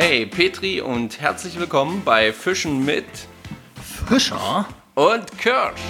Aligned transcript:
Hey 0.00 0.26
Petri 0.26 0.80
und 0.80 1.20
herzlich 1.20 1.58
willkommen 1.58 2.02
bei 2.04 2.32
Fischen 2.32 2.84
mit 2.84 3.04
Fischer? 4.06 4.64
und 4.94 5.38
Kirsch. 5.38 5.80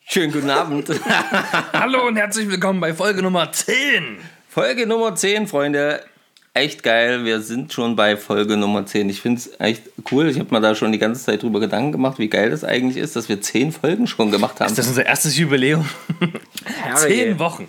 Schönen 0.00 0.30
guten 0.30 0.50
Abend. 0.50 0.90
Hallo 1.72 2.06
und 2.08 2.16
herzlich 2.16 2.46
willkommen 2.50 2.78
bei 2.78 2.92
Folge 2.92 3.22
Nummer 3.22 3.50
10. 3.50 4.18
Folge 4.50 4.86
Nummer 4.86 5.14
10, 5.14 5.46
Freunde. 5.46 6.04
Echt 6.52 6.82
geil. 6.82 7.24
Wir 7.24 7.40
sind 7.40 7.72
schon 7.72 7.96
bei 7.96 8.18
Folge 8.18 8.58
Nummer 8.58 8.84
10. 8.84 9.08
Ich 9.08 9.22
finde 9.22 9.38
es 9.38 9.58
echt 9.58 9.84
cool. 10.12 10.28
Ich 10.28 10.38
habe 10.38 10.54
mir 10.54 10.60
da 10.60 10.74
schon 10.74 10.92
die 10.92 10.98
ganze 10.98 11.24
Zeit 11.24 11.42
drüber 11.42 11.58
Gedanken 11.58 11.92
gemacht, 11.92 12.18
wie 12.18 12.28
geil 12.28 12.50
das 12.50 12.64
eigentlich 12.64 13.02
ist, 13.02 13.16
dass 13.16 13.30
wir 13.30 13.40
10 13.40 13.72
Folgen 13.72 14.06
schon 14.06 14.30
gemacht 14.30 14.60
haben. 14.60 14.68
Ist 14.68 14.76
das 14.76 14.88
unser 14.88 15.06
erstes 15.06 15.38
Jubiläum? 15.38 15.88
Zehn 16.96 17.38
Wochen. 17.38 17.66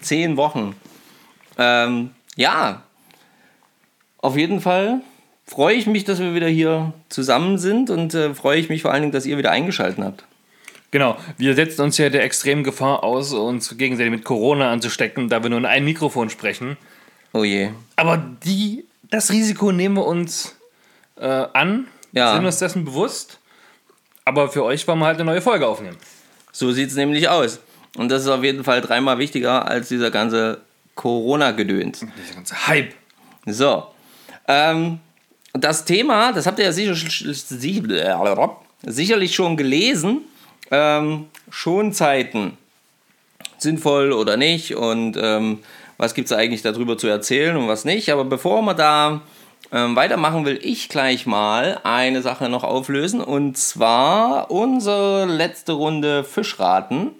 Zehn 0.00 0.38
Wochen. 0.38 0.74
Ähm, 1.58 2.10
ja, 2.36 2.82
auf 4.18 4.36
jeden 4.36 4.60
Fall 4.60 5.00
freue 5.46 5.74
ich 5.74 5.86
mich, 5.86 6.04
dass 6.04 6.18
wir 6.20 6.34
wieder 6.34 6.48
hier 6.48 6.92
zusammen 7.08 7.58
sind 7.58 7.90
und 7.90 8.14
äh, 8.14 8.34
freue 8.34 8.58
ich 8.58 8.68
mich 8.68 8.82
vor 8.82 8.92
allen 8.92 9.02
Dingen, 9.02 9.12
dass 9.12 9.26
ihr 9.26 9.38
wieder 9.38 9.50
eingeschaltet 9.50 10.02
habt. 10.04 10.24
Genau, 10.90 11.18
wir 11.36 11.54
setzen 11.54 11.82
uns 11.82 11.98
ja 11.98 12.08
der 12.08 12.22
extremen 12.24 12.64
Gefahr 12.64 13.04
aus, 13.04 13.32
uns 13.32 13.76
gegenseitig 13.76 14.10
mit 14.10 14.24
Corona 14.24 14.70
anzustecken, 14.72 15.28
da 15.28 15.42
wir 15.42 15.50
nur 15.50 15.58
in 15.58 15.66
ein 15.66 15.84
Mikrofon 15.84 16.30
sprechen. 16.30 16.76
Oh 17.32 17.44
je. 17.44 17.70
Aber 17.96 18.16
die, 18.44 18.84
das 19.10 19.30
Risiko 19.30 19.70
nehmen 19.70 19.96
wir 19.96 20.06
uns 20.06 20.56
äh, 21.20 21.26
an, 21.26 21.86
Ja. 22.12 22.34
sind 22.34 22.46
uns 22.46 22.58
dessen 22.58 22.84
bewusst. 22.86 23.38
Aber 24.24 24.48
für 24.50 24.64
euch 24.64 24.86
wollen 24.88 24.98
wir 24.98 25.06
halt 25.06 25.16
eine 25.16 25.24
neue 25.30 25.42
Folge 25.42 25.66
aufnehmen. 25.66 25.96
So 26.52 26.72
sieht 26.72 26.88
es 26.90 26.96
nämlich 26.96 27.28
aus. 27.28 27.60
Und 27.96 28.10
das 28.10 28.22
ist 28.22 28.28
auf 28.28 28.42
jeden 28.44 28.64
Fall 28.64 28.80
dreimal 28.80 29.18
wichtiger 29.18 29.66
als 29.66 29.88
dieser 29.88 30.10
ganze 30.10 30.60
Corona-Gedöns. 30.98 32.00
Dieser 32.00 32.34
ganze 32.34 32.66
Hype. 32.66 32.92
So. 33.46 33.84
Ähm, 34.48 34.98
das 35.52 35.84
Thema, 35.84 36.32
das 36.32 36.46
habt 36.46 36.58
ihr 36.58 36.64
ja 36.64 36.72
sicher, 36.72 36.94
sicherlich 38.82 39.34
schon 39.34 39.56
gelesen. 39.56 40.22
Ähm, 40.70 41.28
Schonzeiten. 41.50 42.58
Sinnvoll 43.58 44.12
oder 44.12 44.36
nicht 44.36 44.76
und 44.76 45.16
ähm, 45.20 45.60
was 45.96 46.14
gibt 46.14 46.30
es 46.30 46.36
eigentlich 46.36 46.62
darüber 46.62 46.96
zu 46.96 47.08
erzählen 47.08 47.56
und 47.56 47.66
was 47.66 47.84
nicht. 47.84 48.10
Aber 48.10 48.24
bevor 48.24 48.62
wir 48.62 48.74
da 48.74 49.20
ähm, 49.72 49.96
weitermachen, 49.96 50.44
will 50.44 50.60
ich 50.62 50.88
gleich 50.88 51.26
mal 51.26 51.80
eine 51.82 52.22
Sache 52.22 52.48
noch 52.48 52.62
auflösen 52.62 53.20
und 53.20 53.56
zwar 53.56 54.50
unsere 54.50 55.26
letzte 55.26 55.72
Runde 55.72 56.22
Fischraten, 56.22 57.10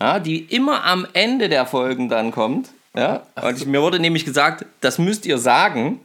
ja, 0.00 0.18
die 0.18 0.38
immer 0.38 0.84
am 0.84 1.06
Ende 1.12 1.48
der 1.48 1.66
Folgen 1.66 2.08
dann 2.08 2.32
kommt. 2.32 2.70
Ja? 2.98 3.22
Und 3.40 3.56
ich, 3.56 3.66
mir 3.66 3.80
wurde 3.80 4.00
nämlich 4.00 4.24
gesagt, 4.24 4.66
das 4.80 4.98
müsst 4.98 5.24
ihr 5.24 5.38
sagen, 5.38 6.00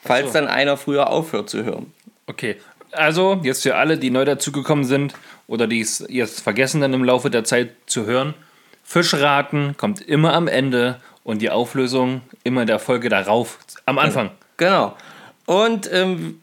falls 0.00 0.28
so. 0.28 0.32
dann 0.32 0.48
einer 0.48 0.78
früher 0.78 1.10
aufhört 1.10 1.50
zu 1.50 1.62
hören. 1.62 1.92
Okay, 2.26 2.56
also 2.92 3.38
jetzt 3.42 3.62
für 3.62 3.76
alle, 3.76 3.98
die 3.98 4.08
neu 4.10 4.24
dazugekommen 4.24 4.86
sind 4.86 5.12
oder 5.46 5.66
die 5.66 5.80
es 5.80 6.02
jetzt 6.08 6.40
vergessen 6.40 6.80
dann 6.80 6.94
im 6.94 7.04
Laufe 7.04 7.28
der 7.28 7.44
Zeit 7.44 7.72
zu 7.84 8.06
hören. 8.06 8.32
Fischraten 8.82 9.76
kommt 9.76 10.00
immer 10.00 10.32
am 10.32 10.48
Ende 10.48 11.00
und 11.22 11.42
die 11.42 11.50
Auflösung 11.50 12.22
immer 12.44 12.62
in 12.62 12.66
der 12.66 12.78
Folge 12.78 13.10
darauf, 13.10 13.58
am 13.84 13.98
Anfang. 13.98 14.30
Genau. 14.56 14.96
Und 15.44 15.92
ähm, 15.92 16.40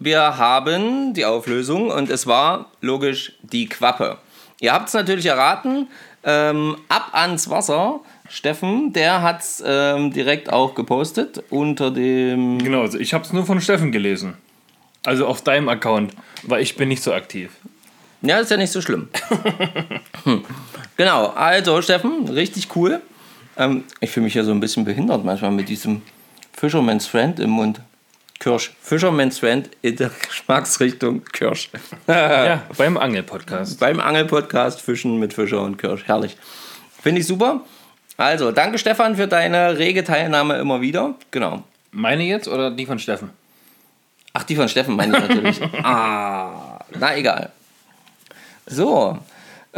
wir 0.00 0.38
haben 0.38 1.14
die 1.14 1.24
Auflösung 1.24 1.90
und 1.90 2.10
es 2.10 2.26
war 2.26 2.66
logisch 2.80 3.32
die 3.42 3.68
Quappe. 3.68 4.18
Ihr 4.60 4.72
habt 4.72 4.88
es 4.88 4.94
natürlich 4.94 5.26
erraten. 5.26 5.88
Ähm, 6.24 6.76
ab 6.88 7.10
ans 7.12 7.48
Wasser. 7.50 8.00
Steffen, 8.28 8.92
der 8.92 9.22
hat 9.22 9.40
es 9.40 9.62
ähm, 9.64 10.12
direkt 10.12 10.52
auch 10.52 10.74
gepostet 10.74 11.42
unter 11.50 11.90
dem. 11.90 12.58
Genau, 12.58 12.82
also 12.82 12.98
ich 12.98 13.14
habe 13.14 13.24
es 13.24 13.32
nur 13.32 13.46
von 13.46 13.60
Steffen 13.60 13.92
gelesen. 13.92 14.34
Also 15.04 15.26
auf 15.26 15.42
deinem 15.42 15.68
Account, 15.68 16.12
weil 16.42 16.62
ich 16.62 16.76
bin 16.76 16.88
nicht 16.88 17.02
so 17.02 17.12
aktiv. 17.12 17.50
Ja, 18.22 18.38
ist 18.38 18.50
ja 18.50 18.56
nicht 18.56 18.72
so 18.72 18.80
schlimm. 18.80 19.08
hm. 20.24 20.44
Genau, 20.96 21.26
also 21.28 21.80
Steffen, 21.82 22.28
richtig 22.28 22.74
cool. 22.74 23.00
Ähm, 23.56 23.84
ich 24.00 24.10
fühle 24.10 24.24
mich 24.24 24.34
ja 24.34 24.42
so 24.42 24.50
ein 24.50 24.60
bisschen 24.60 24.84
behindert 24.84 25.24
manchmal 25.24 25.52
mit 25.52 25.68
diesem 25.68 26.02
Fisherman's 26.52 27.06
Friend 27.06 27.38
im 27.38 27.50
Mund. 27.50 27.80
Kirsch. 28.38 28.72
Fisherman's 28.80 29.38
Friend 29.38 29.68
in 29.82 29.96
der 29.96 30.10
Geschmacksrichtung 30.10 31.24
Kirsch. 31.24 31.70
ja, 32.06 32.62
beim 32.76 32.96
Angel-Podcast. 32.96 33.80
Beim 33.80 34.00
Angelpodcast 34.00 34.80
Fischen 34.80 35.18
mit 35.18 35.32
Fischer 35.32 35.62
und 35.62 35.78
Kirsch. 35.78 36.04
Herrlich. 36.06 36.36
Finde 37.00 37.20
ich 37.20 37.26
super. 37.26 37.62
Also, 38.16 38.50
danke 38.50 38.78
Stefan 38.78 39.16
für 39.16 39.28
deine 39.28 39.78
rege 39.78 40.04
Teilnahme 40.04 40.56
immer 40.56 40.80
wieder. 40.80 41.14
Genau. 41.30 41.62
Meine 41.90 42.24
jetzt 42.24 42.48
oder 42.48 42.70
die 42.70 42.86
von 42.86 42.98
Steffen? 42.98 43.30
Ach, 44.32 44.42
die 44.42 44.56
von 44.56 44.68
Steffen 44.68 44.96
meine 44.96 45.16
ich 45.16 45.28
natürlich. 45.28 45.60
ah, 45.82 46.78
na 46.98 47.16
egal. 47.16 47.50
So, 48.66 49.18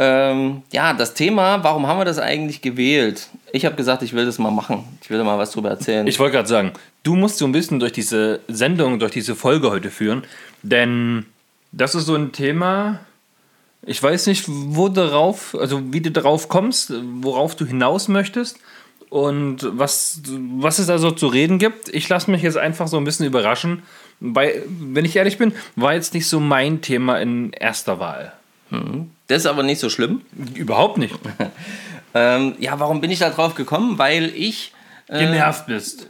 ähm, 0.01 0.63
ja, 0.71 0.93
das 0.93 1.13
Thema, 1.13 1.63
warum 1.63 1.85
haben 1.85 1.99
wir 1.99 2.05
das 2.05 2.19
eigentlich 2.19 2.61
gewählt? 2.61 3.27
Ich 3.51 3.65
habe 3.65 3.75
gesagt, 3.75 4.01
ich 4.01 4.13
will 4.13 4.25
das 4.25 4.39
mal 4.39 4.51
machen. 4.51 4.85
Ich 5.01 5.09
will 5.09 5.17
da 5.17 5.23
mal 5.25 5.37
was 5.37 5.51
drüber 5.51 5.69
erzählen. 5.69 6.07
Ich 6.07 6.19
wollte 6.19 6.37
gerade 6.37 6.47
sagen, 6.47 6.71
du 7.03 7.15
musst 7.15 7.37
so 7.37 7.45
ein 7.45 7.51
bisschen 7.51 7.79
durch 7.79 7.91
diese 7.91 8.39
Sendung, 8.47 8.99
durch 8.99 9.11
diese 9.11 9.35
Folge 9.35 9.69
heute 9.69 9.91
führen, 9.91 10.23
denn 10.63 11.25
das 11.71 11.95
ist 11.95 12.05
so 12.05 12.15
ein 12.15 12.31
Thema, 12.31 13.01
ich 13.83 14.01
weiß 14.01 14.27
nicht, 14.27 14.45
wo 14.47 14.89
darauf, 14.89 15.55
also 15.59 15.81
wie 15.93 16.01
du 16.01 16.11
darauf 16.11 16.49
kommst, 16.49 16.93
worauf 17.21 17.55
du 17.55 17.65
hinaus 17.65 18.07
möchtest 18.07 18.59
und 19.09 19.57
was, 19.61 20.21
was 20.27 20.79
es 20.79 20.87
da 20.87 20.97
so 20.97 21.11
zu 21.11 21.27
reden 21.27 21.59
gibt. 21.59 21.89
Ich 21.89 22.07
lasse 22.09 22.29
mich 22.29 22.41
jetzt 22.41 22.57
einfach 22.57 22.87
so 22.87 22.97
ein 22.97 23.03
bisschen 23.03 23.25
überraschen, 23.25 23.83
weil, 24.19 24.63
wenn 24.67 25.05
ich 25.05 25.15
ehrlich 25.15 25.37
bin, 25.37 25.53
war 25.75 25.93
jetzt 25.93 26.13
nicht 26.13 26.27
so 26.27 26.39
mein 26.39 26.81
Thema 26.81 27.19
in 27.19 27.51
erster 27.53 27.99
Wahl. 27.99 28.33
das 29.27 29.39
ist 29.39 29.45
aber 29.45 29.63
nicht 29.63 29.79
so 29.79 29.89
schlimm. 29.89 30.21
Überhaupt 30.55 30.97
nicht. 30.97 31.15
Ähm, 32.13 32.55
ja, 32.57 32.79
warum 32.79 33.01
bin 33.01 33.11
ich 33.11 33.19
da 33.19 33.29
drauf 33.29 33.53
gekommen? 33.53 33.99
Weil 33.99 34.31
ich 34.35 34.73
Genervt 35.09 35.65
bist. 35.65 36.07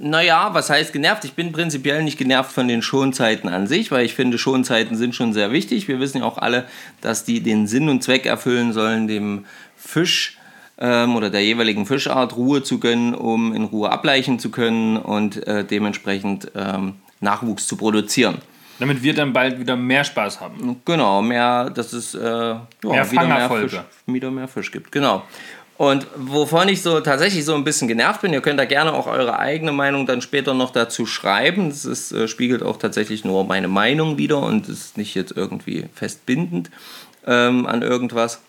Naja, 0.00 0.54
was 0.54 0.70
heißt 0.70 0.94
genervt? 0.94 1.24
Ich 1.24 1.34
bin 1.34 1.52
prinzipiell 1.52 2.02
nicht 2.02 2.16
genervt 2.16 2.52
von 2.52 2.68
den 2.68 2.80
Schonzeiten 2.80 3.50
an 3.50 3.66
sich, 3.66 3.90
weil 3.90 4.06
ich 4.06 4.14
finde, 4.14 4.38
Schonzeiten 4.38 4.96
sind 4.96 5.14
schon 5.14 5.34
sehr 5.34 5.52
wichtig. 5.52 5.88
Wir 5.88 6.00
wissen 6.00 6.18
ja 6.18 6.24
auch 6.24 6.38
alle, 6.38 6.64
dass 7.02 7.24
die 7.24 7.42
den 7.42 7.66
Sinn 7.66 7.90
und 7.90 8.02
Zweck 8.02 8.24
erfüllen 8.24 8.72
sollen, 8.72 9.08
dem 9.08 9.44
Fisch 9.76 10.38
ähm, 10.78 11.16
oder 11.16 11.28
der 11.28 11.44
jeweiligen 11.44 11.84
Fischart 11.84 12.34
Ruhe 12.36 12.62
zu 12.62 12.80
gönnen, 12.80 13.14
um 13.14 13.54
in 13.54 13.64
Ruhe 13.64 13.90
ableichen 13.90 14.38
zu 14.38 14.50
können 14.50 14.96
und 14.96 15.46
äh, 15.46 15.64
dementsprechend 15.64 16.50
ähm, 16.54 16.94
Nachwuchs 17.20 17.66
zu 17.66 17.76
produzieren. 17.76 18.38
Damit 18.78 19.02
wir 19.02 19.12
dann 19.12 19.34
bald 19.34 19.60
wieder 19.60 19.76
mehr 19.76 20.04
Spaß 20.04 20.40
haben. 20.40 20.80
Genau, 20.86 21.20
mehr, 21.20 21.68
dass 21.68 21.92
es 21.92 22.14
äh, 22.14 22.20
ja, 22.20 22.64
wieder, 22.82 23.26
mehr. 23.26 23.50
Fisch, 23.50 23.80
wieder 24.06 24.30
mehr 24.30 24.48
Fisch 24.48 24.72
gibt. 24.72 24.90
Genau. 24.90 25.24
Und 25.80 26.06
wovon 26.14 26.68
ich 26.68 26.82
so 26.82 27.00
tatsächlich 27.00 27.46
so 27.46 27.54
ein 27.54 27.64
bisschen 27.64 27.88
genervt 27.88 28.20
bin, 28.20 28.34
ihr 28.34 28.42
könnt 28.42 28.60
da 28.60 28.66
gerne 28.66 28.92
auch 28.92 29.06
eure 29.06 29.38
eigene 29.38 29.72
Meinung 29.72 30.04
dann 30.04 30.20
später 30.20 30.52
noch 30.52 30.72
dazu 30.72 31.06
schreiben. 31.06 31.70
Das 31.70 31.86
ist, 31.86 32.12
äh, 32.12 32.28
spiegelt 32.28 32.62
auch 32.62 32.76
tatsächlich 32.76 33.24
nur 33.24 33.44
meine 33.46 33.66
Meinung 33.66 34.18
wieder 34.18 34.40
und 34.40 34.68
ist 34.68 34.98
nicht 34.98 35.14
jetzt 35.14 35.32
irgendwie 35.34 35.86
festbindend 35.94 36.70
ähm, 37.26 37.64
an 37.64 37.80
irgendwas. 37.80 38.42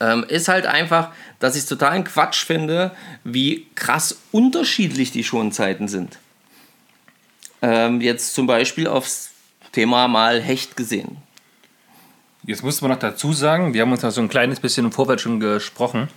Ähm, 0.00 0.24
ist 0.26 0.48
halt 0.48 0.66
einfach, 0.66 1.10
dass 1.38 1.54
ich 1.54 1.62
es 1.62 1.68
totalen 1.68 2.02
Quatsch 2.02 2.44
finde, 2.44 2.90
wie 3.22 3.68
krass 3.76 4.18
unterschiedlich 4.32 5.12
die 5.12 5.22
Schonzeiten 5.22 5.86
sind. 5.86 6.18
Ähm, 7.62 8.00
jetzt 8.00 8.34
zum 8.34 8.48
Beispiel 8.48 8.88
aufs 8.88 9.30
Thema 9.70 10.08
mal 10.08 10.40
Hecht 10.40 10.76
gesehen. 10.76 11.18
Jetzt 12.46 12.62
muss 12.62 12.80
man 12.80 12.92
noch 12.92 12.98
dazu 13.00 13.32
sagen, 13.32 13.74
wir 13.74 13.82
haben 13.82 13.90
uns 13.90 14.02
da 14.02 14.12
so 14.12 14.20
ein 14.20 14.28
kleines 14.28 14.60
bisschen 14.60 14.86
im 14.86 14.92
Vorfeld 14.92 15.20
schon 15.20 15.40
gesprochen, 15.40 16.08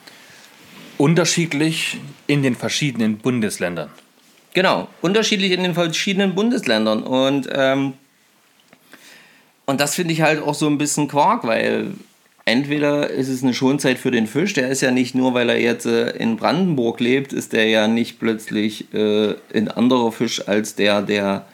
unterschiedlich 1.00 1.98
in 2.28 2.44
den 2.44 2.54
verschiedenen 2.54 3.18
Bundesländern. 3.18 3.90
Genau, 4.54 4.88
unterschiedlich 5.02 5.52
in 5.52 5.64
den 5.64 5.74
verschiedenen 5.74 6.36
Bundesländern. 6.36 7.02
Und, 7.02 7.50
ähm, 7.52 7.94
und 9.66 9.81
das 9.81 9.96
finde 9.96 10.14
ich 10.14 10.22
halt 10.22 10.44
auch 10.44 10.54
so 10.54 10.68
ein 10.68 10.78
bisschen 10.78 11.08
Quark, 11.08 11.46
weil 11.46 11.94
entweder 12.46 13.10
ist 13.10 13.28
es 13.28 13.42
eine 13.42 13.56
Schonzeit 13.56 13.98
für 13.98 14.12
den 14.12 14.28
Fisch, 14.28 14.54
der 14.54 14.70
ist 14.70 14.82
ja 14.82 14.92
nicht 14.92 15.16
nur, 15.16 15.34
weil 15.34 15.50
er 15.50 15.60
jetzt 15.60 15.88
äh, 15.88 16.12
in 16.12 16.38
Brandenburg 16.38 17.00
lebt, 17.00 17.34
ist 17.34 17.54
der 17.54 17.68
ja 17.68 17.88
nicht 17.88 18.20
plötzlich 18.20 18.94
äh, 18.94 19.34
ein 19.52 19.68
anderer 19.68 20.12
Fisch 20.12 20.48
als 20.48 20.75
der, 20.75 21.02
der, 21.02 21.48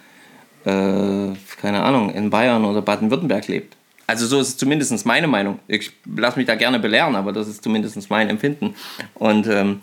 äh, 0.66 1.34
keine 1.62 1.84
Ahnung, 1.84 2.14
in 2.14 2.30
Bayern 2.30 2.66
oder 2.66 2.82
Baden-Württemberg 2.82 3.48
lebt. 3.48 3.78
Also 4.08 4.28
so 4.28 4.40
ist 4.40 4.60
zumindest 4.60 5.06
meine 5.06 5.28
Meinung. 5.28 5.60
Ich 5.68 5.92
lasse 6.06 6.38
mich 6.38 6.48
da 6.48 6.56
gerne 6.56 6.80
belehren, 6.80 7.16
aber 7.16 7.32
das 7.32 7.48
ist 7.48 7.64
zumindest 7.64 8.10
mein 8.10 8.30
Empfinden. 8.30 8.76
Und 9.16 9.48
ähm, 9.48 9.82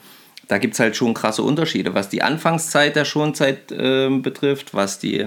da 0.48 0.58
gibt 0.58 0.74
es 0.74 0.80
halt 0.80 0.96
schon 0.96 1.14
krasse 1.14 1.42
Unterschiede, 1.42 1.94
was 1.94 2.08
die 2.08 2.22
Anfangszeit 2.22 2.94
der 2.94 3.04
Schonzeit 3.04 3.72
ähm, 3.72 4.22
betrifft, 4.22 4.74
was 4.74 4.98
die 4.98 5.26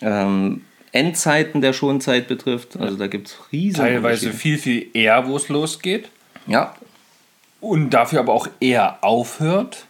ähm, 0.00 0.62
Endzeiten 0.92 1.60
der 1.60 1.72
Schonzeit 1.72 2.28
betrifft. 2.28 2.76
Also 2.76 2.96
da 2.96 3.08
gibt 3.08 3.28
es 3.28 3.36
riesen 3.50 3.80
Teilweise 3.80 4.32
viel, 4.32 4.58
viel 4.58 4.86
eher, 4.92 5.26
wo 5.26 5.36
es 5.36 5.48
losgeht. 5.48 6.08
Ja, 6.46 6.74
Und 7.60 7.90
dafür 7.90 8.20
aber 8.20 8.32
auch 8.32 8.48
eher 8.60 9.02
aufhört. 9.02 9.86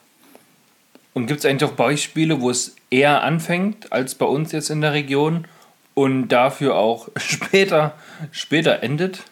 Und 1.12 1.26
gibt 1.26 1.40
es 1.40 1.46
eigentlich 1.46 1.68
auch 1.68 1.74
Beispiele, 1.74 2.40
wo 2.40 2.50
es 2.50 2.74
eher 2.90 3.22
anfängt 3.22 3.92
als 3.92 4.14
bei 4.14 4.26
uns 4.26 4.52
jetzt 4.52 4.70
in 4.70 4.80
der 4.80 4.92
Region 4.92 5.46
und 5.94 6.28
dafür 6.28 6.76
auch 6.76 7.08
später, 7.16 7.94
später 8.32 8.82
endet? 8.82 9.22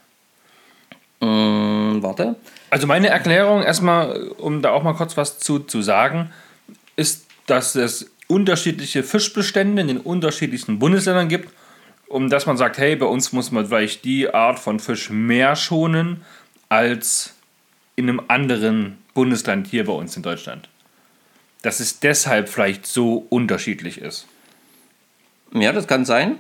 Mm, 1.20 2.03
warte. 2.03 2.37
Also 2.70 2.87
meine 2.87 3.09
Erklärung 3.09 3.62
erstmal, 3.62 4.29
um 4.29 4.62
da 4.62 4.70
auch 4.70 4.82
mal 4.82 4.94
kurz 4.94 5.17
was 5.17 5.38
zu, 5.38 5.59
zu 5.59 5.82
sagen, 5.82 6.31
ist, 6.97 7.26
dass 7.47 7.75
es 7.75 8.11
unterschiedliche 8.29 9.03
Fischbestände 9.03 9.82
in 9.82 9.88
den 9.88 9.99
unterschiedlichsten 9.99 10.79
Bundesländern 10.79 11.29
gibt, 11.29 11.53
um 12.09 12.31
dass 12.31 12.47
man 12.47 12.56
sagt, 12.56 12.79
hey, 12.79 12.97
bei 12.97 13.06
uns 13.06 13.32
muss 13.32 13.50
man 13.50 13.67
vielleicht 13.67 14.05
die 14.05 14.32
Art 14.32 14.58
von 14.58 14.81
Fisch 14.81 15.11
mehr 15.11 15.56
schonen 15.56 16.25
als 16.69 17.35
in 17.97 18.08
einem 18.08 18.23
anderen 18.29 18.99
Bundesland 19.15 19.67
hier 19.67 19.85
bei 19.85 19.93
uns 19.93 20.17
in 20.17 20.23
Deutschland. 20.23 20.69
Dass 21.62 21.81
es 21.81 22.00
deshalb 22.00 22.49
vielleicht 22.49 22.87
so 22.87 23.26
unterschiedlich 23.29 23.99
ist. 23.99 24.26
Ja, 25.55 25.73
das 25.73 25.87
kann 25.87 26.05
sein. 26.05 26.38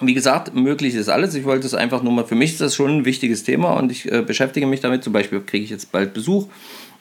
Wie 0.00 0.14
gesagt, 0.14 0.54
möglich 0.54 0.94
ist 0.94 1.08
alles. 1.08 1.34
Ich 1.34 1.44
wollte 1.44 1.66
es 1.66 1.74
einfach 1.74 2.02
nur 2.02 2.12
mal, 2.12 2.24
für 2.24 2.34
mich 2.34 2.52
ist 2.52 2.60
das 2.60 2.74
schon 2.74 2.98
ein 2.98 3.04
wichtiges 3.04 3.44
Thema 3.44 3.72
und 3.74 3.92
ich 3.92 4.10
äh, 4.10 4.22
beschäftige 4.22 4.66
mich 4.66 4.80
damit. 4.80 5.04
Zum 5.04 5.12
Beispiel 5.12 5.40
kriege 5.40 5.64
ich 5.64 5.70
jetzt 5.70 5.92
bald 5.92 6.14
Besuch. 6.14 6.46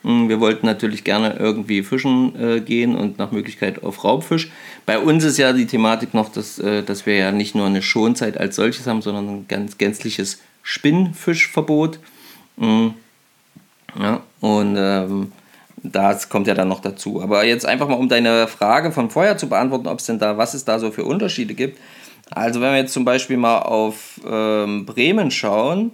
Hm, 0.03 0.29
wir 0.29 0.39
wollten 0.39 0.65
natürlich 0.65 1.03
gerne 1.03 1.35
irgendwie 1.37 1.83
fischen 1.83 2.33
äh, 2.39 2.61
gehen 2.61 2.95
und 2.95 3.17
nach 3.17 3.31
Möglichkeit 3.31 3.83
auf 3.83 4.03
Raubfisch. 4.03 4.49
Bei 4.85 4.99
uns 4.99 5.23
ist 5.23 5.37
ja 5.37 5.53
die 5.53 5.65
Thematik 5.65 6.13
noch, 6.13 6.29
dass, 6.29 6.59
äh, 6.59 6.83
dass 6.83 7.05
wir 7.05 7.15
ja 7.15 7.31
nicht 7.31 7.55
nur 7.55 7.67
eine 7.67 7.81
Schonzeit 7.81 8.37
als 8.37 8.55
solches 8.55 8.87
haben, 8.87 9.01
sondern 9.01 9.29
ein 9.29 9.45
ganz 9.47 9.77
gänzliches 9.77 10.39
Spinnfischverbot. 10.63 11.99
Mhm. 12.57 12.93
Ja, 13.97 14.21
und 14.39 14.75
ähm, 14.77 15.31
das 15.83 16.29
kommt 16.29 16.47
ja 16.47 16.53
dann 16.53 16.67
noch 16.67 16.81
dazu. 16.81 17.21
Aber 17.21 17.43
jetzt 17.45 17.65
einfach 17.65 17.87
mal, 17.87 17.95
um 17.95 18.09
deine 18.09 18.47
Frage 18.47 18.91
von 18.91 19.09
vorher 19.09 19.37
zu 19.37 19.49
beantworten, 19.49 19.87
ob 19.87 19.99
es 19.99 20.05
denn 20.05 20.19
da, 20.19 20.37
was 20.37 20.53
es 20.53 20.65
da 20.65 20.79
so 20.79 20.91
für 20.91 21.05
Unterschiede 21.05 21.53
gibt. 21.53 21.79
Also 22.31 22.61
wenn 22.61 22.71
wir 22.71 22.77
jetzt 22.79 22.93
zum 22.93 23.05
Beispiel 23.05 23.37
mal 23.37 23.59
auf 23.59 24.19
ähm, 24.27 24.85
Bremen 24.85 25.31
schauen, 25.31 25.91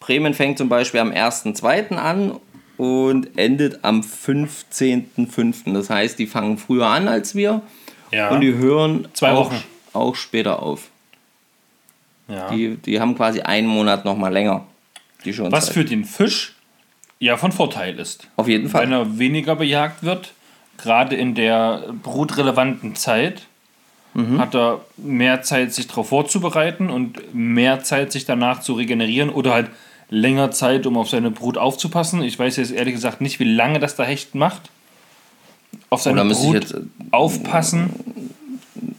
Bremen 0.00 0.34
fängt 0.34 0.58
zum 0.58 0.68
Beispiel 0.68 1.00
am 1.00 1.10
1.2. 1.10 1.94
an 1.96 2.38
und 2.76 3.38
endet 3.38 3.84
am 3.84 4.00
15.5. 4.02 5.72
Das 5.72 5.90
heißt, 5.90 6.18
die 6.18 6.26
fangen 6.26 6.58
früher 6.58 6.86
an 6.86 7.08
als 7.08 7.34
wir 7.34 7.62
Ja. 8.12 8.30
und 8.30 8.40
die 8.40 8.54
hören 8.54 9.08
Zwei 9.14 9.32
auch, 9.32 9.46
Wochen. 9.50 9.62
auch 9.92 10.14
später 10.14 10.62
auf. 10.62 10.88
Ja. 12.28 12.50
Die, 12.50 12.76
die 12.76 13.00
haben 13.00 13.14
quasi 13.16 13.40
einen 13.40 13.68
Monat 13.68 14.04
noch 14.04 14.16
mal 14.16 14.32
länger. 14.32 14.66
Die 15.24 15.32
Schonzeit. 15.32 15.52
Was 15.52 15.68
für 15.68 15.84
den 15.84 16.04
Fisch 16.04 16.54
ja 17.18 17.36
von 17.36 17.52
Vorteil 17.52 17.98
ist. 17.98 18.28
Auf 18.36 18.48
jeden 18.48 18.68
Fall. 18.68 18.82
Wenn 18.82 18.92
er 18.92 19.18
weniger 19.18 19.56
bejagt 19.56 20.02
wird, 20.02 20.32
gerade 20.76 21.16
in 21.16 21.34
der 21.34 21.84
brutrelevanten 22.02 22.94
Zeit, 22.96 23.42
Mhm. 24.16 24.38
hat 24.38 24.54
er 24.54 24.80
mehr 24.96 25.42
Zeit, 25.42 25.74
sich 25.74 25.88
darauf 25.88 26.08
vorzubereiten 26.08 26.88
und 26.88 27.34
mehr 27.34 27.82
Zeit, 27.82 28.12
sich 28.12 28.24
danach 28.24 28.60
zu 28.60 28.72
regenerieren 28.72 29.28
oder 29.28 29.52
halt 29.52 29.68
länger 30.08 30.50
Zeit, 30.52 30.86
um 30.86 30.96
auf 30.96 31.10
seine 31.10 31.30
Brut 31.30 31.58
aufzupassen. 31.58 32.22
Ich 32.22 32.38
weiß 32.38 32.56
jetzt 32.56 32.72
ehrlich 32.72 32.94
gesagt 32.94 33.20
nicht, 33.20 33.40
wie 33.40 33.44
lange 33.44 33.78
das 33.78 33.94
der 33.94 34.06
Hecht 34.06 34.34
macht. 34.34 34.70
Auf 35.90 36.00
seine 36.00 36.22
Oder 36.22 36.30
ich 36.30 36.38
Brut 36.38 36.54
jetzt, 36.54 36.72
äh, 36.72 36.80
aufpassen. 37.10 37.90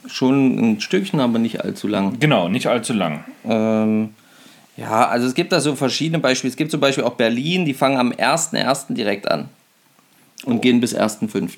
Schon 0.05 0.73
ein 0.73 0.81
Stückchen, 0.81 1.19
aber 1.19 1.39
nicht 1.39 1.63
allzu 1.63 1.87
lang. 1.87 2.19
Genau, 2.19 2.47
nicht 2.47 2.67
allzu 2.67 2.93
lang. 2.93 3.23
Ähm, 3.43 4.09
ja, 4.77 5.07
also 5.07 5.25
es 5.25 5.33
gibt 5.33 5.51
da 5.51 5.59
so 5.59 5.75
verschiedene 5.75 6.19
Beispiele. 6.19 6.51
Es 6.51 6.57
gibt 6.57 6.69
zum 6.69 6.79
Beispiel 6.79 7.03
auch 7.03 7.15
Berlin, 7.15 7.65
die 7.65 7.73
fangen 7.73 7.97
am 7.97 8.11
1.1. 8.11 8.93
direkt 8.93 9.27
an 9.27 9.49
und 10.45 10.61
gehen 10.61 10.79
bis 10.79 10.95
1.5. 10.95 11.49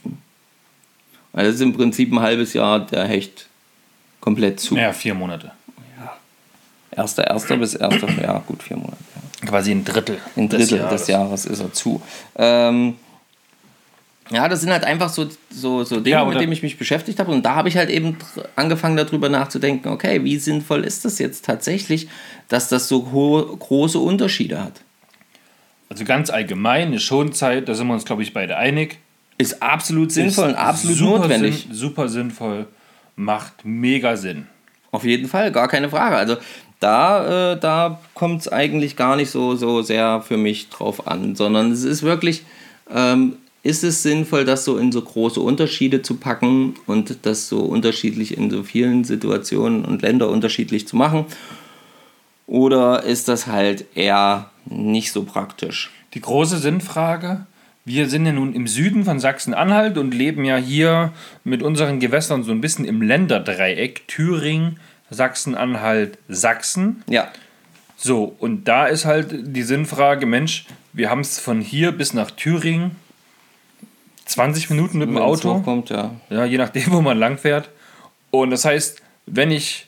Weil 1.33 1.45
das 1.45 1.55
ist 1.55 1.61
im 1.61 1.73
Prinzip 1.73 2.13
ein 2.13 2.21
halbes 2.21 2.53
Jahr 2.53 2.79
der 2.79 3.03
Hecht 3.05 3.48
komplett 4.19 4.59
zu. 4.59 4.75
Ja, 4.75 4.93
vier 4.93 5.13
Monate. 5.13 5.51
1.1. 6.95 7.57
bis 7.57 7.75
1. 7.77 8.01
Ja, 8.21 8.43
gut, 8.45 8.63
vier 8.63 8.77
Monate. 8.77 8.97
Ja. 9.41 9.47
Quasi 9.47 9.71
ein 9.71 9.85
Drittel. 9.85 10.17
Ein 10.35 10.49
Drittel 10.49 10.79
des 10.89 11.07
Jahres, 11.07 11.45
ist 11.45 11.59
er 11.59 11.71
zu. 11.71 12.01
Ähm, 12.35 12.95
ja, 14.31 14.47
das 14.47 14.61
sind 14.61 14.71
halt 14.71 14.83
einfach 14.83 15.09
so, 15.09 15.27
so, 15.49 15.83
so 15.83 15.99
Dinge, 15.99 16.17
Ja, 16.17 16.25
mit 16.25 16.39
denen 16.39 16.51
ich 16.51 16.61
mich 16.61 16.77
beschäftigt 16.77 17.19
habe. 17.19 17.31
Und 17.31 17.43
da 17.43 17.55
habe 17.55 17.69
ich 17.69 17.77
halt 17.77 17.89
eben 17.89 18.17
angefangen, 18.55 18.95
darüber 18.95 19.29
nachzudenken, 19.29 19.89
okay, 19.89 20.23
wie 20.23 20.37
sinnvoll 20.37 20.83
ist 20.83 21.05
das 21.05 21.19
jetzt 21.19 21.45
tatsächlich, 21.45 22.07
dass 22.47 22.69
das 22.69 22.87
so 22.87 23.11
hohe, 23.11 23.45
große 23.45 23.97
Unterschiede 23.97 24.63
hat? 24.63 24.81
Also 25.89 26.05
ganz 26.05 26.29
allgemein, 26.29 26.87
eine 26.87 26.99
Schonzeit, 26.99 27.67
da 27.67 27.73
sind 27.73 27.87
wir 27.87 27.93
uns, 27.93 28.05
glaube 28.05 28.21
ich, 28.21 28.33
beide 28.33 28.57
einig. 28.57 28.99
Ist 29.39 29.63
absolut 29.63 30.11
sinnvoll 30.11 30.49
Ist 30.49 30.55
und 30.55 30.59
absolut 30.59 30.97
super 30.97 31.19
notwendig. 31.19 31.63
Sinn, 31.63 31.73
super 31.73 32.09
sinnvoll, 32.09 32.67
macht 33.19 33.65
mega 33.65 34.15
Sinn. 34.15 34.47
Auf 34.91 35.03
jeden 35.03 35.27
Fall, 35.27 35.51
gar 35.51 35.67
keine 35.67 35.89
Frage. 35.89 36.15
Also 36.15 36.37
da, 36.79 37.53
äh, 37.53 37.59
da 37.59 37.99
kommt 38.15 38.41
es 38.41 38.51
eigentlich 38.51 38.95
gar 38.95 39.15
nicht 39.17 39.29
so, 39.29 39.55
so 39.55 39.81
sehr 39.81 40.21
für 40.21 40.37
mich 40.37 40.69
drauf 40.69 41.05
an, 41.05 41.35
sondern 41.35 41.71
es 41.71 41.83
ist 41.83 42.01
wirklich, 42.01 42.43
ähm, 42.89 43.35
ist 43.61 43.83
es 43.83 44.01
sinnvoll, 44.01 44.45
das 44.45 44.63
so 44.63 44.77
in 44.77 44.91
so 44.93 45.01
große 45.01 45.41
Unterschiede 45.41 46.01
zu 46.01 46.15
packen 46.15 46.75
und 46.87 47.17
das 47.23 47.49
so 47.49 47.59
unterschiedlich 47.59 48.37
in 48.37 48.49
so 48.49 48.63
vielen 48.63 49.03
Situationen 49.03 49.83
und 49.83 50.01
Länder 50.01 50.29
unterschiedlich 50.29 50.87
zu 50.87 50.95
machen? 50.95 51.25
Oder 52.47 53.03
ist 53.03 53.27
das 53.27 53.47
halt 53.47 53.85
eher 53.95 54.49
nicht 54.65 55.11
so 55.11 55.23
praktisch? 55.23 55.91
Die 56.13 56.21
große 56.21 56.57
Sinnfrage, 56.57 57.45
wir 57.85 58.07
sind 58.09 58.25
ja 58.25 58.31
nun 58.31 58.53
im 58.53 58.67
Süden 58.67 59.03
von 59.05 59.19
Sachsen-Anhalt 59.19 59.97
und 59.97 60.13
leben 60.13 60.45
ja 60.45 60.57
hier 60.57 61.11
mit 61.43 61.63
unseren 61.63 61.99
Gewässern 61.99 62.43
so 62.43 62.51
ein 62.51 62.61
bisschen 62.61 62.85
im 62.85 63.01
Länderdreieck 63.01 64.07
Thüringen, 64.07 64.79
Sachsen-Anhalt, 65.09 66.17
Sachsen. 66.27 67.03
Ja, 67.07 67.31
So, 67.97 68.35
und 68.39 68.67
da 68.67 68.85
ist 68.85 69.05
halt 69.05 69.55
die 69.55 69.63
Sinnfrage, 69.63 70.25
Mensch, 70.25 70.65
wir 70.93 71.09
haben 71.09 71.21
es 71.21 71.39
von 71.39 71.61
hier 71.61 71.91
bis 71.91 72.13
nach 72.13 72.31
Thüringen 72.31 72.95
20 74.25 74.69
Minuten 74.69 74.99
mit 74.99 75.09
dem 75.09 75.17
Auto. 75.17 75.55
hochkommt, 75.55 75.89
ja. 75.89 76.11
Ja, 76.29 76.45
je 76.45 76.57
nachdem, 76.57 76.91
wo 76.91 77.01
man 77.01 77.17
lang 77.17 77.37
fährt. 77.37 77.69
Und 78.31 78.51
das 78.51 78.63
heißt, 78.65 79.01
wenn 79.25 79.51
ich 79.51 79.87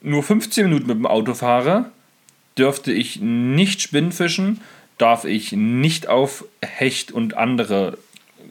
nur 0.00 0.22
15 0.22 0.64
Minuten 0.64 0.86
mit 0.86 0.96
dem 0.96 1.06
Auto 1.06 1.34
fahre, 1.34 1.90
dürfte 2.56 2.92
ich 2.92 3.20
nicht 3.20 3.82
Spinnfischen, 3.82 4.60
darf 4.98 5.24
ich 5.24 5.52
nicht 5.52 6.08
auf 6.08 6.44
Hecht 6.62 7.12
und 7.12 7.36
andere 7.36 7.98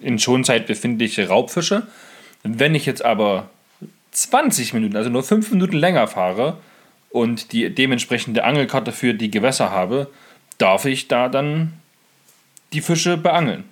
in 0.02 0.20
Schonzeit 0.20 0.68
befindliche 0.68 1.28
Raubfische. 1.28 1.88
Wenn 2.44 2.76
ich 2.76 2.86
jetzt 2.86 3.04
aber 3.04 3.50
20 4.12 4.74
Minuten, 4.74 4.96
also 4.96 5.10
nur 5.10 5.24
5 5.24 5.52
Minuten 5.52 5.76
länger 5.76 6.08
fahre 6.08 6.58
und 7.10 7.52
die 7.52 7.74
dementsprechende 7.74 8.44
Angelkarte 8.44 8.92
für 8.92 9.14
die 9.14 9.32
Gewässer 9.32 9.72
habe, 9.72 10.10
darf 10.58 10.86
ich 10.86 11.08
da 11.08 11.28
dann 11.28 11.74
die 12.74 12.82
Fische 12.82 13.18
beangeln. 13.18 13.64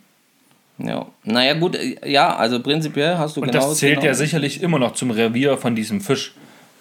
ja. 0.77 1.05
Naja, 1.23 1.53
gut, 1.53 1.77
ja, 2.05 2.35
also 2.35 2.61
prinzipiell 2.61 3.17
hast 3.17 3.37
du 3.37 3.41
Und 3.41 3.51
genau 3.51 3.69
das 3.69 3.77
zählt 3.77 3.95
genau, 3.95 4.07
ja 4.07 4.13
sicherlich 4.13 4.61
immer 4.61 4.79
noch 4.79 4.93
zum 4.93 5.11
Revier 5.11 5.57
von 5.57 5.75
diesem 5.75 6.01
Fisch. 6.01 6.33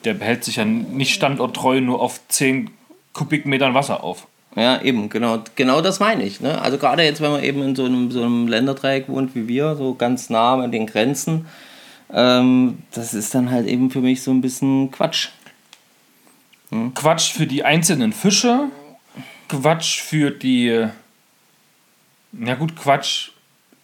Der 0.04 0.14
behält 0.14 0.44
sich 0.44 0.56
ja 0.56 0.64
nicht 0.64 1.14
standorttreu 1.14 1.80
nur 1.80 2.00
auf 2.00 2.20
10 2.28 2.70
Kubikmetern 3.12 3.74
Wasser 3.74 4.02
auf. 4.02 4.26
Ja, 4.54 4.82
eben, 4.82 5.08
genau, 5.08 5.42
genau 5.54 5.80
das 5.80 5.98
meine 5.98 6.24
ich. 6.24 6.40
Ne? 6.40 6.60
Also 6.60 6.76
gerade 6.76 7.02
jetzt, 7.02 7.20
wenn 7.20 7.30
man 7.30 7.42
eben 7.42 7.62
in 7.62 7.74
so 7.74 7.84
einem, 7.84 8.10
so 8.10 8.22
einem 8.22 8.48
Länderdreieck 8.48 9.08
wohnt 9.08 9.34
wie 9.34 9.48
wir, 9.48 9.76
so 9.76 9.94
ganz 9.94 10.28
nah 10.28 10.54
an 10.54 10.72
den 10.72 10.86
Grenzen, 10.86 11.46
ähm, 12.12 12.78
das 12.92 13.14
ist 13.14 13.34
dann 13.34 13.50
halt 13.50 13.66
eben 13.66 13.90
für 13.90 14.00
mich 14.00 14.22
so 14.22 14.30
ein 14.30 14.42
bisschen 14.42 14.90
Quatsch. 14.90 15.28
Quatsch 16.94 17.32
für 17.32 17.46
die 17.46 17.64
einzelnen 17.64 18.12
Fische, 18.12 18.68
Quatsch 19.48 20.00
für 20.00 20.30
die. 20.30 20.86
Na 22.32 22.54
gut, 22.54 22.76
Quatsch. 22.76 23.30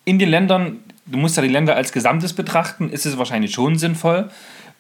In 0.07 0.19
den 0.19 0.31
Ländern, 0.31 0.79
du 1.05 1.19
musst 1.19 1.37
ja 1.37 1.43
die 1.43 1.51
Länder 1.51 1.77
als 1.77 1.93
Gesamtes 1.93 2.33
betrachten, 2.33 2.89
ist 2.89 3.05
es 3.05 3.19
wahrscheinlich 3.19 3.53
schon 3.53 3.77
sinnvoll, 3.77 4.31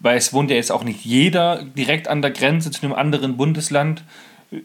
weil 0.00 0.16
es 0.16 0.33
wohnt 0.33 0.50
ja 0.50 0.57
jetzt 0.57 0.73
auch 0.73 0.85
nicht 0.85 1.04
jeder 1.04 1.62
direkt 1.62 2.09
an 2.09 2.23
der 2.23 2.30
Grenze 2.30 2.71
zu 2.71 2.83
einem 2.83 2.95
anderen 2.95 3.37
Bundesland. 3.37 4.04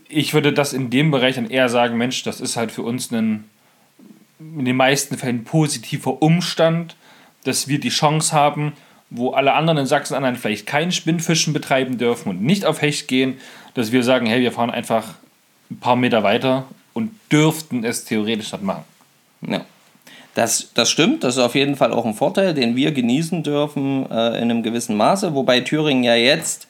Ich 0.07 0.33
würde 0.33 0.53
das 0.53 0.73
in 0.73 0.89
dem 0.89 1.11
Bereich 1.11 1.35
dann 1.35 1.49
eher 1.49 1.69
sagen, 1.69 1.97
Mensch, 1.97 2.23
das 2.23 2.39
ist 2.39 2.55
halt 2.55 2.71
für 2.71 2.83
uns 2.83 3.11
ein 3.11 3.45
in 4.39 4.65
den 4.65 4.75
meisten 4.75 5.17
Fällen 5.17 5.43
positiver 5.43 6.21
Umstand, 6.21 6.95
dass 7.43 7.67
wir 7.67 7.79
die 7.79 7.89
Chance 7.89 8.33
haben, 8.33 8.73
wo 9.09 9.31
alle 9.31 9.53
anderen 9.53 9.79
in 9.79 9.85
Sachsen-Anhalt 9.85 10.37
vielleicht 10.37 10.65
kein 10.65 10.91
Spinnfischen 10.91 11.53
betreiben 11.53 11.97
dürfen 11.97 12.29
und 12.29 12.41
nicht 12.41 12.65
auf 12.65 12.81
Hecht 12.81 13.07
gehen, 13.07 13.37
dass 13.73 13.91
wir 13.91 14.03
sagen, 14.03 14.25
hey, 14.25 14.41
wir 14.41 14.51
fahren 14.51 14.69
einfach 14.69 15.15
ein 15.69 15.79
paar 15.79 15.95
Meter 15.95 16.23
weiter 16.23 16.65
und 16.93 17.11
dürften 17.31 17.83
es 17.83 18.05
theoretisch 18.05 18.51
nicht 18.51 18.63
machen. 18.63 18.83
Ja. 19.47 19.65
Das, 20.35 20.71
das 20.73 20.89
stimmt, 20.89 21.23
das 21.23 21.35
ist 21.35 21.43
auf 21.43 21.53
jeden 21.53 21.75
Fall 21.75 21.93
auch 21.93 22.05
ein 22.05 22.15
Vorteil, 22.15 22.55
den 22.55 22.75
wir 22.75 22.91
genießen 22.91 23.43
dürfen 23.43 24.09
äh, 24.09 24.37
in 24.37 24.49
einem 24.49 24.63
gewissen 24.63 24.97
Maße, 24.97 25.35
wobei 25.35 25.59
Thüringen 25.59 26.03
ja 26.03 26.15
jetzt 26.15 26.67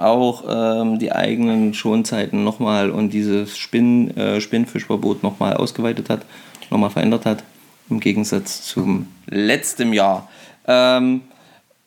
auch 0.00 0.44
ähm, 0.48 0.98
die 0.98 1.12
eigenen 1.12 1.74
Schonzeiten 1.74 2.44
nochmal 2.44 2.90
und 2.90 3.10
dieses 3.10 3.56
Spinn, 3.58 4.16
äh, 4.16 4.40
Spinnfischverbot 4.40 5.22
nochmal 5.22 5.54
ausgeweitet 5.54 6.10
hat, 6.10 6.22
nochmal 6.70 6.90
verändert 6.90 7.26
hat. 7.26 7.44
Im 7.88 8.00
Gegensatz 8.00 8.62
zum 8.62 9.08
letzten 9.26 9.92
Jahr. 9.92 10.28
Ähm, 10.66 11.22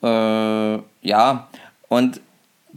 äh, 0.02 0.78
ja, 1.02 1.48
und 1.88 2.20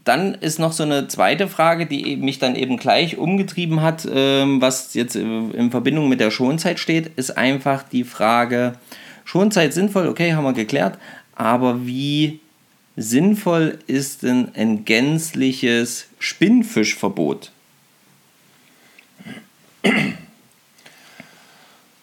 dann 0.04 0.34
ist 0.34 0.58
noch 0.58 0.72
so 0.72 0.84
eine 0.84 1.08
zweite 1.08 1.48
Frage, 1.48 1.86
die 1.86 2.16
mich 2.16 2.38
dann 2.38 2.54
eben 2.54 2.76
gleich 2.76 3.18
umgetrieben 3.18 3.82
hat, 3.82 4.06
ähm, 4.12 4.60
was 4.60 4.94
jetzt 4.94 5.16
in 5.16 5.70
Verbindung 5.70 6.08
mit 6.08 6.20
der 6.20 6.30
Schonzeit 6.30 6.78
steht, 6.78 7.08
ist 7.16 7.36
einfach 7.36 7.82
die 7.82 8.04
Frage, 8.04 8.74
Schonzeit 9.24 9.74
sinnvoll, 9.74 10.06
okay, 10.06 10.34
haben 10.34 10.44
wir 10.44 10.52
geklärt, 10.52 10.98
aber 11.34 11.86
wie 11.86 12.40
sinnvoll 12.96 13.78
ist 13.86 14.22
denn 14.22 14.54
ein 14.54 14.84
gänzliches 14.84 16.08
Spinnfischverbot? 16.18 17.52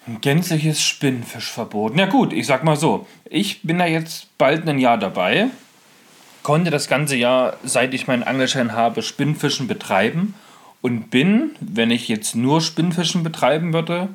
Ein 0.05 0.21
gänzliches 0.21 0.81
Spinnfischverbot. 0.81 1.93
Na 1.95 2.05
gut, 2.05 2.33
ich 2.33 2.45
sag 2.45 2.63
mal 2.63 2.75
so, 2.75 3.07
ich 3.29 3.63
bin 3.63 3.79
da 3.79 3.85
jetzt 3.85 4.37
bald 4.37 4.67
ein 4.67 4.79
Jahr 4.79 4.97
dabei, 4.97 5.47
konnte 6.43 6.69
das 6.71 6.87
ganze 6.87 7.15
Jahr, 7.15 7.57
seit 7.63 7.93
ich 7.93 8.07
meinen 8.07 8.23
Angelschein 8.23 8.73
habe, 8.73 9.01
Spinnfischen 9.01 9.67
betreiben 9.67 10.35
und 10.81 11.09
bin, 11.09 11.51
wenn 11.61 11.89
ich 11.89 12.07
jetzt 12.07 12.35
nur 12.35 12.61
Spinnfischen 12.61 13.23
betreiben 13.23 13.73
würde, 13.73 14.09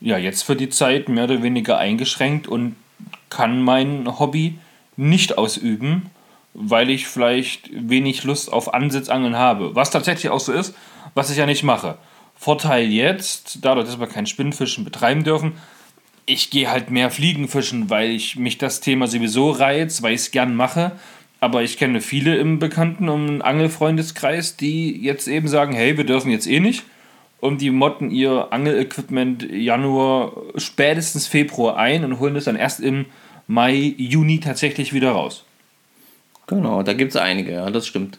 ja, 0.00 0.18
jetzt 0.18 0.42
für 0.42 0.56
die 0.56 0.68
Zeit 0.68 1.08
mehr 1.08 1.24
oder 1.24 1.42
weniger 1.42 1.78
eingeschränkt 1.78 2.46
und 2.46 2.76
kann 3.30 3.62
mein 3.62 4.18
Hobby 4.18 4.58
nicht 4.96 5.38
ausüben, 5.38 6.10
weil 6.54 6.90
ich 6.90 7.06
vielleicht 7.06 7.70
wenig 7.72 8.24
Lust 8.24 8.52
auf 8.52 8.74
Ansitzangeln 8.74 9.36
habe. 9.36 9.74
Was 9.74 9.90
tatsächlich 9.90 10.30
auch 10.30 10.40
so 10.40 10.52
ist, 10.52 10.74
was 11.14 11.30
ich 11.30 11.38
ja 11.38 11.46
nicht 11.46 11.62
mache. 11.62 11.96
Vorteil 12.34 12.88
jetzt, 12.88 13.58
dadurch, 13.62 13.86
dass 13.86 14.00
wir 14.00 14.06
kein 14.06 14.26
Spinnfischen 14.26 14.84
betreiben 14.84 15.24
dürfen, 15.24 15.52
ich 16.26 16.50
gehe 16.50 16.70
halt 16.70 16.90
mehr 16.90 17.10
Fliegenfischen, 17.10 17.90
weil 17.90 18.10
ich 18.10 18.36
mich 18.36 18.58
das 18.58 18.80
Thema 18.80 19.06
sowieso 19.06 19.50
reizt, 19.50 20.02
weil 20.02 20.14
ich 20.14 20.22
es 20.22 20.30
gern 20.30 20.54
mache. 20.54 20.92
Aber 21.40 21.62
ich 21.62 21.76
kenne 21.76 22.00
viele 22.00 22.36
im 22.36 22.60
Bekannten- 22.60 23.08
und 23.08 23.42
Angelfreundeskreis, 23.42 24.56
die 24.56 25.02
jetzt 25.02 25.26
eben 25.26 25.48
sagen, 25.48 25.72
hey, 25.72 25.96
wir 25.96 26.04
dürfen 26.04 26.30
jetzt 26.30 26.46
eh 26.46 26.60
nicht. 26.60 26.84
Und 27.40 27.60
die 27.60 27.70
motten 27.70 28.12
ihr 28.12 28.52
Angelequipment 28.52 29.50
Januar, 29.50 30.32
spätestens 30.56 31.26
Februar 31.26 31.76
ein 31.76 32.04
und 32.04 32.20
holen 32.20 32.36
es 32.36 32.44
dann 32.44 32.54
erst 32.54 32.78
im 32.78 33.06
Mai, 33.52 33.94
Juni 33.98 34.40
tatsächlich 34.40 34.94
wieder 34.94 35.10
raus. 35.10 35.44
Genau, 36.46 36.82
da 36.82 36.94
gibt 36.94 37.10
es 37.10 37.20
einige, 37.20 37.52
ja, 37.52 37.70
das 37.70 37.86
stimmt. 37.86 38.18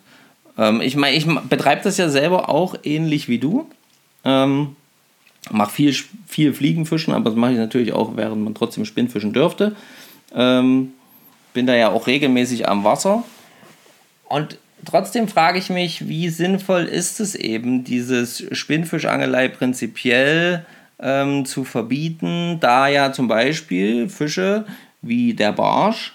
Ähm, 0.60 0.80
ich 0.80 0.96
meine, 0.96 1.18
ich 1.18 1.26
betreibe 1.50 1.82
das 1.84 1.98
ja 1.98 2.08
selber 2.10 2.50
auch 2.50 2.76
ähnlich 2.84 3.28
wie 3.30 3.40
du. 3.40 3.68
Ähm, 4.24 4.76
mache 5.50 5.72
viel, 5.72 5.96
viel 6.28 6.54
Fliegenfischen, 6.54 7.16
aber 7.16 7.32
das 7.32 7.40
mache 7.40 7.54
ich 7.54 7.58
natürlich 7.58 7.94
auch, 7.94 8.16
während 8.16 8.44
man 8.44 8.54
trotzdem 8.54 8.86
Spinnfischen 8.86 9.34
dürfte. 9.34 9.76
Ähm, 10.36 10.94
bin 11.56 11.66
da 11.66 11.74
ja 11.74 11.90
auch 11.90 12.06
regelmäßig 12.06 12.70
am 12.70 12.84
Wasser. 12.84 13.24
Und 14.30 14.60
trotzdem 14.86 15.28
frage 15.28 15.58
ich 15.58 15.72
mich, 15.72 16.08
wie 16.08 16.30
sinnvoll 16.30 16.84
ist 16.84 17.20
es 17.20 17.34
eben, 17.34 17.84
dieses 17.84 18.46
Spinnfischangelei 18.52 19.48
prinzipiell 19.48 20.64
ähm, 21.00 21.46
zu 21.46 21.64
verbieten, 21.64 22.60
da 22.60 22.88
ja 22.88 23.12
zum 23.12 23.28
Beispiel 23.28 24.10
Fische 24.10 24.66
wie 25.04 25.36
der 25.36 25.52
Barsch, 25.52 26.14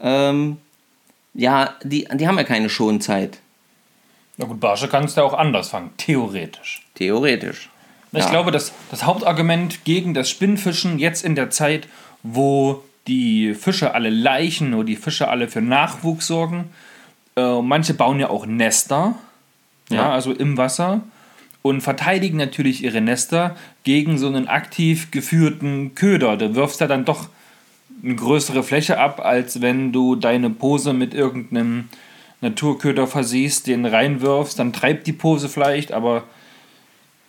ähm, 0.00 0.56
ja, 1.34 1.74
die, 1.84 2.08
die 2.12 2.26
haben 2.26 2.38
ja 2.38 2.44
keine 2.44 2.68
Schonzeit. 2.68 3.38
Na 4.36 4.46
gut, 4.46 4.58
Barsche 4.58 4.88
kannst 4.88 5.16
du 5.16 5.22
auch 5.22 5.34
anders 5.34 5.68
fangen, 5.68 5.90
theoretisch. 5.96 6.84
Theoretisch. 6.94 7.70
Ich 8.12 8.24
ja. 8.24 8.30
glaube, 8.30 8.50
das, 8.50 8.72
das 8.90 9.04
Hauptargument 9.04 9.84
gegen 9.84 10.14
das 10.14 10.28
Spinnfischen 10.30 10.98
jetzt 10.98 11.24
in 11.24 11.34
der 11.34 11.50
Zeit, 11.50 11.88
wo 12.22 12.82
die 13.06 13.54
Fische 13.54 13.94
alle 13.94 14.10
leichen 14.10 14.74
oder 14.74 14.84
die 14.84 14.96
Fische 14.96 15.28
alle 15.28 15.48
für 15.48 15.60
Nachwuchs 15.60 16.26
sorgen, 16.26 16.70
äh, 17.36 17.60
manche 17.60 17.94
bauen 17.94 18.20
ja 18.20 18.30
auch 18.30 18.46
Nester, 18.46 19.14
ja. 19.90 19.96
ja, 19.96 20.12
also 20.12 20.32
im 20.32 20.56
Wasser 20.56 21.02
und 21.62 21.80
verteidigen 21.80 22.36
natürlich 22.36 22.84
ihre 22.84 23.00
Nester 23.00 23.56
gegen 23.84 24.18
so 24.18 24.28
einen 24.28 24.48
aktiv 24.48 25.10
geführten 25.10 25.94
Köder. 25.94 26.36
Du 26.36 26.54
wirfst 26.54 26.80
ja 26.80 26.86
dann 26.86 27.04
doch 27.04 27.28
eine 28.02 28.14
größere 28.14 28.62
Fläche 28.62 28.98
ab, 28.98 29.20
als 29.24 29.60
wenn 29.60 29.92
du 29.92 30.16
deine 30.16 30.50
Pose 30.50 30.92
mit 30.92 31.14
irgendeinem 31.14 31.88
Naturköder 32.40 33.06
versiehst, 33.06 33.66
den 33.66 33.86
reinwirfst, 33.86 34.58
dann 34.58 34.72
treibt 34.72 35.06
die 35.06 35.12
Pose 35.12 35.48
vielleicht, 35.48 35.92
aber 35.92 36.24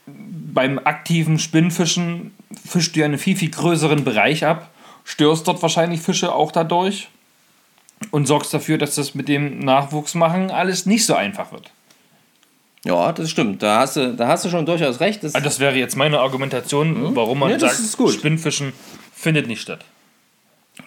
beim 0.05 0.79
aktiven 0.79 1.39
Spinnfischen 1.39 2.33
fischst 2.65 2.95
du 2.95 2.99
ja 2.99 3.05
einen 3.05 3.17
viel, 3.17 3.35
viel 3.35 3.49
größeren 3.49 4.03
Bereich 4.03 4.45
ab, 4.45 4.69
störst 5.03 5.47
dort 5.47 5.61
wahrscheinlich 5.61 6.01
Fische 6.01 6.33
auch 6.33 6.51
dadurch 6.51 7.07
und 8.11 8.27
sorgst 8.27 8.53
dafür, 8.53 8.77
dass 8.77 8.95
das 8.95 9.15
mit 9.15 9.27
dem 9.27 9.59
Nachwuchsmachen 9.59 10.51
alles 10.51 10.85
nicht 10.85 11.05
so 11.05 11.15
einfach 11.15 11.51
wird. 11.51 11.71
Ja, 12.83 13.11
das 13.11 13.31
stimmt. 13.31 13.63
Da 13.63 13.79
hast 13.79 13.95
du, 13.95 14.13
da 14.13 14.27
hast 14.27 14.45
du 14.45 14.49
schon 14.49 14.65
durchaus 14.67 14.99
recht. 14.99 15.23
Das, 15.23 15.33
also 15.33 15.43
das 15.43 15.59
wäre 15.59 15.75
jetzt 15.75 15.95
meine 15.95 16.19
Argumentation, 16.19 17.09
mhm. 17.09 17.15
warum 17.15 17.39
man 17.39 17.49
ja, 17.49 17.59
sagt, 17.59 17.77
Spinnfischen 18.13 18.73
findet 19.11 19.47
nicht 19.47 19.61
statt. 19.61 19.83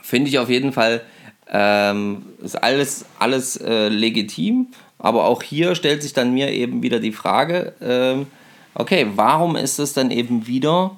Finde 0.03 0.29
ich 0.29 0.39
auf 0.39 0.49
jeden 0.49 0.73
Fall, 0.73 1.03
ähm, 1.51 2.27
ist 2.43 2.63
alles, 2.63 3.05
alles 3.19 3.57
äh, 3.57 3.89
legitim. 3.89 4.69
Aber 4.99 5.27
auch 5.27 5.43
hier 5.43 5.75
stellt 5.75 6.03
sich 6.03 6.13
dann 6.13 6.35
mir 6.35 6.53
eben 6.53 6.83
wieder 6.83 7.01
die 7.01 7.13
Frage, 7.13 7.73
ähm, 7.81 8.27
okay, 8.75 9.07
warum 9.15 9.57
ist 9.57 9.79
es 9.79 9.93
dann 9.93 10.11
eben 10.11 10.47
wieder 10.47 10.97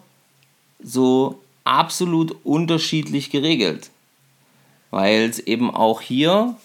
so 0.82 1.40
absolut 1.64 2.37
unterschiedlich 2.44 3.30
geregelt? 3.30 3.90
Weil 4.90 5.28
es 5.28 5.38
eben 5.38 5.73
auch 5.73 6.00
hier 6.00 6.56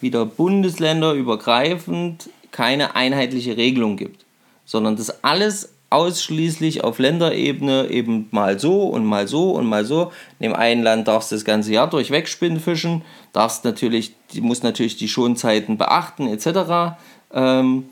wieder 0.00 0.26
bundesländerübergreifend 0.26 2.30
keine 2.52 2.94
einheitliche 2.94 3.56
Regelung 3.56 3.96
gibt, 3.96 4.24
sondern 4.64 4.96
das 4.96 5.24
alles 5.24 5.70
ausschließlich 5.90 6.84
auf 6.84 6.98
Länderebene 6.98 7.88
eben 7.88 8.28
mal 8.30 8.58
so 8.58 8.84
und 8.84 9.06
mal 9.06 9.26
so 9.26 9.52
und 9.52 9.66
mal 9.66 9.84
so. 9.84 10.12
In 10.38 10.50
dem 10.50 10.54
einen 10.54 10.82
Land 10.82 11.08
darfst 11.08 11.30
du 11.30 11.36
das 11.36 11.44
ganze 11.44 11.72
Jahr 11.72 11.88
durchweg 11.88 12.28
Spinnfischen, 12.28 13.02
darfst 13.32 13.64
natürlich, 13.64 14.14
die 14.32 14.42
muss 14.42 14.62
natürlich 14.62 14.96
die 14.96 15.08
Schonzeiten 15.08 15.78
beachten 15.78 16.28
etc. 16.28 16.96
Ähm, 17.32 17.88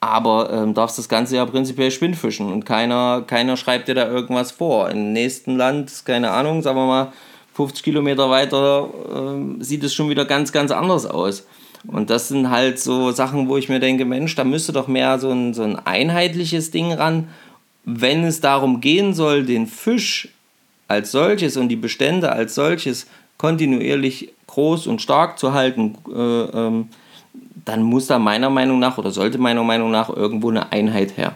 aber 0.00 0.52
ähm, 0.52 0.74
darfst 0.74 0.98
das 0.98 1.08
ganze 1.08 1.36
Jahr 1.36 1.46
prinzipiell 1.46 1.90
Spinnfischen 1.90 2.52
und 2.52 2.64
keiner, 2.64 3.24
keiner 3.26 3.56
schreibt 3.56 3.88
dir 3.88 3.94
da 3.94 4.08
irgendwas 4.08 4.52
vor. 4.52 4.90
Im 4.90 5.12
nächsten 5.12 5.56
Land, 5.56 6.04
keine 6.04 6.30
Ahnung, 6.30 6.62
sagen 6.62 6.78
wir 6.78 6.86
mal 6.86 7.12
50 7.54 7.82
Kilometer 7.82 8.30
weiter, 8.30 8.88
ähm, 9.12 9.62
sieht 9.62 9.82
es 9.82 9.94
schon 9.94 10.10
wieder 10.10 10.24
ganz, 10.24 10.52
ganz 10.52 10.70
anders 10.70 11.06
aus. 11.06 11.46
Und 11.86 12.10
das 12.10 12.28
sind 12.28 12.50
halt 12.50 12.78
so 12.78 13.12
Sachen, 13.12 13.48
wo 13.48 13.56
ich 13.56 13.68
mir 13.68 13.80
denke, 13.80 14.04
Mensch, 14.04 14.34
da 14.34 14.44
müsste 14.44 14.72
doch 14.72 14.88
mehr 14.88 15.18
so 15.18 15.30
ein, 15.30 15.54
so 15.54 15.62
ein 15.62 15.76
einheitliches 15.76 16.70
Ding 16.70 16.92
ran. 16.92 17.28
Wenn 17.84 18.24
es 18.24 18.40
darum 18.40 18.80
gehen 18.80 19.14
soll, 19.14 19.44
den 19.44 19.66
Fisch 19.66 20.28
als 20.88 21.12
solches 21.12 21.56
und 21.56 21.68
die 21.68 21.76
Bestände 21.76 22.32
als 22.32 22.54
solches 22.54 23.06
kontinuierlich 23.36 24.32
groß 24.46 24.86
und 24.86 25.00
stark 25.00 25.38
zu 25.38 25.52
halten, 25.52 25.96
äh, 26.08 26.18
ähm, 26.20 26.88
dann 27.64 27.82
muss 27.82 28.06
da 28.06 28.18
meiner 28.18 28.50
Meinung 28.50 28.78
nach 28.78 28.98
oder 28.98 29.10
sollte 29.10 29.38
meiner 29.38 29.62
Meinung 29.62 29.90
nach 29.90 30.08
irgendwo 30.08 30.50
eine 30.50 30.72
Einheit 30.72 31.16
her. 31.16 31.34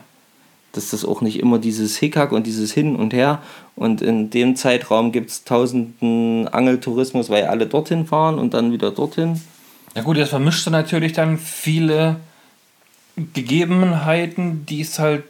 Dass 0.73 0.91
das 0.91 1.05
auch 1.05 1.21
nicht 1.21 1.39
immer 1.39 1.59
dieses 1.59 1.99
Hickhack 1.99 2.33
und 2.33 2.47
dieses 2.47 2.73
Hin 2.73 2.97
und 2.97 3.13
Her 3.13 3.43
und 3.77 4.01
in 4.01 4.31
dem 4.31 4.57
Zeitraum 4.57 5.13
gibt 5.13 5.31
es 5.31 5.45
tausenden 5.45 6.49
Angeltourismus, 6.49 7.29
weil 7.29 7.45
alle 7.45 7.67
dorthin 7.67 8.07
fahren 8.07 8.39
und 8.39 8.55
dann 8.55 8.73
wieder 8.73 8.91
dorthin. 8.91 9.41
Ja 9.95 10.03
gut, 10.03 10.17
das 10.17 10.31
vermischt 10.31 10.69
natürlich 10.71 11.13
dann 11.13 11.39
viele 11.39 12.17
Gegebenheiten, 13.35 14.65
die 14.65 14.81
es 14.81 14.99
halt 14.99 15.25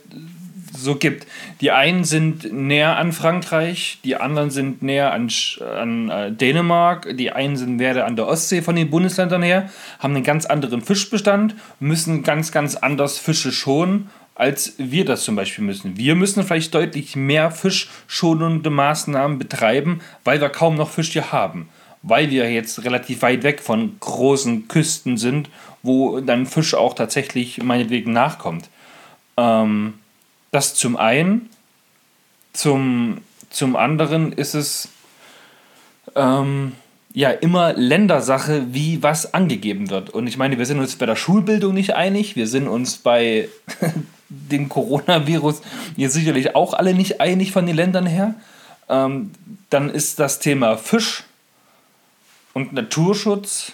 so 0.76 0.94
gibt. 0.96 1.26
Die 1.60 1.70
einen 1.70 2.04
sind 2.04 2.52
näher 2.52 2.96
an 2.96 3.12
Frankreich, 3.12 3.98
die 4.04 4.16
anderen 4.16 4.50
sind 4.50 4.82
näher 4.82 5.12
an, 5.12 5.28
an 5.60 6.08
äh, 6.08 6.32
Dänemark, 6.32 7.16
die 7.16 7.32
einen 7.32 7.56
sind 7.56 7.76
näher 7.76 8.06
an 8.06 8.16
der 8.16 8.26
Ostsee 8.26 8.62
von 8.62 8.76
den 8.76 8.88
Bundesländern 8.88 9.42
her, 9.42 9.68
haben 9.98 10.14
einen 10.14 10.24
ganz 10.24 10.46
anderen 10.46 10.80
Fischbestand, 10.80 11.54
müssen 11.80 12.22
ganz, 12.22 12.52
ganz 12.52 12.76
anders 12.76 13.18
Fische 13.18 13.52
schonen, 13.52 14.10
als 14.34 14.74
wir 14.78 15.04
das 15.04 15.24
zum 15.24 15.36
Beispiel 15.36 15.64
müssen. 15.64 15.96
Wir 15.96 16.14
müssen 16.14 16.42
vielleicht 16.42 16.74
deutlich 16.74 17.16
mehr 17.16 17.50
fischschonende 17.50 18.70
Maßnahmen 18.70 19.38
betreiben, 19.38 20.00
weil 20.24 20.40
wir 20.40 20.48
kaum 20.48 20.76
noch 20.76 20.90
Fisch 20.90 21.10
hier 21.10 21.32
haben 21.32 21.68
weil 22.02 22.30
wir 22.30 22.50
jetzt 22.50 22.84
relativ 22.84 23.22
weit 23.22 23.42
weg 23.42 23.60
von 23.60 23.96
großen 24.00 24.68
Küsten 24.68 25.16
sind, 25.16 25.48
wo 25.82 26.20
dann 26.20 26.46
Fisch 26.46 26.74
auch 26.74 26.94
tatsächlich 26.94 27.62
meinetwegen 27.62 28.12
nachkommt. 28.12 28.68
Ähm, 29.36 29.94
das 30.50 30.74
zum 30.74 30.96
einen. 30.96 31.48
Zum, 32.52 33.18
zum 33.48 33.76
anderen 33.76 34.32
ist 34.32 34.54
es 34.54 34.88
ähm, 36.14 36.72
ja 37.14 37.30
immer 37.30 37.72
Ländersache, 37.72 38.66
wie 38.72 39.02
was 39.02 39.32
angegeben 39.32 39.90
wird. 39.90 40.10
Und 40.10 40.26
ich 40.26 40.36
meine, 40.36 40.58
wir 40.58 40.66
sind 40.66 40.78
uns 40.78 40.96
bei 40.96 41.06
der 41.06 41.16
Schulbildung 41.16 41.72
nicht 41.72 41.94
einig, 41.94 42.36
wir 42.36 42.46
sind 42.46 42.68
uns 42.68 42.98
bei 42.98 43.48
dem 44.28 44.68
Coronavirus 44.68 45.62
hier 45.96 46.10
sicherlich 46.10 46.54
auch 46.54 46.74
alle 46.74 46.94
nicht 46.94 47.20
einig 47.20 47.52
von 47.52 47.66
den 47.66 47.76
Ländern 47.76 48.06
her. 48.06 48.34
Ähm, 48.88 49.30
dann 49.70 49.88
ist 49.88 50.18
das 50.18 50.38
Thema 50.38 50.76
Fisch 50.76 51.24
und 52.52 52.72
Naturschutz. 52.72 53.72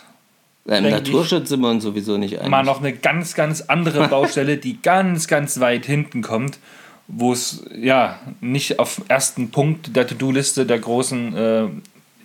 Im 0.64 0.84
denke 0.84 0.90
Naturschutz 0.90 1.48
sind 1.48 1.60
wir 1.60 1.70
uns 1.70 1.82
sowieso 1.82 2.18
nicht 2.18 2.38
einig. 2.38 2.50
Mal 2.50 2.64
noch 2.64 2.80
eine 2.80 2.92
ganz, 2.92 3.34
ganz 3.34 3.62
andere 3.62 4.08
Baustelle, 4.10 4.58
die 4.58 4.80
ganz, 4.82 5.26
ganz 5.26 5.60
weit 5.60 5.86
hinten 5.86 6.22
kommt, 6.22 6.58
wo 7.06 7.32
es 7.32 7.64
ja 7.74 8.18
nicht 8.40 8.78
auf 8.78 9.00
ersten 9.08 9.50
Punkt 9.50 9.96
der 9.96 10.06
To-Do-Liste 10.06 10.66
der 10.66 10.78
großen 10.78 11.36
äh, 11.36 11.68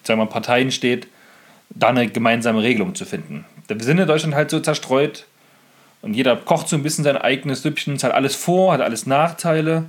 sagen 0.03 0.19
wir, 0.19 0.25
Parteien 0.25 0.71
steht, 0.71 1.07
da 1.69 1.87
eine 1.87 2.07
gemeinsame 2.07 2.61
Regelung 2.61 2.95
zu 2.95 3.05
finden. 3.05 3.45
Wir 3.67 3.79
sind 3.81 3.97
in 3.97 4.07
Deutschland 4.07 4.35
halt 4.35 4.49
so 4.49 4.59
zerstreut 4.59 5.25
und 6.01 6.13
jeder 6.13 6.35
kocht 6.35 6.67
so 6.67 6.75
ein 6.75 6.83
bisschen 6.83 7.03
sein 7.03 7.17
eigenes 7.17 7.61
Süppchen, 7.63 7.95
es 7.95 8.03
hat 8.03 8.11
alles 8.11 8.35
Vor-, 8.35 8.73
hat 8.73 8.81
alles 8.81 9.05
Nachteile. 9.05 9.85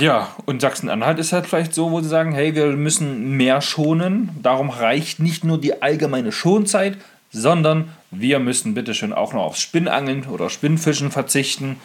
Ja, 0.00 0.34
und 0.46 0.60
Sachsen-Anhalt 0.60 1.18
ist 1.18 1.32
halt 1.32 1.46
vielleicht 1.46 1.74
so, 1.74 1.90
wo 1.90 2.00
sie 2.00 2.08
sagen, 2.08 2.32
hey, 2.32 2.54
wir 2.54 2.66
müssen 2.68 3.36
mehr 3.36 3.60
schonen. 3.60 4.30
Darum 4.42 4.70
reicht 4.70 5.20
nicht 5.20 5.44
nur 5.44 5.60
die 5.60 5.82
allgemeine 5.82 6.32
Schonzeit, 6.32 6.96
sondern 7.30 7.90
wir 8.10 8.38
müssen 8.38 8.74
bitte 8.74 8.94
schön 8.94 9.12
auch 9.12 9.34
noch 9.34 9.42
aufs 9.42 9.60
Spinnangeln 9.60 10.26
oder 10.26 10.48
Spinnfischen 10.48 11.10
verzichten, 11.10 11.76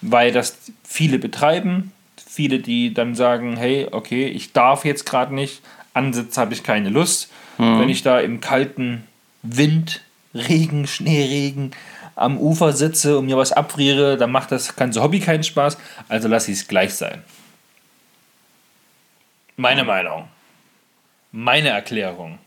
weil 0.00 0.32
das 0.32 0.56
viele 0.82 1.18
betreiben. 1.18 1.92
Viele, 2.26 2.58
die 2.58 2.92
dann 2.94 3.14
sagen, 3.14 3.56
hey, 3.56 3.88
okay, 3.90 4.26
ich 4.26 4.52
darf 4.52 4.84
jetzt 4.84 5.06
gerade 5.06 5.34
nicht, 5.34 5.62
Ansitz 5.94 6.36
habe 6.38 6.54
ich 6.54 6.62
keine 6.62 6.88
Lust. 6.88 7.30
Wenn 7.58 7.88
ich 7.90 8.02
da 8.02 8.18
im 8.18 8.40
kalten 8.40 9.04
Wind, 9.42 10.00
Regen, 10.34 10.86
Schneeregen 10.86 11.72
am 12.16 12.38
Ufer 12.38 12.72
sitze 12.72 13.18
und 13.18 13.26
mir 13.26 13.36
was 13.36 13.52
abfriere, 13.52 14.16
dann 14.16 14.32
macht 14.32 14.50
das 14.50 14.74
ganze 14.74 15.02
Hobby 15.02 15.20
keinen 15.20 15.44
Spaß. 15.44 15.78
Also 16.08 16.28
lasse 16.28 16.50
ich 16.50 16.58
es 16.58 16.68
gleich 16.68 16.94
sein. 16.94 17.22
Meine 19.56 19.84
Meinung. 19.84 20.24
Meine 21.30 21.70
Erklärung. 21.70 22.38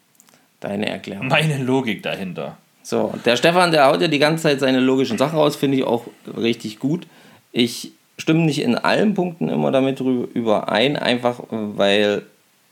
Deine 0.60 0.90
Erklärung. 0.90 1.28
Meine 1.28 1.58
Logik 1.58 2.04
dahinter. 2.04 2.58
So, 2.84 3.14
der 3.26 3.36
Stefan, 3.36 3.72
der 3.72 3.88
haut 3.88 4.02
ja 4.02 4.08
die 4.08 4.20
ganze 4.20 4.44
Zeit 4.44 4.60
seine 4.60 4.80
logischen 4.80 5.18
Sachen 5.18 5.38
raus, 5.38 5.56
finde 5.56 5.78
ich 5.78 5.84
auch 5.84 6.06
richtig 6.38 6.80
gut. 6.80 7.08
Ich 7.52 7.92
stimme 8.18 8.42
nicht 8.42 8.62
in 8.62 8.76
allen 8.76 9.14
Punkten 9.16 9.50
immer 9.50 9.72
damit 9.72 10.00
überein, 10.00 10.96
einfach 10.96 11.40
äh, 11.40 11.46
weil, 11.52 12.24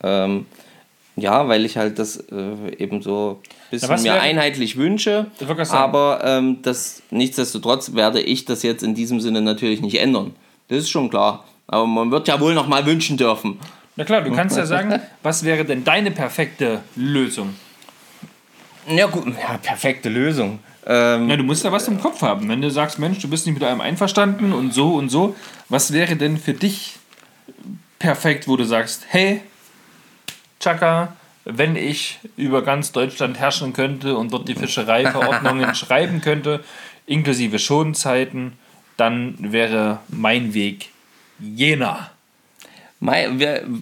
ähm, 0.04 0.46
ja, 1.16 1.48
weil 1.48 1.66
ich 1.66 1.78
halt 1.78 2.00
das 2.00 2.18
äh, 2.18 2.75
eben 2.78 3.02
so 3.02 3.42
ein 3.44 3.70
bisschen 3.72 4.02
mir 4.04 4.22
einheitlich 4.22 4.78
wünsche. 4.78 5.28
Aber 5.70 6.22
ähm, 6.24 6.60
das, 6.62 7.02
nichtsdestotrotz 7.10 7.94
werde 7.94 8.22
ich 8.22 8.46
das 8.46 8.63
jetzt 8.63 8.84
in 8.84 8.96
diesem 8.96 9.20
Sinne 9.20 9.42
natürlich 9.42 9.82
nicht 9.82 10.00
ändern. 10.00 10.36
Das 10.68 10.80
ist 10.80 10.90
schon 10.90 11.10
klar. 11.10 11.44
Aber 11.68 11.88
man 11.88 12.12
wird 12.12 12.28
ja 12.28 12.40
wohl 12.40 12.54
noch 12.54 12.68
mal 12.68 12.86
wünschen 12.86 13.18
dürfen. 13.18 13.60
Na 13.95 14.03
klar, 14.05 14.21
du 14.21 14.31
kannst 14.31 14.57
ja 14.57 14.65
sagen, 14.65 15.00
was 15.21 15.43
wäre 15.43 15.65
denn 15.65 15.83
deine 15.83 16.12
perfekte 16.12 16.81
Lösung? 16.95 17.55
Ja, 18.88 19.05
gut, 19.05 19.25
ja, 19.27 19.57
perfekte 19.57 20.09
Lösung. 20.09 20.59
Ähm, 20.85 21.29
Ja, 21.29 21.38
du 21.38 21.43
musst 21.43 21.63
ja 21.63 21.71
was 21.71 21.88
im 21.88 22.00
Kopf 22.01 22.21
haben. 22.21 22.50
Wenn 22.50 22.62
du 22.62 22.69
sagst, 22.69 23.00
Mensch, 23.00 23.19
du 23.19 23.29
bist 23.29 23.45
nicht 23.45 23.53
mit 23.53 23.63
einem 23.63 23.81
einverstanden 23.81 24.51
und 24.51 24.73
so 24.73 24.95
und 24.95 25.09
so, 25.09 25.35
was 25.69 25.93
wäre 25.93 26.15
denn 26.15 26.38
für 26.38 26.53
dich 26.53 26.95
perfekt, 28.00 28.47
wo 28.47 28.57
du 28.57 28.65
sagst, 28.65 29.05
hey, 29.07 29.41
Chaka, 30.59 31.15
wenn 31.45 31.75
ich 31.75 32.19
über 32.35 32.63
ganz 32.63 32.91
Deutschland 32.91 33.39
herrschen 33.39 33.73
könnte 33.73 34.17
und 34.17 34.33
dort 34.33 34.47
die 34.50 34.55
Fischereiverordnungen 34.55 35.75
schreiben 35.75 36.19
könnte, 36.21 36.63
inklusive 37.05 37.59
Schonzeiten, 37.59 38.53
dann 38.97 39.35
wäre 39.39 40.00
mein 40.09 40.53
Weg 40.53 40.89
jener. 41.39 42.09
Mein, 43.05 43.38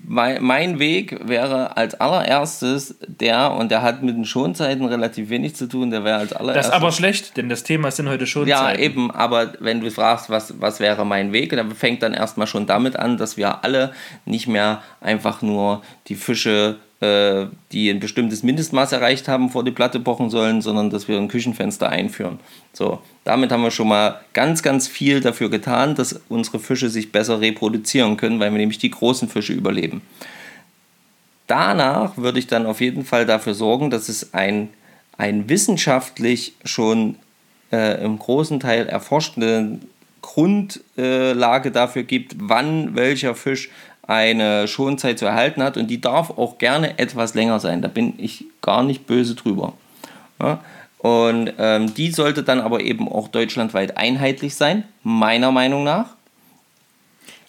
mein, 0.07 0.43
mein 0.43 0.79
Weg 0.79 1.15
wäre 1.27 1.77
als 1.77 1.93
allererstes 1.93 2.95
der, 3.05 3.51
und 3.51 3.69
der 3.69 3.83
hat 3.83 4.01
mit 4.01 4.15
den 4.15 4.25
Schonzeiten 4.25 4.83
relativ 4.85 5.29
wenig 5.29 5.55
zu 5.55 5.67
tun, 5.67 5.91
der 5.91 6.03
wäre 6.03 6.17
als 6.17 6.29
Das 6.31 6.39
allererstes. 6.39 6.67
ist 6.73 6.73
aber 6.73 6.91
schlecht, 6.91 7.37
denn 7.37 7.47
das 7.47 7.61
Thema 7.61 7.91
sind 7.91 8.09
heute 8.09 8.23
ja, 8.23 8.27
Schonzeiten. 8.27 8.81
eben, 8.81 9.11
aber 9.11 9.53
wenn 9.59 9.79
du 9.79 9.91
fragst, 9.91 10.31
was, 10.31 10.59
was 10.59 10.79
wäre 10.79 11.05
mein 11.05 11.33
Weg, 11.33 11.51
dann 11.51 11.69
fängt 11.69 12.01
dann 12.01 12.15
erstmal 12.15 12.47
schon 12.47 12.65
damit 12.65 12.95
an, 12.95 13.17
dass 13.17 13.37
wir 13.37 13.63
alle 13.63 13.93
nicht 14.25 14.47
mehr 14.47 14.81
einfach 15.01 15.43
nur 15.43 15.83
die 16.07 16.15
Fische, 16.15 16.77
äh, 17.01 17.47
die 17.71 17.89
ein 17.89 17.99
bestimmtes 17.99 18.43
Mindestmaß 18.43 18.91
erreicht 18.91 19.27
haben, 19.27 19.49
vor 19.49 19.63
die 19.63 19.71
Platte 19.71 19.99
pochen 19.99 20.29
sollen, 20.29 20.61
sondern 20.61 20.91
dass 20.91 21.07
wir 21.07 21.17
ein 21.17 21.27
Küchenfenster 21.27 21.89
einführen. 21.89 22.39
So, 22.73 23.01
damit 23.23 23.51
haben 23.51 23.63
wir 23.63 23.71
schon 23.71 23.87
mal 23.87 24.21
ganz, 24.33 24.61
ganz 24.61 24.87
viel 24.87 25.19
dafür 25.19 25.49
getan, 25.49 25.95
dass 25.95 26.21
unsere 26.29 26.59
Fische 26.59 26.89
sich 26.89 27.11
besser 27.11 27.41
reproduzieren 27.41 28.17
können, 28.17 28.39
weil 28.39 28.51
wir 28.51 28.59
nämlich 28.59 28.77
die 28.77 28.91
großen 28.91 29.27
Fische 29.27 29.53
überleben. 29.53 30.01
Danach 31.47 32.17
würde 32.17 32.39
ich 32.39 32.47
dann 32.47 32.65
auf 32.67 32.81
jeden 32.81 33.03
Fall 33.03 33.25
dafür 33.25 33.55
sorgen, 33.55 33.89
dass 33.89 34.07
es 34.07 34.33
ein, 34.33 34.69
ein 35.17 35.49
wissenschaftlich 35.49 36.53
schon 36.63 37.15
äh, 37.71 38.03
im 38.03 38.19
großen 38.19 38.59
Teil 38.59 38.87
erforschte 38.87 39.79
Grundlage 40.21 41.71
dafür 41.71 42.03
gibt, 42.03 42.35
wann 42.37 42.95
welcher 42.95 43.33
Fisch 43.33 43.69
eine 44.11 44.67
Schonzeit 44.67 45.17
zu 45.17 45.25
erhalten 45.25 45.63
hat 45.63 45.77
und 45.77 45.87
die 45.87 46.01
darf 46.01 46.31
auch 46.31 46.57
gerne 46.57 46.99
etwas 46.99 47.33
länger 47.33 47.59
sein. 47.61 47.81
Da 47.81 47.87
bin 47.87 48.13
ich 48.17 48.45
gar 48.61 48.83
nicht 48.83 49.07
böse 49.07 49.35
drüber. 49.35 49.73
Ja? 50.39 50.59
Und 50.97 51.53
ähm, 51.57 51.93
die 51.93 52.11
sollte 52.11 52.43
dann 52.43 52.59
aber 52.59 52.81
eben 52.81 53.07
auch 53.07 53.29
deutschlandweit 53.29 53.97
einheitlich 53.97 54.55
sein, 54.55 54.83
meiner 55.01 55.51
Meinung 55.51 55.83
nach. 55.83 56.07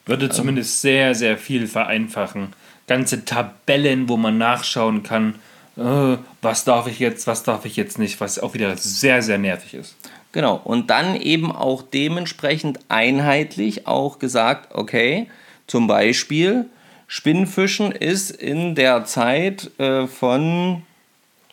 Würde 0.07 0.31
zumindest 0.31 0.81
sehr, 0.81 1.15
sehr 1.15 1.37
viel 1.37 1.67
vereinfachen. 1.67 2.55
Ganze 2.87 3.25
Tabellen, 3.25 4.09
wo 4.09 4.17
man 4.17 4.39
nachschauen 4.39 5.03
kann, 5.03 5.35
äh, 5.77 6.17
was 6.43 6.65
darf 6.65 6.87
ich 6.87 6.99
jetzt, 6.99 7.27
was 7.27 7.43
darf 7.43 7.65
ich 7.65 7.77
jetzt 7.77 7.99
nicht, 7.99 8.21
was 8.21 8.39
auch 8.39 8.55
wieder 8.55 8.77
sehr, 8.77 9.21
sehr 9.23 9.39
nervig 9.39 9.75
ist. 9.75 9.97
Genau, 10.33 10.61
und 10.65 10.91
dann 10.91 11.17
eben 11.17 11.53
auch 11.53 11.83
dementsprechend 11.83 12.79
einheitlich 12.89 13.87
auch 13.87 14.19
gesagt, 14.19 14.75
okay, 14.75 15.29
zum 15.67 15.87
Beispiel 15.87 16.69
Spinnfischen 17.07 17.93
ist 17.93 18.31
in 18.31 18.75
der 18.75 19.05
Zeit 19.05 19.71
äh, 19.79 20.07
von, 20.07 20.83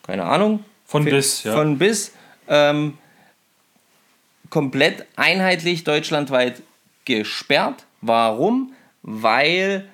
keine 0.04 0.24
Ahnung, 0.24 0.64
Von 0.86 1.06
bis, 1.06 1.44
ja. 1.44 1.54
von 1.54 1.78
bis 1.78 2.14
ähm, 2.48 2.98
komplett 4.50 5.06
einheitlich 5.16 5.84
deutschlandweit 5.84 6.62
gesperrt. 7.06 7.86
Warum? 8.02 8.74
Weil 9.02 9.90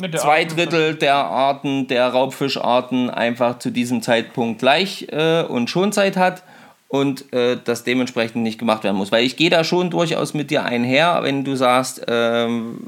Ne, 0.00 0.12
zwei 0.12 0.44
Drittel 0.44 0.94
der 0.94 1.16
Arten, 1.16 1.88
der 1.88 2.06
Raubfischarten 2.06 3.10
einfach 3.10 3.58
zu 3.58 3.72
diesem 3.72 4.00
Zeitpunkt 4.00 4.60
gleich 4.60 5.08
äh, 5.10 5.42
und 5.42 5.68
Schonzeit 5.68 6.16
hat 6.16 6.44
und 6.88 7.32
äh, 7.34 7.58
das 7.62 7.84
dementsprechend 7.84 8.42
nicht 8.42 8.58
gemacht 8.58 8.82
werden 8.82 8.96
muss. 8.96 9.12
Weil 9.12 9.24
ich 9.24 9.36
gehe 9.36 9.50
da 9.50 9.62
schon 9.62 9.90
durchaus 9.90 10.32
mit 10.32 10.50
dir 10.50 10.64
einher, 10.64 11.20
wenn 11.22 11.44
du 11.44 11.54
sagst, 11.54 12.02
ähm, 12.08 12.78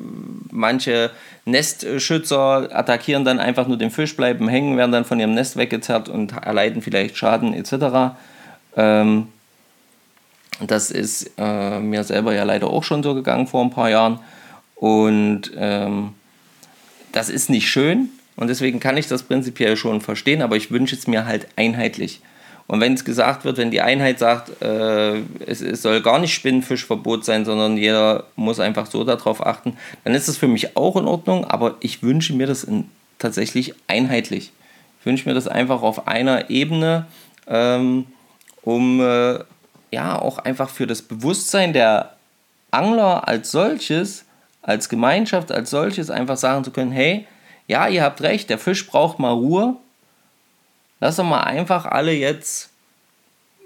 manche 0.51 1.11
Nestschützer 1.45 2.71
attackieren 2.73 3.25
dann 3.25 3.39
einfach 3.39 3.69
nur 3.69 3.77
den 3.77 3.91
Fisch, 3.91 4.17
bleiben 4.17 4.49
hängen, 4.49 4.79
werden 4.79 4.93
dann 4.93 5.05
von 5.05 5.21
ihrem 5.21 5.35
Nest 5.35 5.57
weggezerrt 5.57 6.09
und 6.09 6.33
erleiden 6.33 6.81
vielleicht 6.81 7.17
Schaden 7.19 7.53
etc. 7.53 8.17
Ähm, 8.77 9.29
das 10.67 10.91
ist 10.91 11.33
äh, 11.39 11.79
mir 11.79 12.03
selber 12.05 12.35
ja 12.35 12.45
leider 12.45 12.69
auch 12.69 12.85
schon 12.85 13.03
so 13.03 13.15
gegangen 13.15 13.47
vor 13.47 13.63
ein 13.63 13.71
paar 13.71 13.91
Jahren. 13.91 14.21
Und 14.77 15.53
ähm, 15.57 16.15
das 17.13 17.29
ist 17.29 17.51
nicht 17.51 17.69
schön 17.69 18.09
und 18.37 18.49
deswegen 18.49 18.81
kann 18.81 18.97
ich 18.97 19.09
das 19.09 19.25
prinzipiell 19.25 19.77
schon 19.77 20.01
verstehen, 20.01 20.41
aber 20.41 20.57
ich 20.57 20.71
wünsche 20.71 20.97
es 20.97 21.07
mir 21.07 21.27
halt 21.27 21.49
einheitlich. 21.57 22.21
Und 22.71 22.81
wenn 22.81 22.95
es 22.95 23.05
gesagt 23.05 23.45
wird, 23.45 23.57
wenn 23.57 23.73
die 23.73 23.81
Einheit 23.81 24.21
sagt, 24.21 24.63
äh, 24.63 25.17
es, 25.45 25.61
es 25.61 25.83
soll 25.83 26.01
gar 26.03 26.21
nicht 26.21 26.33
Spinnenfischverbot 26.33 27.25
sein, 27.25 27.45
sondern 27.45 27.77
jeder 27.77 28.27
muss 28.37 28.61
einfach 28.61 28.87
so 28.87 29.03
darauf 29.03 29.45
achten, 29.45 29.77
dann 30.05 30.15
ist 30.15 30.29
das 30.29 30.37
für 30.37 30.47
mich 30.47 30.77
auch 30.77 30.95
in 30.95 31.07
Ordnung, 31.07 31.45
aber 31.45 31.75
ich 31.81 32.05
wünsche 32.05 32.33
mir 32.33 32.47
das 32.47 32.63
in, 32.63 32.89
tatsächlich 33.19 33.75
einheitlich. 33.89 34.53
Ich 35.01 35.07
wünsche 35.07 35.29
mir 35.29 35.35
das 35.35 35.49
einfach 35.49 35.83
auf 35.83 36.07
einer 36.07 36.49
Ebene, 36.49 37.07
ähm, 37.49 38.07
um 38.63 39.01
äh, 39.01 39.41
ja 39.91 40.23
auch 40.23 40.39
einfach 40.39 40.71
für 40.71 40.87
das 40.87 41.03
Bewusstsein 41.03 41.73
der 41.73 42.15
Angler 42.71 43.27
als 43.27 43.51
solches, 43.51 44.27
als 44.63 44.89
Gemeinschaft 44.89 45.51
als 45.51 45.71
solches 45.71 46.09
einfach 46.09 46.37
sagen 46.37 46.63
zu 46.63 46.71
können, 46.71 46.93
hey, 46.93 47.27
ja, 47.67 47.89
ihr 47.89 48.05
habt 48.05 48.23
recht, 48.23 48.49
der 48.49 48.59
Fisch 48.59 48.87
braucht 48.87 49.19
mal 49.19 49.33
Ruhe. 49.33 49.75
Lass 51.01 51.17
doch 51.17 51.25
mal 51.25 51.41
einfach 51.41 51.87
alle 51.87 52.13
jetzt 52.13 52.71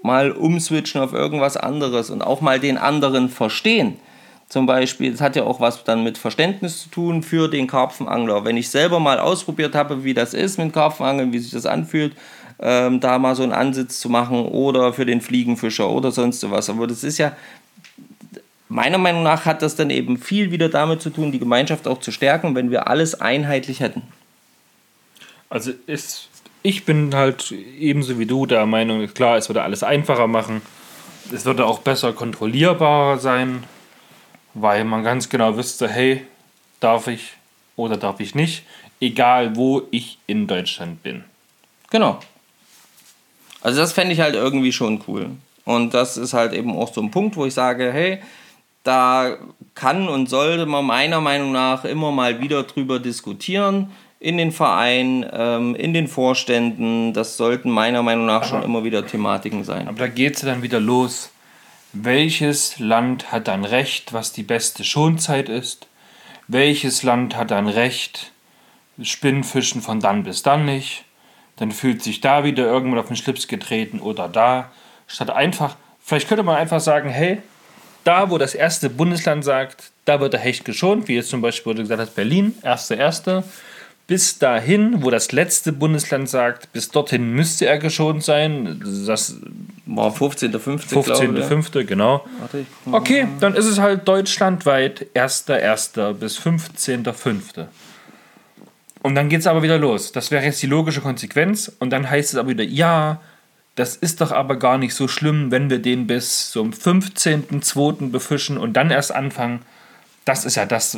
mal 0.01 0.31
umswitchen 0.31 1.01
auf 1.01 1.13
irgendwas 1.13 1.57
anderes 1.57 2.09
und 2.09 2.21
auch 2.21 2.41
mal 2.41 2.59
den 2.59 2.77
anderen 2.77 3.29
verstehen. 3.29 3.97
Zum 4.47 4.67
Beispiel, 4.67 5.11
das 5.11 5.21
hat 5.21 5.35
ja 5.35 5.43
auch 5.43 5.59
was 5.59 5.83
dann 5.83 6.03
mit 6.03 6.17
Verständnis 6.17 6.83
zu 6.83 6.89
tun 6.89 7.23
für 7.23 7.49
den 7.49 7.67
Karpfenangler. 7.67 8.45
Wenn 8.45 8.57
ich 8.57 8.69
selber 8.69 8.99
mal 8.99 9.19
ausprobiert 9.19 9.73
habe, 9.73 10.03
wie 10.03 10.13
das 10.13 10.33
ist 10.33 10.57
mit 10.57 10.71
Karpfenangeln, 10.71 11.33
wie 11.33 11.39
sich 11.39 11.51
das 11.51 11.65
anfühlt, 11.65 12.15
ähm, 12.59 12.99
da 12.99 13.17
mal 13.17 13.35
so 13.35 13.43
einen 13.43 13.51
Ansitz 13.51 13.99
zu 13.99 14.09
machen 14.09 14.45
oder 14.45 14.93
für 14.93 15.05
den 15.05 15.19
Fliegenfischer 15.19 15.89
oder 15.89 16.11
sonst 16.11 16.49
was. 16.49 16.69
Aber 16.69 16.85
das 16.85 17.03
ist 17.03 17.17
ja, 17.17 17.35
meiner 18.69 18.99
Meinung 18.99 19.23
nach 19.23 19.45
hat 19.45 19.61
das 19.61 19.75
dann 19.75 19.89
eben 19.89 20.17
viel 20.17 20.51
wieder 20.51 20.69
damit 20.69 21.01
zu 21.01 21.09
tun, 21.09 21.31
die 21.31 21.39
Gemeinschaft 21.39 21.87
auch 21.87 21.99
zu 21.99 22.11
stärken, 22.11 22.55
wenn 22.55 22.69
wir 22.69 22.87
alles 22.87 23.19
einheitlich 23.19 23.79
hätten. 23.79 24.03
Also 25.49 25.71
ist, 25.87 26.29
ich 26.65 26.83
bin 26.83 27.13
halt 27.13 27.51
ebenso 27.51 28.17
wie 28.17 28.25
du 28.25 28.47
der 28.47 28.65
Meinung, 28.65 29.05
klar, 29.13 29.37
es 29.37 29.49
würde 29.49 29.61
alles 29.61 29.83
einfacher 29.83 30.25
machen. 30.25 30.63
Es 31.31 31.45
würde 31.45 31.65
auch 31.65 31.79
besser 31.79 32.11
kontrollierbar 32.11 33.19
sein, 33.19 33.63
weil 34.55 34.83
man 34.83 35.03
ganz 35.03 35.29
genau 35.29 35.57
wüsste, 35.57 35.87
hey, 35.87 36.25
darf 36.79 37.07
ich 37.07 37.33
oder 37.75 37.97
darf 37.97 38.19
ich 38.19 38.33
nicht, 38.33 38.63
egal 38.99 39.55
wo 39.55 39.83
ich 39.91 40.17
in 40.25 40.47
Deutschland 40.47 41.03
bin. 41.03 41.23
Genau. 41.91 42.19
Also 43.61 43.79
das 43.79 43.93
fände 43.93 44.13
ich 44.13 44.21
halt 44.21 44.33
irgendwie 44.33 44.71
schon 44.71 45.03
cool. 45.07 45.29
Und 45.65 45.93
das 45.93 46.17
ist 46.17 46.33
halt 46.33 46.53
eben 46.53 46.75
auch 46.75 46.91
so 46.91 46.99
ein 46.99 47.11
Punkt, 47.11 47.35
wo 47.35 47.45
ich 47.45 47.53
sage, 47.53 47.93
hey, 47.93 48.19
da 48.83 49.37
kann 49.75 50.07
und 50.07 50.29
sollte 50.29 50.65
man 50.65 50.85
meiner 50.85 51.21
Meinung 51.21 51.51
nach 51.51 51.85
immer 51.85 52.11
mal 52.11 52.41
wieder 52.41 52.63
drüber 52.63 52.99
diskutieren 52.99 53.91
in 54.19 54.37
den 54.37 54.51
Vereinen, 54.51 55.25
ähm, 55.31 55.75
in 55.75 55.93
den 55.93 56.07
Vorständen. 56.07 57.13
Das 57.13 57.37
sollten 57.37 57.69
meiner 57.69 58.03
Meinung 58.03 58.25
nach 58.25 58.45
schon 58.45 58.63
immer 58.63 58.83
wieder 58.83 59.05
Thematiken 59.05 59.63
sein. 59.63 59.87
Aber 59.87 59.99
da 59.99 60.07
geht 60.07 60.35
es 60.35 60.41
dann 60.41 60.61
wieder 60.61 60.79
los. 60.79 61.31
Welches 61.93 62.79
Land 62.79 63.31
hat 63.31 63.47
dann 63.47 63.65
recht, 63.65 64.13
was 64.13 64.33
die 64.33 64.43
beste 64.43 64.83
Schonzeit 64.83 65.49
ist? 65.49 65.87
Welches 66.47 67.03
Land 67.03 67.37
hat 67.37 67.51
dann 67.51 67.67
recht, 67.67 68.31
Spinnfischen 69.01 69.81
von 69.81 69.99
dann 69.99 70.23
bis 70.23 70.43
dann 70.43 70.65
nicht? 70.65 71.05
Dann 71.57 71.71
fühlt 71.71 72.03
sich 72.03 72.21
da 72.21 72.43
wieder 72.43 72.65
irgendwann 72.65 72.99
auf 72.99 73.07
den 73.07 73.15
Schlips 73.15 73.47
getreten 73.47 73.99
oder 73.99 74.27
da. 74.27 74.71
Statt 75.07 75.29
einfach, 75.29 75.77
vielleicht 76.01 76.27
könnte 76.27 76.43
man 76.43 76.57
einfach 76.57 76.81
sagen, 76.81 77.09
hey, 77.09 77.41
da, 78.03 78.29
wo 78.29 78.37
das 78.37 78.55
erste 78.55 78.89
Bundesland 78.89 79.43
sagt, 79.43 79.91
da 80.05 80.19
wird 80.19 80.33
der 80.33 80.39
Hecht 80.39 80.65
geschont, 80.65 81.07
wie 81.07 81.15
jetzt 81.15 81.29
zum 81.29 81.41
Beispiel 81.41 81.71
wurde 81.71 81.81
gesagt 81.81 82.01
hat, 82.01 82.15
Berlin, 82.15 82.55
erste, 82.61 82.95
erste, 82.95 83.43
bis 84.07 84.37
dahin, 84.37 85.03
wo 85.03 85.09
das 85.09 85.31
letzte 85.31 85.71
Bundesland 85.71 86.29
sagt, 86.29 86.71
bis 86.73 86.89
dorthin 86.89 87.33
müsste 87.33 87.65
er 87.65 87.79
geschont 87.79 88.23
sein. 88.23 88.81
Das 89.05 89.35
war 89.85 90.11
15.5. 90.11 90.87
15.5. 90.87 91.83
genau. 91.85 92.25
Warte, 92.39 92.65
okay, 92.91 93.27
dann 93.39 93.55
ist 93.55 93.65
es 93.65 93.79
halt 93.79 94.07
deutschlandweit 94.07 95.07
1.1. 95.15 96.13
bis 96.13 96.39
15.5. 96.39 97.67
Und 99.01 99.15
dann 99.15 99.29
geht 99.29 99.41
es 99.41 99.47
aber 99.47 99.63
wieder 99.63 99.77
los. 99.77 100.11
Das 100.11 100.31
wäre 100.31 100.43
jetzt 100.43 100.61
die 100.61 100.67
logische 100.67 101.01
Konsequenz. 101.01 101.71
Und 101.79 101.91
dann 101.91 102.09
heißt 102.09 102.33
es 102.33 102.39
aber 102.39 102.49
wieder, 102.49 102.63
ja, 102.63 103.21
das 103.75 103.95
ist 103.95 104.21
doch 104.21 104.31
aber 104.31 104.57
gar 104.57 104.77
nicht 104.77 104.95
so 104.95 105.07
schlimm, 105.07 105.51
wenn 105.51 105.69
wir 105.69 105.79
den 105.79 106.07
bis 106.07 106.49
zum 106.49 106.71
15.02. 106.71 108.09
befischen 108.09 108.57
und 108.57 108.73
dann 108.73 108.89
erst 108.89 109.13
anfangen. 109.13 109.61
Das 110.25 110.45
ist 110.45 110.55
ja 110.55 110.65
das, 110.65 110.97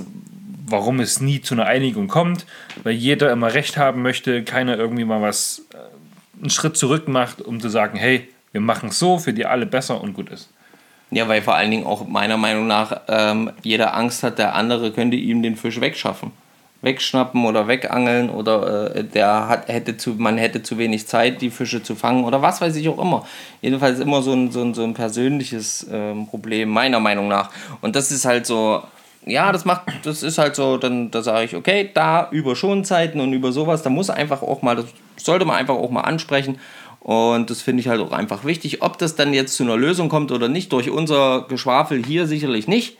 warum 0.69 0.99
es 0.99 1.21
nie 1.21 1.41
zu 1.41 1.56
einer 1.56 1.65
Einigung 1.65 2.08
kommt, 2.08 2.45
weil 2.84 2.93
jeder 2.93 3.32
immer 3.32 3.53
recht 3.53 3.77
haben 3.77 4.01
möchte, 4.01 4.43
keiner 4.43 4.77
irgendwie 4.77 5.06
mal 5.06 5.21
was, 5.21 5.65
äh, 5.73 6.41
einen 6.41 6.49
Schritt 6.49 6.77
zurück 6.77 7.08
macht, 7.08 7.41
um 7.41 7.60
zu 7.60 7.69
sagen, 7.69 7.97
hey, 7.97 8.27
wir 8.51 8.62
machen 8.62 8.89
es 8.89 8.99
so, 8.99 9.17
für 9.17 9.34
die 9.34 9.45
alle 9.45 9.65
besser 9.65 10.01
und 10.01 10.13
gut 10.13 10.30
ist. 10.30 10.49
Ja, 11.10 11.27
weil 11.27 11.41
vor 11.41 11.56
allen 11.56 11.71
Dingen 11.71 11.86
auch 11.86 12.08
meiner 12.08 12.38
Meinung 12.38 12.67
nach 12.67 13.01
ähm, 13.08 13.51
jeder 13.63 13.95
Angst 13.95 14.23
hat, 14.23 14.39
der 14.39 14.56
andere 14.56 14.91
könnte 14.91 15.15
ihm 15.15 15.41
den 15.41 15.56
Fisch 15.56 15.80
wegschaffen 15.80 16.32
wegschnappen 16.82 17.45
oder 17.45 17.67
wegangeln 17.67 18.30
oder 18.30 18.95
äh, 18.95 19.03
der 19.03 19.47
hat, 19.47 19.67
hätte 19.67 19.97
zu, 19.97 20.12
man 20.12 20.38
hätte 20.38 20.62
zu 20.62 20.77
wenig 20.77 21.08
Zeit, 21.08 21.41
die 21.41 21.49
Fische 21.49 21.82
zu 21.82 21.95
fangen 21.95 22.23
oder 22.23 22.41
was 22.41 22.62
weiß 22.62 22.75
ich 22.75 22.88
auch 22.89 22.99
immer. 22.99 23.25
Jedenfalls 23.62 23.99
immer 23.99 24.21
so 24.21 24.34
ein, 24.34 24.51
so 24.51 24.62
ein, 24.62 24.73
so 24.73 24.84
ein 24.84 24.93
persönliches 24.93 25.88
ähm, 25.91 26.27
Problem, 26.27 26.69
meiner 26.69 26.99
Meinung 26.99 27.27
nach. 27.27 27.49
Und 27.82 27.95
das 27.95 28.12
ist 28.12 28.25
halt 28.25 28.45
so, 28.45 28.84
ja, 29.29 29.51
das 29.51 29.65
macht, 29.65 29.83
das 30.03 30.23
ist 30.23 30.37
halt 30.37 30.55
so, 30.55 30.77
dann 30.77 31.11
da 31.11 31.21
sage 31.21 31.45
ich, 31.45 31.55
okay, 31.55 31.89
da 31.93 32.29
über 32.31 32.55
Schonzeiten 32.55 33.21
und 33.21 33.33
über 33.33 33.51
sowas, 33.51 33.83
da 33.83 33.89
muss 33.89 34.09
einfach 34.09 34.41
auch 34.41 34.61
mal, 34.61 34.75
das 34.75 34.85
sollte 35.17 35.45
man 35.45 35.55
einfach 35.55 35.75
auch 35.75 35.89
mal 35.89 36.01
ansprechen. 36.01 36.59
Und 36.99 37.49
das 37.49 37.61
finde 37.61 37.81
ich 37.81 37.87
halt 37.87 38.01
auch 38.01 38.11
einfach 38.11 38.43
wichtig. 38.43 38.81
Ob 38.81 38.97
das 38.97 39.15
dann 39.15 39.33
jetzt 39.33 39.55
zu 39.55 39.63
einer 39.63 39.77
Lösung 39.77 40.09
kommt 40.09 40.31
oder 40.31 40.49
nicht, 40.49 40.73
durch 40.73 40.89
unser 40.89 41.45
Geschwafel 41.47 42.03
hier 42.05 42.27
sicherlich 42.27 42.67
nicht. 42.67 42.97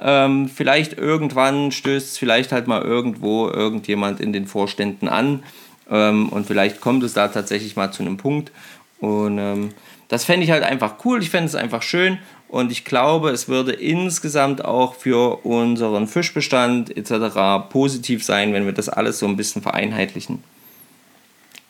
Ähm, 0.00 0.48
vielleicht 0.48 0.96
irgendwann 0.96 1.72
stößt 1.72 2.12
es 2.12 2.18
vielleicht 2.18 2.52
halt 2.52 2.68
mal 2.68 2.82
irgendwo 2.82 3.48
irgendjemand 3.48 4.20
in 4.20 4.32
den 4.32 4.46
Vorständen 4.46 5.08
an 5.08 5.42
ähm, 5.90 6.28
und 6.28 6.46
vielleicht 6.46 6.80
kommt 6.80 7.02
es 7.02 7.14
da 7.14 7.28
tatsächlich 7.28 7.74
mal 7.74 7.90
zu 7.90 8.02
einem 8.02 8.16
Punkt. 8.16 8.52
Und 9.00 9.38
ähm, 9.38 9.70
das 10.08 10.24
fände 10.24 10.44
ich 10.44 10.50
halt 10.50 10.62
einfach 10.62 11.04
cool, 11.04 11.20
ich 11.20 11.30
fände 11.30 11.46
es 11.46 11.54
einfach 11.54 11.82
schön 11.82 12.18
und 12.48 12.72
ich 12.72 12.84
glaube, 12.84 13.30
es 13.30 13.48
würde 13.48 13.72
insgesamt 13.72 14.64
auch 14.64 14.94
für 14.94 15.44
unseren 15.44 16.06
Fischbestand 16.06 16.96
etc. 16.96 17.68
positiv 17.70 18.24
sein, 18.24 18.54
wenn 18.54 18.64
wir 18.64 18.72
das 18.72 18.88
alles 18.88 19.18
so 19.18 19.26
ein 19.26 19.36
bisschen 19.36 19.60
vereinheitlichen. 19.60 20.42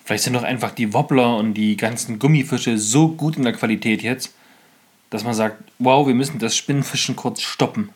Vielleicht 0.04 0.24
sind 0.24 0.34
doch 0.34 0.44
einfach 0.44 0.70
die 0.70 0.94
Wobbler 0.94 1.36
und 1.36 1.54
die 1.54 1.76
ganzen 1.76 2.18
Gummifische 2.18 2.78
so 2.78 3.08
gut 3.08 3.36
in 3.36 3.42
der 3.42 3.52
Qualität 3.52 4.02
jetzt, 4.02 4.32
dass 5.10 5.24
man 5.24 5.34
sagt, 5.34 5.62
wow, 5.78 6.06
wir 6.06 6.14
müssen 6.14 6.38
das 6.38 6.56
Spinnenfischen 6.56 7.16
kurz 7.16 7.42
stoppen. 7.42 7.90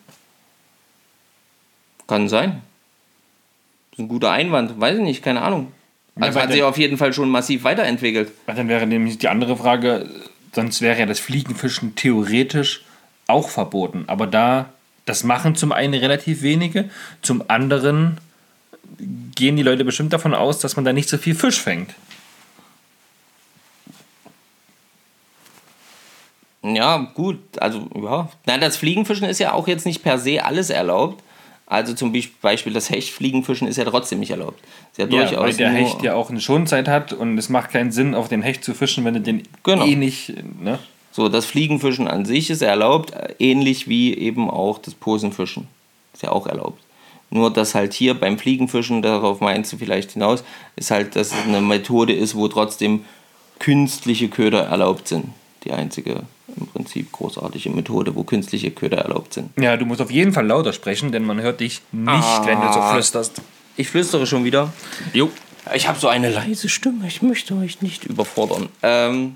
Kann 2.05 2.27
sein. 2.27 2.61
Das 3.91 3.99
ist 3.99 4.05
ein 4.05 4.09
guter 4.09 4.31
Einwand. 4.31 4.79
Weiß 4.79 4.97
ich 4.97 5.03
nicht, 5.03 5.23
keine 5.23 5.41
Ahnung. 5.41 5.71
Also 6.19 6.37
ja, 6.37 6.45
hat 6.45 6.51
sich 6.51 6.63
auf 6.63 6.77
jeden 6.77 6.97
Fall 6.97 7.13
schon 7.13 7.29
massiv 7.29 7.63
weiterentwickelt. 7.63 8.31
Dann 8.45 8.67
wäre 8.67 8.85
nämlich 8.85 9.17
die 9.17 9.29
andere 9.29 9.57
Frage, 9.57 10.09
sonst 10.53 10.81
wäre 10.81 10.99
ja 10.99 11.05
das 11.05 11.19
Fliegenfischen 11.19 11.95
theoretisch 11.95 12.83
auch 13.27 13.49
verboten. 13.49 14.05
Aber 14.07 14.27
da, 14.27 14.69
das 15.05 15.23
machen 15.23 15.55
zum 15.55 15.71
einen 15.71 15.93
relativ 15.93 16.41
wenige, 16.41 16.89
zum 17.21 17.43
anderen 17.47 18.17
gehen 19.35 19.55
die 19.55 19.63
Leute 19.63 19.85
bestimmt 19.85 20.13
davon 20.13 20.33
aus, 20.33 20.59
dass 20.59 20.75
man 20.75 20.85
da 20.85 20.93
nicht 20.93 21.09
so 21.09 21.17
viel 21.17 21.35
Fisch 21.35 21.59
fängt. 21.59 21.93
Ja, 26.63 26.97
gut, 27.13 27.39
also 27.59 27.89
ja. 27.95 28.29
Nein, 28.45 28.61
das 28.61 28.77
Fliegenfischen 28.77 29.27
ist 29.27 29.39
ja 29.39 29.51
auch 29.51 29.67
jetzt 29.67 29.85
nicht 29.85 30.01
per 30.01 30.17
se 30.17 30.45
alles 30.45 30.69
erlaubt. 30.69 31.21
Also 31.65 31.93
zum 31.93 32.13
Beispiel 32.41 32.73
das 32.73 32.89
Hechtfliegenfischen 32.89 33.67
ist 33.67 33.77
ja 33.77 33.85
trotzdem 33.85 34.19
nicht 34.19 34.31
erlaubt. 34.31 34.61
Ist 34.91 35.11
ja, 35.11 35.31
ja 35.31 35.39
weil 35.39 35.53
der 35.53 35.69
Hecht 35.69 36.03
ja 36.03 36.13
auch 36.13 36.29
eine 36.29 36.41
Schonzeit 36.41 36.87
hat 36.87 37.13
und 37.13 37.37
es 37.37 37.49
macht 37.49 37.71
keinen 37.71 37.91
Sinn, 37.91 38.15
auf 38.15 38.27
den 38.27 38.41
Hecht 38.41 38.63
zu 38.63 38.73
fischen, 38.73 39.05
wenn 39.05 39.13
du 39.13 39.21
den 39.21 39.43
genau. 39.63 39.85
eh 39.85 39.95
nicht. 39.95 40.33
Ne? 40.61 40.77
So, 41.11 41.29
das 41.29 41.45
Fliegenfischen 41.45 42.07
an 42.07 42.25
sich 42.25 42.49
ist 42.49 42.61
erlaubt, 42.61 43.13
ähnlich 43.39 43.87
wie 43.87 44.13
eben 44.13 44.49
auch 44.49 44.77
das 44.77 44.93
Posenfischen. 44.93 45.67
Ist 46.13 46.23
ja 46.23 46.31
auch 46.31 46.47
erlaubt. 46.47 46.81
Nur, 47.29 47.51
dass 47.51 47.73
halt 47.73 47.93
hier 47.93 48.13
beim 48.13 48.37
Fliegenfischen, 48.37 49.01
darauf 49.01 49.39
meinst 49.39 49.73
du 49.73 49.77
vielleicht 49.77 50.11
hinaus, 50.11 50.43
ist 50.75 50.91
halt, 50.91 51.15
dass 51.15 51.31
es 51.31 51.45
eine 51.47 51.61
Methode 51.61 52.13
ist, 52.13 52.35
wo 52.35 52.47
trotzdem 52.47 53.05
künstliche 53.57 54.27
Köder 54.27 54.63
erlaubt 54.63 55.07
sind. 55.07 55.29
Die 55.63 55.71
einzige 55.71 56.23
im 56.57 56.67
Prinzip 56.67 57.11
großartige 57.11 57.69
Methode, 57.69 58.15
wo 58.15 58.23
künstliche 58.23 58.71
Köder 58.71 58.97
erlaubt 58.97 59.33
sind. 59.33 59.49
Ja, 59.59 59.77
du 59.77 59.85
musst 59.85 60.01
auf 60.01 60.11
jeden 60.11 60.33
Fall 60.33 60.45
lauter 60.45 60.73
sprechen, 60.73 61.11
denn 61.11 61.23
man 61.23 61.41
hört 61.41 61.59
dich 61.59 61.81
nicht, 61.91 62.23
ah, 62.23 62.45
wenn 62.45 62.59
du 62.61 62.73
so 62.73 62.81
flüsterst. 62.81 63.41
Ich 63.75 63.89
flüstere 63.89 64.27
schon 64.27 64.43
wieder. 64.43 64.71
Jo. 65.13 65.31
Ich 65.73 65.87
habe 65.87 65.97
so 65.97 66.07
eine 66.09 66.29
leise 66.29 66.67
Stimme, 66.67 67.07
ich 67.07 67.21
möchte 67.21 67.55
euch 67.55 67.81
nicht 67.81 68.03
überfordern. 68.05 68.69
Ähm, 68.81 69.35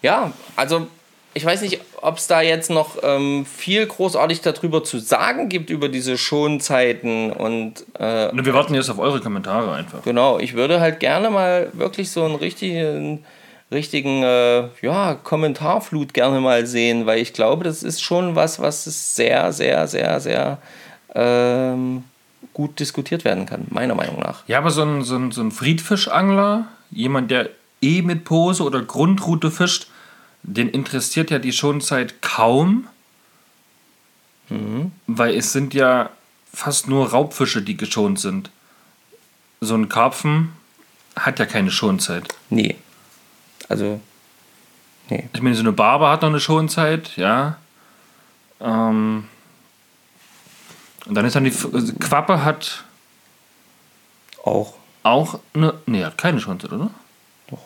ja, 0.00 0.32
also 0.56 0.86
ich 1.34 1.44
weiß 1.44 1.62
nicht, 1.62 1.80
ob 2.00 2.18
es 2.18 2.26
da 2.28 2.40
jetzt 2.40 2.70
noch 2.70 2.96
ähm, 3.02 3.44
viel 3.44 3.84
großartig 3.86 4.40
darüber 4.40 4.84
zu 4.84 4.98
sagen 5.00 5.48
gibt, 5.48 5.68
über 5.68 5.88
diese 5.88 6.16
Schonzeiten 6.16 7.32
und. 7.32 7.84
Äh, 7.98 8.30
Wir 8.32 8.54
warten 8.54 8.74
jetzt 8.74 8.88
auf 8.88 8.98
eure 8.98 9.20
Kommentare 9.20 9.72
einfach. 9.72 10.02
Genau, 10.02 10.38
ich 10.38 10.54
würde 10.54 10.80
halt 10.80 11.00
gerne 11.00 11.30
mal 11.30 11.70
wirklich 11.72 12.10
so 12.10 12.24
einen 12.24 12.36
richtigen 12.36 13.24
richtigen 13.70 14.22
äh, 14.22 14.68
ja, 14.82 15.14
Kommentarflut 15.14 16.14
gerne 16.14 16.40
mal 16.40 16.66
sehen, 16.66 17.06
weil 17.06 17.18
ich 17.18 17.32
glaube, 17.32 17.64
das 17.64 17.82
ist 17.82 18.02
schon 18.02 18.36
was, 18.36 18.60
was 18.60 18.84
sehr, 19.14 19.52
sehr, 19.52 19.86
sehr, 19.88 20.20
sehr 20.20 20.58
ähm, 21.14 22.04
gut 22.52 22.78
diskutiert 22.80 23.24
werden 23.24 23.46
kann, 23.46 23.66
meiner 23.70 23.94
Meinung 23.94 24.20
nach. 24.20 24.46
Ja, 24.46 24.58
aber 24.58 24.70
so 24.70 24.82
ein, 24.82 25.02
so 25.02 25.16
ein, 25.16 25.32
so 25.32 25.42
ein 25.42 25.50
Friedfischangler, 25.50 26.68
jemand, 26.90 27.30
der 27.30 27.50
eh 27.80 28.02
mit 28.02 28.24
Pose 28.24 28.62
oder 28.62 28.82
Grundrute 28.82 29.50
fischt, 29.50 29.88
den 30.42 30.68
interessiert 30.68 31.30
ja 31.30 31.38
die 31.38 31.52
Schonzeit 31.52 32.22
kaum, 32.22 32.86
mhm. 34.48 34.92
weil 35.06 35.34
es 35.34 35.52
sind 35.52 35.74
ja 35.74 36.10
fast 36.52 36.88
nur 36.88 37.10
Raubfische, 37.10 37.62
die 37.62 37.76
geschont 37.76 38.20
sind. 38.20 38.50
So 39.60 39.74
ein 39.74 39.88
Karpfen 39.88 40.52
hat 41.16 41.38
ja 41.38 41.46
keine 41.46 41.70
Schonzeit. 41.70 42.34
Nee. 42.50 42.76
Also, 43.68 44.00
nee. 45.10 45.28
Ich 45.32 45.40
meine, 45.42 45.54
so 45.54 45.62
eine 45.62 45.72
Barber 45.72 46.10
hat 46.10 46.22
noch 46.22 46.28
eine 46.28 46.40
Schonzeit, 46.40 47.16
ja. 47.16 47.56
Ähm, 48.60 49.28
und 51.06 51.14
dann 51.14 51.24
ist 51.26 51.36
dann 51.36 51.44
die 51.44 51.52
also 51.72 51.92
Quappe 52.00 52.44
hat 52.44 52.84
auch. 54.44 54.74
Auch 55.02 55.38
eine. 55.52 55.74
Nee, 55.86 56.02
hat 56.04 56.16
keine 56.16 56.40
Schonzeit, 56.40 56.72
oder? 56.72 56.90
Doch. 57.50 57.58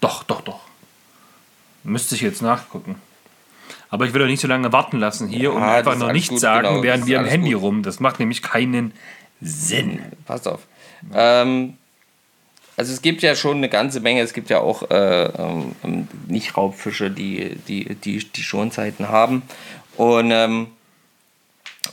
Doch, 0.00 0.22
doch, 0.24 0.40
doch. 0.40 0.60
Müsste 1.84 2.14
ich 2.14 2.22
jetzt 2.22 2.40
nachgucken. 2.40 2.96
Aber 3.90 4.06
ich 4.06 4.12
will 4.14 4.20
doch 4.20 4.26
nicht 4.26 4.40
so 4.40 4.48
lange 4.48 4.72
warten 4.72 4.98
lassen 4.98 5.28
hier 5.28 5.52
und 5.52 5.60
Ja, 5.60 5.68
das 5.68 5.86
einfach 5.86 5.96
noch 5.96 6.12
nichts 6.12 6.40
sagen, 6.40 6.66
genau, 6.68 6.82
während 6.82 7.06
wir 7.06 7.20
am 7.20 7.26
Handy 7.26 7.52
gut. 7.52 7.62
rum. 7.62 7.82
Das 7.82 8.00
macht 8.00 8.18
nämlich 8.18 8.42
keinen 8.42 8.92
Sinn. 9.40 10.00
Passt 10.24 10.48
auf. 10.48 10.66
Ähm, 11.12 11.76
also 12.76 12.92
es 12.92 13.02
gibt 13.02 13.22
ja 13.22 13.34
schon 13.34 13.58
eine 13.58 13.68
ganze 13.68 14.00
Menge, 14.00 14.20
es 14.20 14.32
gibt 14.32 14.50
ja 14.50 14.60
auch 14.60 14.90
äh, 14.90 15.24
ähm, 15.24 16.08
Nicht-Raubfische, 16.28 17.10
die, 17.10 17.56
die, 17.68 17.94
die, 17.94 18.18
die 18.18 18.42
Schonzeiten 18.42 19.08
haben. 19.08 19.42
Und 19.96 20.30
ähm, 20.30 20.68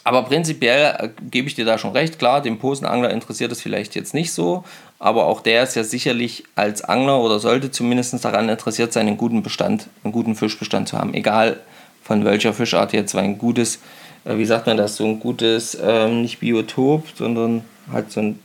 aber 0.04 0.24
prinzipiell 0.24 0.96
äh, 0.98 1.10
gebe 1.30 1.48
ich 1.48 1.56
dir 1.56 1.66
da 1.66 1.78
schon 1.78 1.92
recht, 1.92 2.20
klar, 2.20 2.42
den 2.42 2.60
Posenangler 2.60 3.12
interessiert 3.12 3.52
es 3.52 3.62
vielleicht 3.62 3.96
jetzt 3.96 4.14
nicht 4.14 4.32
so, 4.32 4.64
aber 5.00 5.26
auch 5.26 5.42
der 5.42 5.64
ist 5.64 5.76
ja 5.76 5.84
sicherlich 5.84 6.44
als 6.56 6.84
Angler 6.84 7.20
oder 7.20 7.40
sollte 7.40 7.72
zumindest 7.72 8.24
daran 8.24 8.50
interessiert 8.50 8.94
sein, 8.94 9.08
einen 9.08 9.18
guten 9.18 9.44
Bestand, 9.44 9.88
einen 10.04 10.14
guten 10.14 10.36
Fischbestand 10.36 10.90
zu 10.90 10.98
haben. 10.98 11.14
Egal 11.14 11.60
von 12.04 12.26
welcher 12.26 12.54
Fischart 12.54 12.92
jetzt, 12.94 13.16
weil 13.16 13.24
ein 13.24 13.38
gutes, 13.38 13.80
äh, 14.26 14.38
wie 14.38 14.46
sagt 14.46 14.68
man 14.68 14.78
das, 14.78 14.98
so 14.98 15.06
ein 15.06 15.20
gutes, 15.20 15.78
ähm, 15.82 16.22
nicht 16.22 16.40
Biotop, 16.40 17.06
sondern 17.16 17.64
halt 17.92 18.12
so 18.12 18.20
ein, 18.20 18.40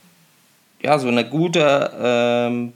ja, 0.82 0.98
so 0.98 1.08
eine 1.08 1.28
gute, 1.28 1.90
ähm, 2.00 2.72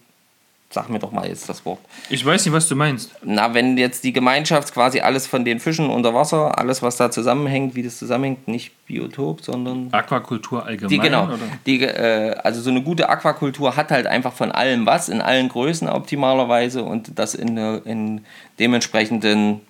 sag 0.71 0.89
mir 0.89 0.99
doch 0.99 1.13
mal 1.13 1.29
jetzt 1.29 1.49
das 1.49 1.65
Wort. 1.65 1.81
Ich 2.09 2.25
weiß 2.25 2.45
nicht, 2.45 2.55
was 2.55 2.69
du 2.69 2.75
meinst. 2.75 3.15
Na, 3.23 3.55
wenn 3.55 3.77
jetzt 3.77 4.05
die 4.05 4.13
Gemeinschaft 4.13 4.73
quasi 4.73 5.01
alles 5.01 5.27
von 5.27 5.45
den 5.45 5.61
Fischen 5.61 5.91
unter 5.91 6.15
Wasser, 6.15 6.59
alles 6.59 6.83
was 6.83 6.97
da 6.97 7.11
zusammenhängt, 7.11 7.75
wie 7.75 7.83
das 7.83 7.99
zusammenhängt, 7.99 8.49
nicht 8.49 8.73
Biotop, 8.87 9.43
sondern 9.43 9.89
Aquakultur 9.93 10.65
allgemein? 10.65 10.91
die, 10.91 10.99
genau. 10.99 11.27
Oder? 11.27 11.39
Die, 11.67 11.83
äh, 11.83 12.35
also 12.43 12.61
so 12.61 12.71
eine 12.71 12.83
gute 12.83 13.09
Aquakultur 13.09 13.77
hat 13.77 13.91
halt 13.91 14.07
einfach 14.07 14.33
von 14.33 14.51
allem 14.51 14.87
was, 14.87 15.09
in 15.09 15.21
allen 15.21 15.49
Größen 15.49 15.89
optimalerweise 15.89 16.83
und 16.83 17.19
das 17.19 17.35
in, 17.35 17.57
in 17.57 18.25
dementsprechenden 18.59 19.61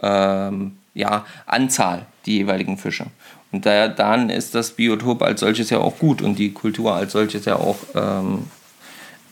ähm, 0.00 0.76
ja, 0.94 1.24
Anzahl, 1.46 2.06
die 2.26 2.38
jeweiligen 2.38 2.76
Fische. 2.76 3.06
Und 3.52 3.66
daher, 3.66 3.88
dann 3.88 4.30
ist 4.30 4.54
das 4.54 4.72
Biotop 4.72 5.22
als 5.22 5.40
solches 5.40 5.70
ja 5.70 5.78
auch 5.78 5.98
gut 5.98 6.22
und 6.22 6.36
die 6.36 6.52
Kultur 6.52 6.94
als 6.94 7.12
solches 7.12 7.44
ja 7.44 7.56
auch 7.56 7.78
ähm, 7.94 8.50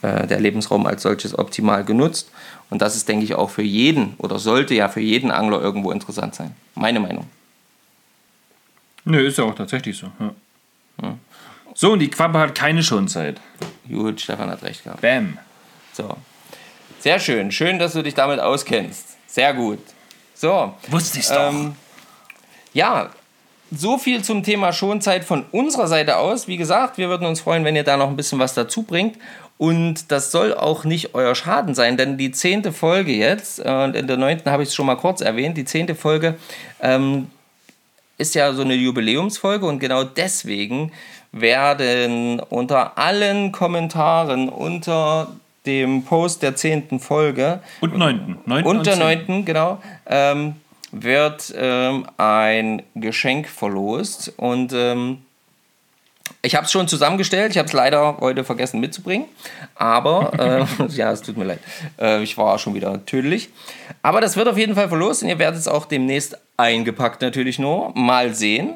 äh, 0.03 0.27
der 0.27 0.39
Lebensraum 0.39 0.85
als 0.85 1.01
solches 1.01 1.37
optimal 1.37 1.83
genutzt. 1.83 2.31
Und 2.69 2.81
das 2.81 2.95
ist, 2.95 3.09
denke 3.09 3.25
ich, 3.25 3.35
auch 3.35 3.49
für 3.49 3.63
jeden 3.63 4.13
oder 4.19 4.39
sollte 4.39 4.75
ja 4.75 4.89
für 4.89 5.01
jeden 5.01 5.31
Angler 5.31 5.59
irgendwo 5.59 5.91
interessant 5.91 6.35
sein. 6.35 6.55
Meine 6.75 6.99
Meinung. 6.99 7.27
Nö, 9.03 9.27
ist 9.27 9.39
ja 9.39 9.43
auch 9.43 9.55
tatsächlich 9.55 9.97
so. 9.97 10.07
Ja. 11.01 11.17
So, 11.73 11.93
und 11.93 11.99
die 11.99 12.09
Quappe 12.09 12.37
hat 12.37 12.53
keine 12.53 12.83
Schonzeit. 12.83 13.41
Gut, 13.87 14.21
Stefan 14.21 14.49
hat 14.49 14.61
recht 14.61 14.83
gehabt. 14.83 15.01
Bam. 15.01 15.37
So. 15.93 16.15
Sehr 16.99 17.19
schön. 17.19 17.51
Schön, 17.51 17.79
dass 17.79 17.93
du 17.93 18.03
dich 18.03 18.13
damit 18.13 18.39
auskennst. 18.39 19.17
Sehr 19.25 19.53
gut. 19.53 19.79
So. 20.35 20.75
Wusste 20.89 21.19
doch. 21.19 21.49
Ähm, 21.51 21.75
ja, 22.73 23.09
so 23.71 23.97
viel 23.97 24.23
zum 24.23 24.43
Thema 24.43 24.73
Schonzeit 24.73 25.23
von 25.23 25.45
unserer 25.51 25.87
Seite 25.87 26.17
aus. 26.17 26.47
Wie 26.47 26.57
gesagt, 26.57 26.97
wir 26.97 27.09
würden 27.09 27.25
uns 27.25 27.39
freuen, 27.41 27.63
wenn 27.63 27.75
ihr 27.75 27.83
da 27.83 27.97
noch 27.97 28.09
ein 28.09 28.17
bisschen 28.17 28.39
was 28.39 28.53
dazu 28.53 28.83
bringt. 28.83 29.17
Und 29.57 30.11
das 30.11 30.31
soll 30.31 30.53
auch 30.55 30.85
nicht 30.85 31.13
euer 31.13 31.35
Schaden 31.35 31.75
sein, 31.75 31.95
denn 31.95 32.17
die 32.17 32.31
zehnte 32.31 32.73
Folge 32.73 33.11
jetzt, 33.11 33.59
und 33.59 33.95
in 33.95 34.07
der 34.07 34.17
neunten 34.17 34.49
habe 34.51 34.63
ich 34.63 34.69
es 34.69 34.75
schon 34.75 34.87
mal 34.87 34.95
kurz 34.95 35.21
erwähnt, 35.21 35.55
die 35.55 35.65
zehnte 35.65 35.93
Folge 35.93 36.35
ähm, 36.81 37.27
ist 38.17 38.33
ja 38.33 38.53
so 38.53 38.63
eine 38.63 38.73
Jubiläumsfolge 38.73 39.65
und 39.67 39.79
genau 39.79 40.03
deswegen 40.03 40.91
werden 41.31 42.39
unter 42.39 42.97
allen 42.97 43.51
Kommentaren 43.51 44.49
unter 44.49 45.27
dem 45.65 46.03
Post 46.03 46.41
der 46.41 46.55
zehnten 46.55 46.99
Folge 46.99 47.59
Und 47.81 47.95
neunten. 47.95 48.39
neunten 48.45 48.67
und 48.67 48.85
der 48.87 48.95
neunten, 48.95 49.45
genau, 49.45 49.79
ähm, 50.07 50.55
wird 50.91 51.53
ähm, 51.57 52.05
ein 52.17 52.83
Geschenk 52.95 53.47
verlost. 53.47 54.33
Und 54.37 54.73
ähm, 54.73 55.19
ich 56.41 56.55
habe 56.55 56.65
es 56.65 56.71
schon 56.71 56.87
zusammengestellt. 56.87 57.51
Ich 57.51 57.57
habe 57.57 57.67
es 57.67 57.73
leider 57.73 58.17
heute 58.19 58.43
vergessen 58.43 58.79
mitzubringen. 58.79 59.27
Aber, 59.75 60.67
äh, 60.79 60.83
ja, 60.89 61.11
es 61.11 61.21
tut 61.21 61.37
mir 61.37 61.45
leid. 61.45 61.59
Äh, 61.99 62.23
ich 62.23 62.37
war 62.37 62.57
schon 62.59 62.73
wieder 62.73 63.05
tödlich. 63.05 63.49
Aber 64.01 64.21
das 64.21 64.35
wird 64.37 64.47
auf 64.47 64.57
jeden 64.57 64.75
Fall 64.75 64.89
verlost 64.89 65.23
und 65.23 65.29
ihr 65.29 65.39
werdet 65.39 65.59
es 65.59 65.67
auch 65.67 65.85
demnächst 65.85 66.37
eingepackt 66.57 67.21
natürlich 67.21 67.59
nur. 67.59 67.93
Mal 67.95 68.33
sehen. 68.33 68.75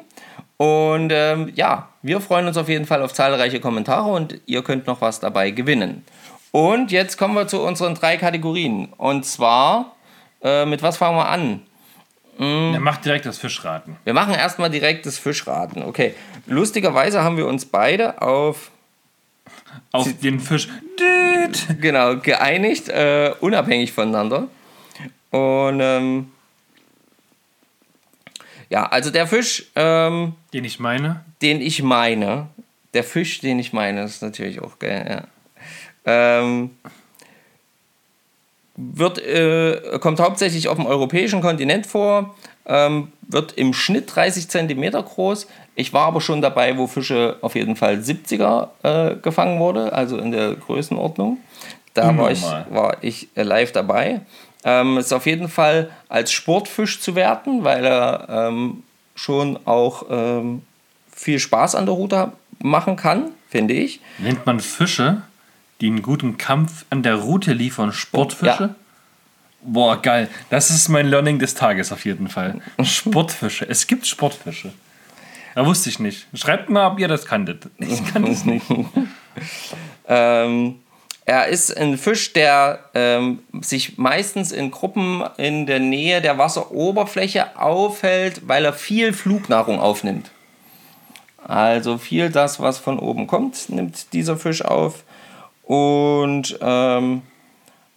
Und 0.56 1.10
ähm, 1.12 1.52
ja, 1.54 1.88
wir 2.02 2.20
freuen 2.20 2.46
uns 2.46 2.56
auf 2.56 2.68
jeden 2.68 2.86
Fall 2.86 3.02
auf 3.02 3.12
zahlreiche 3.12 3.60
Kommentare 3.60 4.10
und 4.10 4.40
ihr 4.46 4.62
könnt 4.62 4.86
noch 4.86 5.00
was 5.00 5.20
dabei 5.20 5.50
gewinnen. 5.50 6.04
Und 6.50 6.90
jetzt 6.90 7.18
kommen 7.18 7.34
wir 7.34 7.46
zu 7.46 7.60
unseren 7.60 7.94
drei 7.94 8.16
Kategorien. 8.16 8.88
Und 8.96 9.26
zwar, 9.26 9.96
äh, 10.42 10.64
mit 10.64 10.82
was 10.82 10.96
fangen 10.96 11.18
wir 11.18 11.28
an? 11.28 11.60
Er 12.38 12.80
macht 12.80 13.04
direkt 13.04 13.24
das 13.26 13.38
Fischraten. 13.38 13.96
Wir 14.04 14.12
machen 14.12 14.34
erstmal 14.34 14.70
direkt 14.70 15.06
das 15.06 15.18
Fischraten. 15.18 15.82
Okay. 15.82 16.14
Lustigerweise 16.46 17.22
haben 17.22 17.36
wir 17.36 17.46
uns 17.46 17.64
beide 17.64 18.20
auf 18.20 18.70
Auf 19.92 20.08
den 20.20 20.40
Fisch. 20.40 20.68
Düt. 20.98 21.80
genau 21.80 22.16
geeinigt, 22.18 22.88
äh, 22.88 23.32
unabhängig 23.40 23.92
voneinander. 23.92 24.48
Und 25.30 25.80
ähm, 25.80 26.30
ja, 28.68 28.86
also 28.86 29.10
der 29.10 29.26
Fisch, 29.26 29.66
ähm, 29.74 30.34
Den 30.52 30.64
ich 30.64 30.78
meine. 30.80 31.24
den 31.42 31.60
ich 31.60 31.82
meine, 31.82 32.48
der 32.94 33.04
Fisch, 33.04 33.40
den 33.40 33.58
ich 33.58 33.72
meine, 33.72 34.04
ist 34.04 34.22
natürlich 34.22 34.60
auch 34.60 34.78
geil, 34.78 35.06
ja. 35.08 35.24
Ähm, 36.40 36.70
wird, 38.76 39.18
äh, 39.18 39.98
kommt 40.00 40.20
hauptsächlich 40.20 40.68
auf 40.68 40.76
dem 40.76 40.86
europäischen 40.86 41.40
Kontinent 41.40 41.86
vor, 41.86 42.34
ähm, 42.66 43.12
wird 43.22 43.52
im 43.52 43.72
Schnitt 43.72 44.14
30 44.14 44.48
cm 44.48 44.92
groß. 44.92 45.46
Ich 45.74 45.92
war 45.92 46.06
aber 46.06 46.20
schon 46.20 46.42
dabei, 46.42 46.76
wo 46.76 46.86
Fische 46.86 47.36
auf 47.40 47.54
jeden 47.54 47.76
Fall 47.76 47.96
70er 47.96 48.68
äh, 48.82 49.16
gefangen 49.16 49.58
wurde, 49.58 49.92
also 49.92 50.18
in 50.18 50.30
der 50.30 50.54
Größenordnung. 50.54 51.38
Da 51.94 52.16
war 52.18 52.30
ich, 52.30 52.42
war 52.42 52.98
ich 53.00 53.28
äh, 53.34 53.42
live 53.42 53.72
dabei. 53.72 54.20
Ähm, 54.64 54.98
ist 54.98 55.12
auf 55.12 55.26
jeden 55.26 55.48
Fall 55.48 55.90
als 56.08 56.32
Sportfisch 56.32 57.00
zu 57.00 57.14
werten, 57.14 57.64
weil 57.64 57.84
er 57.84 58.26
ähm, 58.28 58.82
schon 59.14 59.58
auch 59.64 60.04
ähm, 60.10 60.62
viel 61.10 61.38
Spaß 61.38 61.74
an 61.74 61.86
der 61.86 61.94
Route 61.94 62.32
machen 62.58 62.96
kann, 62.96 63.30
finde 63.48 63.74
ich. 63.74 64.00
Nennt 64.18 64.44
man 64.44 64.60
Fische, 64.60 65.22
die 65.80 65.88
einen 65.88 66.02
guten 66.02 66.38
Kampf 66.38 66.84
an 66.90 67.02
der 67.02 67.16
Route 67.16 67.52
liefern, 67.52 67.92
Sportfische? 67.92 68.62
Ja. 68.62 68.74
Boah, 69.62 70.00
geil. 70.00 70.28
Das 70.48 70.70
ist 70.70 70.88
mein 70.88 71.08
Learning 71.08 71.38
des 71.38 71.54
Tages 71.54 71.92
auf 71.92 72.04
jeden 72.04 72.28
Fall. 72.28 72.60
Sportfische. 72.82 73.68
Es 73.68 73.86
gibt 73.86 74.06
Sportfische. 74.06 74.72
Da 75.54 75.66
wusste 75.66 75.88
ich 75.88 75.98
nicht. 75.98 76.26
Schreibt 76.34 76.68
mal, 76.68 76.92
ob 76.92 76.98
ihr 76.98 77.08
das 77.08 77.24
kanntet. 77.24 77.68
Ich 77.78 78.04
kann 78.12 78.24
das 78.24 78.44
nicht. 78.44 78.66
Ähm, 80.08 80.76
er 81.24 81.48
ist 81.48 81.76
ein 81.76 81.98
Fisch, 81.98 82.32
der 82.32 82.78
ähm, 82.94 83.40
sich 83.60 83.98
meistens 83.98 84.52
in 84.52 84.70
Gruppen 84.70 85.24
in 85.36 85.66
der 85.66 85.80
Nähe 85.80 86.22
der 86.22 86.38
Wasseroberfläche 86.38 87.58
aufhält, 87.58 88.46
weil 88.46 88.64
er 88.64 88.72
viel 88.72 89.12
Flugnahrung 89.12 89.80
aufnimmt. 89.80 90.30
Also 91.44 91.98
viel 91.98 92.30
das, 92.30 92.60
was 92.60 92.78
von 92.78 92.98
oben 92.98 93.26
kommt, 93.26 93.68
nimmt 93.68 94.12
dieser 94.12 94.36
Fisch 94.36 94.62
auf. 94.62 95.02
Und 95.66 96.58
ähm, 96.60 97.22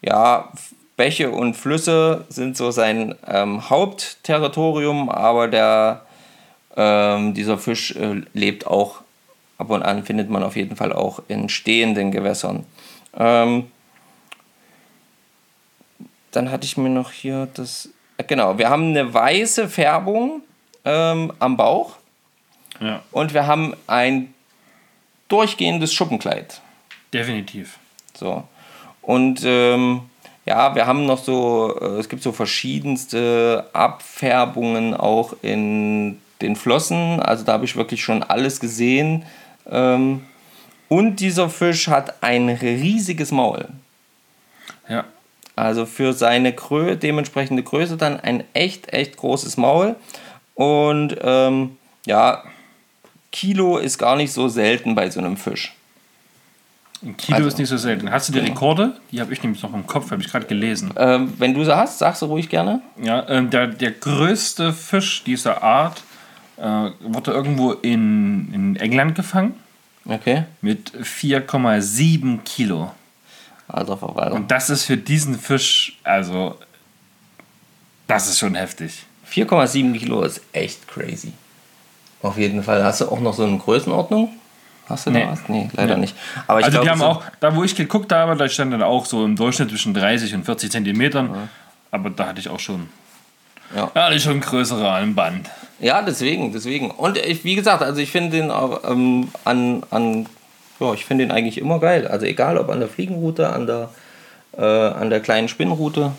ja, 0.02 0.52
Bäche 0.98 1.32
und 1.32 1.56
Flüsse 1.56 2.26
sind 2.30 2.58
so 2.58 2.72
sein 2.72 3.16
ähm, 3.26 3.70
Hauptterritorium, 3.70 5.10
aber 5.10 5.48
der, 5.48 6.02
ähm, 6.76 7.34
dieser 7.34 7.58
Fisch 7.58 7.96
äh, 7.96 8.22
lebt 8.34 8.68
auch 8.68 9.02
ab 9.58 9.70
und 9.70 9.84
an, 9.84 10.04
findet 10.04 10.30
man 10.30 10.44
auf 10.44 10.56
jeden 10.56 10.76
Fall 10.76 10.92
auch 10.92 11.22
in 11.28 11.48
stehenden 11.48 12.12
Gewässern. 12.12 12.66
Ähm, 13.16 13.72
dann 16.32 16.52
hatte 16.52 16.66
ich 16.66 16.76
mir 16.76 16.90
noch 16.90 17.12
hier 17.12 17.48
das. 17.54 17.90
äh, 18.18 18.24
Genau, 18.24 18.58
wir 18.58 18.70
haben 18.70 18.90
eine 18.90 19.14
weiße 19.14 19.70
Färbung 19.70 20.42
ähm, 20.86 21.32
am 21.40 21.56
Bauch 21.56 21.98
Ja, 22.80 23.02
und 23.12 23.34
wir 23.34 23.48
haben 23.48 23.76
ein 23.88 24.34
durchgehendes 25.28 25.94
Schuppenkleid. 25.94 26.62
Definitiv. 27.14 27.78
So. 28.14 28.44
Und 29.02 29.42
ähm, 29.44 30.02
ja, 30.46 30.76
wir 30.76 30.88
haben 30.88 31.06
noch 31.06 31.24
so, 31.24 31.78
äh, 31.80 32.00
es 32.00 32.10
gibt 32.10 32.24
so 32.24 32.32
verschiedenste 32.32 33.70
Abfärbungen 33.74 34.94
auch 34.94 35.36
in 35.42 36.20
den 36.42 36.56
Flossen. 36.56 37.20
Also 37.20 37.44
da 37.44 37.54
habe 37.54 37.66
ich 37.66 37.76
wirklich 37.76 38.04
schon 38.04 38.24
alles 38.24 38.60
gesehen. 38.60 39.26
Ähm, 39.70 40.26
und 40.88 41.18
dieser 41.18 41.50
Fisch 41.50 41.88
hat 41.88 42.24
ein 42.24 42.50
riesiges 42.50 43.32
Maul. 43.32 43.68
Ja. 44.88 45.06
Also 45.56 45.86
für 45.86 46.14
seine 46.14 46.54
Grö 46.54 46.96
dementsprechende 46.96 47.62
Größe 47.62 47.98
dann 47.98 48.20
ein 48.20 48.44
echt, 48.54 48.92
echt 48.94 49.18
großes 49.18 49.58
Maul. 49.58 49.96
Und 50.56 51.16
ähm, 51.22 51.78
ja, 52.06 52.44
Kilo 53.32 53.78
ist 53.78 53.98
gar 53.98 54.16
nicht 54.16 54.34
so 54.34 54.48
selten 54.48 54.96
bei 54.96 55.10
so 55.10 55.20
einem 55.20 55.38
Fisch. 55.38 55.76
Ein 57.02 57.16
Kilo 57.16 57.38
Also- 57.38 57.48
ist 57.48 57.58
nicht 57.58 57.70
so 57.70 57.78
selten. 57.78 58.12
Hast 58.12 58.28
du 58.28 58.34
die 58.34 58.40
Rekorde? 58.40 58.94
Die 59.12 59.22
habe 59.22 59.32
ich 59.32 59.42
nämlich 59.42 59.64
noch 59.64 59.74
im 59.74 59.88
Kopf, 59.88 60.12
habe 60.12 60.22
ich 60.22 60.30
gerade 60.30 60.46
gelesen. 60.48 60.92
Ähm, 60.98 61.34
wenn 61.38 61.54
du 61.54 61.64
sie 61.64 61.76
hast, 61.76 62.00
sagst 62.00 62.22
du 62.22 62.26
ruhig 62.26 62.50
gerne. 62.50 62.82
Ja, 63.02 63.28
ähm, 63.30 63.50
der, 63.50 63.68
der 63.68 63.92
größte 63.92 64.74
Fisch 64.74 65.24
dieser 65.24 65.64
Art 65.64 66.04
äh, 66.58 66.90
wurde 67.00 67.32
irgendwo 67.32 67.72
in, 67.72 68.54
in 68.54 68.76
England 68.76 69.16
gefangen 69.16 69.54
Okay. 70.06 70.44
mit 70.62 70.92
4,7 70.92 72.40
Kilo. 72.44 72.92
Alter 73.70 73.98
Verwalter. 73.98 74.34
Und 74.36 74.50
das 74.52 74.70
ist 74.70 74.84
für 74.86 74.98
diesen 74.98 75.38
Fisch, 75.40 75.98
also, 76.04 76.58
das 78.08 78.28
ist 78.28 78.40
schon 78.40 78.56
heftig. 78.56 79.06
4,7 79.32 79.94
Kilo 79.98 80.24
ist 80.24 80.42
echt 80.52 80.88
crazy. 80.88 81.34
Auf 82.22 82.38
jeden 82.38 82.64
Fall. 82.64 82.84
Hast 82.84 83.02
du 83.02 83.06
auch 83.10 83.20
noch 83.20 83.34
so 83.36 83.46
eine 83.46 83.58
Größenordnung? 83.60 84.30
Hast 84.90 85.06
du 85.06 85.12
Nee. 85.12 85.22
da 85.26 85.32
was? 85.32 85.40
Nee, 85.48 85.70
leider 85.74 85.96
Nee. 85.96 86.02
nicht. 86.02 86.16
Aber 86.48 86.60
ich 86.60 86.66
also, 86.66 86.76
glaube, 86.82 86.86
die 86.86 86.92
haben 86.92 87.00
so- 87.00 87.06
auch, 87.06 87.24
da 87.40 87.56
wo 87.56 87.64
ich 87.64 87.76
geguckt 87.76 88.12
habe, 88.12 88.36
da 88.36 88.50
stand 88.50 88.74
dann 88.74 88.84
auch 88.84 89.06
so 89.06 89.24
im 89.24 89.36
Durchschnitt 89.36 89.70
zwischen 89.70 89.94
30 89.94 90.34
und 90.34 90.44
40 90.46 90.72
Zentimetern. 90.72 91.50
Aber 91.92 92.10
da 92.10 92.28
hatte 92.28 92.40
ich 92.40 92.50
auch 92.50 92.60
schon, 92.60 92.90
Ja. 93.76 93.90
da 93.94 94.06
hatte 94.06 94.16
ich 94.16 94.24
schon 94.24 94.42
größere 94.42 94.92
am 94.92 95.16
Band. 95.16 95.50
Ja, 95.80 96.02
deswegen, 96.02 96.52
deswegen. 96.52 96.92
Und 96.92 97.18
ich, 97.18 97.44
wie 97.46 97.56
gesagt, 97.56 97.82
also 97.84 98.02
ich 98.02 98.12
finde 98.12 98.32
den 98.38 98.52
auch, 98.52 98.84
ähm, 98.90 99.30
an, 99.46 99.84
an, 99.92 100.26
ja, 100.80 100.94
ich 100.94 101.06
finde 101.06 101.26
den 101.26 101.32
eigentlich 101.32 101.58
immer 101.58 101.80
geil. 101.80 102.08
Also 102.08 102.26
egal 102.26 102.58
ob 102.58 102.70
an 102.70 102.80
der 102.80 102.90
Fliegenroute, 102.90 103.48
an 103.50 103.66
der, 103.68 103.90
äh, 104.58 104.64
an 104.66 105.10
der 105.10 105.20
kleinen 105.22 105.48
Spinnroute, 105.48 106.12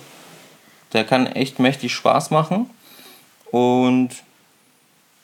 der 0.93 1.05
kann 1.05 1.27
echt 1.27 1.59
mächtig 1.59 1.93
Spaß 1.93 2.31
machen. 2.31 2.71
Und 3.51 4.11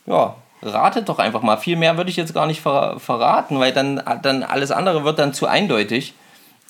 ja, 0.07 0.35
ratet 0.63 1.09
doch 1.09 1.19
einfach 1.19 1.43
mal. 1.43 1.57
Viel 1.57 1.77
mehr 1.77 1.97
würde 1.97 2.11
ich 2.11 2.17
jetzt 2.17 2.35
gar 2.35 2.47
nicht 2.47 2.61
ver 2.61 2.99
verraten, 2.99 3.59
weil 3.59 3.73
dann, 3.73 4.03
dann 4.23 4.43
alles 4.43 4.71
andere 4.71 5.05
wird 5.05 5.19
dann 5.19 5.35
zu 5.35 5.47
eindeutig. 5.47 6.15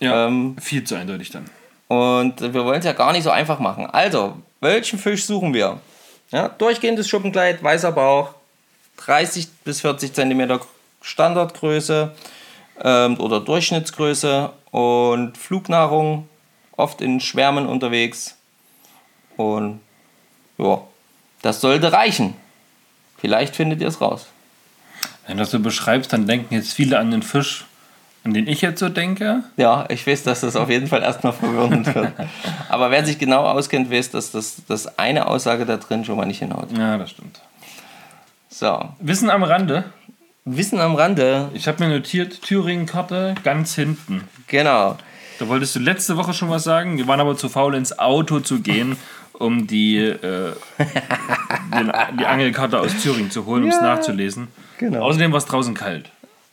Ja, 0.01 0.27
Ähm, 0.27 0.57
viel 0.61 0.85
zu 0.85 0.95
eindeutig 0.95 1.31
dann. 1.31 1.47
Und 1.89 2.41
wir 2.41 2.65
wollen 2.65 2.81
es 2.81 2.85
ja 2.85 2.93
gar 2.93 3.13
nicht 3.13 3.23
so 3.23 3.31
einfach 3.31 3.59
machen. 3.61 3.87
Also, 3.87 4.37
welchen 4.61 4.99
Fisch 4.99 5.25
suchen 5.25 5.55
wir? 5.55 5.79
Ja, 6.31 6.49
durchgehendes 6.49 7.09
Schuppenkleid, 7.09 7.63
weißer 7.63 7.93
Bauch, 7.93 8.35
30 8.99 9.49
bis 9.65 9.81
40 9.81 10.13
cm 10.13 10.61
Standardgröße 11.01 12.13
ähm, 12.83 13.21
oder 13.21 13.41
Durchschnittsgröße 13.41 14.51
und 14.73 15.39
Flugnahrung, 15.39 16.29
oft 16.77 17.01
in 17.01 17.21
Schwärmen 17.21 17.67
unterwegs. 17.67 18.37
Und 19.37 19.81
ja, 20.59 20.83
das 21.43 21.61
sollte 21.61 21.93
reichen. 21.93 22.35
Vielleicht 23.19 23.57
findet 23.57 23.81
ihr 23.81 23.89
es 23.89 24.01
raus. 24.01 24.27
Wenn 25.27 25.37
du 25.37 25.43
das 25.43 25.51
so 25.51 25.59
beschreibst, 25.61 26.13
dann 26.13 26.27
denken 26.27 26.55
jetzt 26.55 26.73
viele 26.73 26.99
an 26.99 27.11
den 27.11 27.23
Fisch, 27.23 27.65
an 28.25 28.33
den 28.35 28.47
ich 28.47 28.61
jetzt 28.61 28.81
so 28.81 28.89
denke. 28.89 29.43
Ja, 29.57 29.85
ich 29.89 30.07
weiß, 30.07 30.23
dass 30.23 30.41
das 30.41 30.57
auf 30.57 30.69
jeden 30.71 30.87
Fall 30.87 31.03
erstmal 31.03 31.33
verwirrend 31.33 31.93
wird. 31.95 32.13
Aber 32.69 32.91
wer 32.91 33.05
sich 33.05 33.19
genau 33.19 33.45
auskennt, 33.45 33.91
weiß, 33.91 34.11
dass 34.11 34.31
das, 34.31 34.57
das 34.69 34.99
eine 34.99 35.27
Aussage 35.27 35.65
da 35.67 35.77
drin 35.77 36.05
schon 36.05 36.17
mal 36.17 36.27
nicht 36.27 36.39
hinhaut. 36.41 36.69
Ja, 36.77 36.97
das 36.99 37.11
stimmt. 37.11 37.41
So, 38.49 38.89
Wissen 39.01 39.31
am 39.31 39.43
Rande. 39.43 39.85
Wissen 40.45 40.79
am 40.81 40.95
Rande, 40.95 41.49
Ich 41.55 41.67
habe 41.67 41.85
mir 41.85 41.93
notiert, 41.93 42.41
Thüringen-Karte 42.43 43.35
ganz 43.43 43.75
hinten. 43.75 44.23
genau. 44.47 44.97
Da 45.39 45.49
wolltest 45.49 45.75
du 45.75 45.81
letzte 45.81 46.17
Woche 46.17 46.33
schon 46.33 46.49
was 46.49 46.65
sagen. 46.65 46.97
Wir 46.97 47.07
waren 47.09 47.21
aber 47.21 47.37
zu 47.37 47.49
faul, 47.51 47.75
ins 47.75 47.99
Auto 47.99 48.41
zu 48.41 48.61
gehen, 48.61 48.97
um 49.39 49.67
die, 49.67 49.99
äh, 49.99 50.53
den, 51.75 51.93
die 52.19 52.27
Angelkarte 52.27 52.81
aus 52.81 52.93
Thüringen 53.03 53.31
zu 53.31 53.47
holen, 53.47 53.65
um 53.65 53.69
es 53.71 53.77
Ja. 53.77 53.83
nachzulesen. 53.83 54.49
Genau. 54.79 55.03
Außerdem 55.05 55.33
war 55.33 55.39
es 55.39 55.47
draußen 55.47 55.75
kalt. 55.75 56.11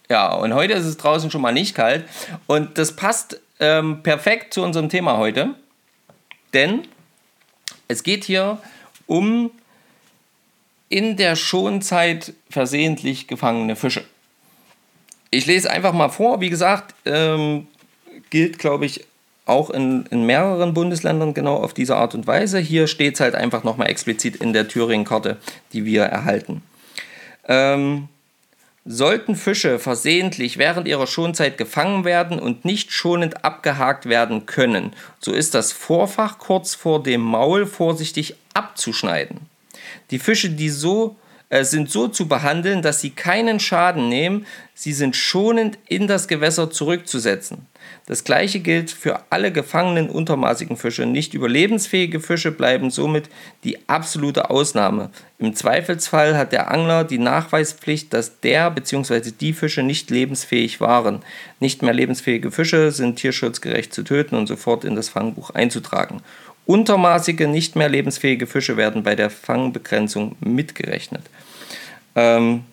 Ja, 0.10 0.34
und 0.34 0.54
heute 0.54 0.74
ist 0.74 0.86
es 0.86 0.98
draußen 0.98 1.32
schon 1.32 1.41
mal 1.41 1.54
nicht 1.54 1.76
kalt. 1.76 2.06
Und 2.48 2.78
das 2.78 2.96
passt 2.96 3.39
ähm, 3.60 4.04
perfekt 4.04 4.54
zu 4.54 4.62
unserem 4.63 4.89
Thema 4.89 5.17
heute. 5.17 5.56
Denn 6.54 6.88
es 7.88 8.04
geht 8.04 8.24
hier 8.26 8.60
um 9.08 9.50
in 10.89 11.17
der 11.17 11.36
Schonzeit 11.36 12.34
versehentlich 12.50 13.28
gefangene 13.28 13.76
Fische. 13.76 14.04
Ich 15.32 15.46
lese 15.48 15.72
einfach 15.72 15.93
mal 15.93 16.10
vor. 16.10 16.41
Wie 16.41 16.50
gesagt, 16.52 16.93
ähm, 17.06 17.67
gilt, 18.30 18.60
glaube 18.60 18.86
ich, 18.86 19.06
auch 19.45 19.69
in, 19.69 20.06
in 20.10 20.25
mehreren 20.25 20.73
Bundesländern 20.73 21.34
genau 21.34 21.56
auf 21.58 21.73
diese 21.73 21.95
Art 21.95 22.15
und 22.15 22.27
Weise. 22.27 22.60
Hier 22.60 22.88
steht 22.88 23.15
es 23.15 23.19
halt 23.19 23.36
einfach 23.36 23.63
nochmal 23.63 23.89
explizit 23.89 24.38
in 24.38 24.53
der 24.53 24.67
Thüringen-Karte, 24.67 25.38
die 25.73 25.86
wir 25.86 26.03
erhalten. 26.03 26.62
Ähm, 27.47 28.08
Sollten 28.86 29.38
Fische 29.38 29.79
versehentlich 29.79 30.58
während 30.58 30.89
ihrer 30.89 31.08
Schonzeit 31.08 31.58
gefangen 31.58 32.03
werden 32.03 32.38
und 32.38 32.65
nicht 32.65 32.91
schonend 32.91 33.45
abgehakt 33.45 34.10
werden 34.10 34.45
können, 34.45 34.91
so 35.21 35.32
ist 35.32 35.53
das 35.53 35.71
Vorfach 35.71 36.38
kurz 36.38 36.75
vor 36.75 37.01
dem 37.01 37.21
Maul 37.21 37.65
vorsichtig 37.65 38.36
abzuschneiden. 38.53 39.39
Die 40.12 40.19
Fische, 40.19 40.49
die 40.49 40.69
so 40.69 41.15
äh, 41.47 41.63
sind 41.63 41.91
so 41.91 42.10
zu 42.10 42.27
behandeln, 42.27 42.82
dass 42.82 42.99
sie 42.99 43.12
keinen 43.12 43.62
Schaden 43.62 44.10
nehmen, 44.10 44.45
sie 44.73 44.91
sind 44.91 45.15
schonend 45.15 45.77
in 45.88 46.08
das 46.08 46.27
Gewässer 46.27 46.69
zurückzusetzen. 46.69 47.65
Das 48.06 48.26
gleiche 48.26 48.60
gilt 48.60 48.92
für 48.92 49.22
alle 49.30 49.54
gefangenen 49.54 50.10
untermaßigen 50.10 50.76
Fische. 50.76 51.06
Nicht 51.06 51.34
überlebensfähige 51.34 52.20
Fische 52.20 52.52
bleiben 52.52 52.92
somit 52.92 53.30
die 53.63 53.88
absolute 53.88 54.50
Ausnahme. 54.50 55.10
Im 55.39 55.56
Zweifelsfall 55.56 56.38
hat 56.38 56.52
der 56.52 56.70
Angler 56.70 57.06
die 57.06 57.18
Nachweispflicht, 57.18 58.13
dass 58.13 58.42
der 58.42 58.72
bzw. 58.72 59.32
die 59.32 59.54
Fische 59.54 59.84
nicht 59.84 60.10
lebensfähig 60.10 60.82
waren. 60.82 61.22
Nicht 61.62 61.82
mehr 61.82 61.94
lebensfähige 61.94 62.52
Fische 62.52 62.92
sind 62.92 63.16
tierschutzgerecht 63.16 63.94
zu 63.94 64.04
töten 64.04 64.36
und 64.36 64.48
sofort 64.48 64.84
in 64.84 64.96
das 64.96 65.08
Fangbuch 65.08 65.52
einzutragen. 65.52 66.22
Untermaßige, 66.66 67.48
nicht 67.48 67.78
mehr 67.78 67.89
lebensfähige 67.89 68.48
Fische 68.48 68.76
werden 68.76 69.04
bei 69.04 69.16
der 69.16 69.30
Fangbegrenzung 69.30 70.36
mitgerechnet. 70.42 71.24
Ähm, 72.16 72.66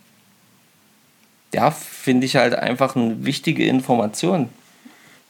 ja, 1.55 1.71
finde 1.71 2.27
ich 2.27 2.37
halt 2.37 2.55
einfach 2.55 2.97
eine 2.97 3.25
wichtige 3.25 3.65
Information. 3.65 4.49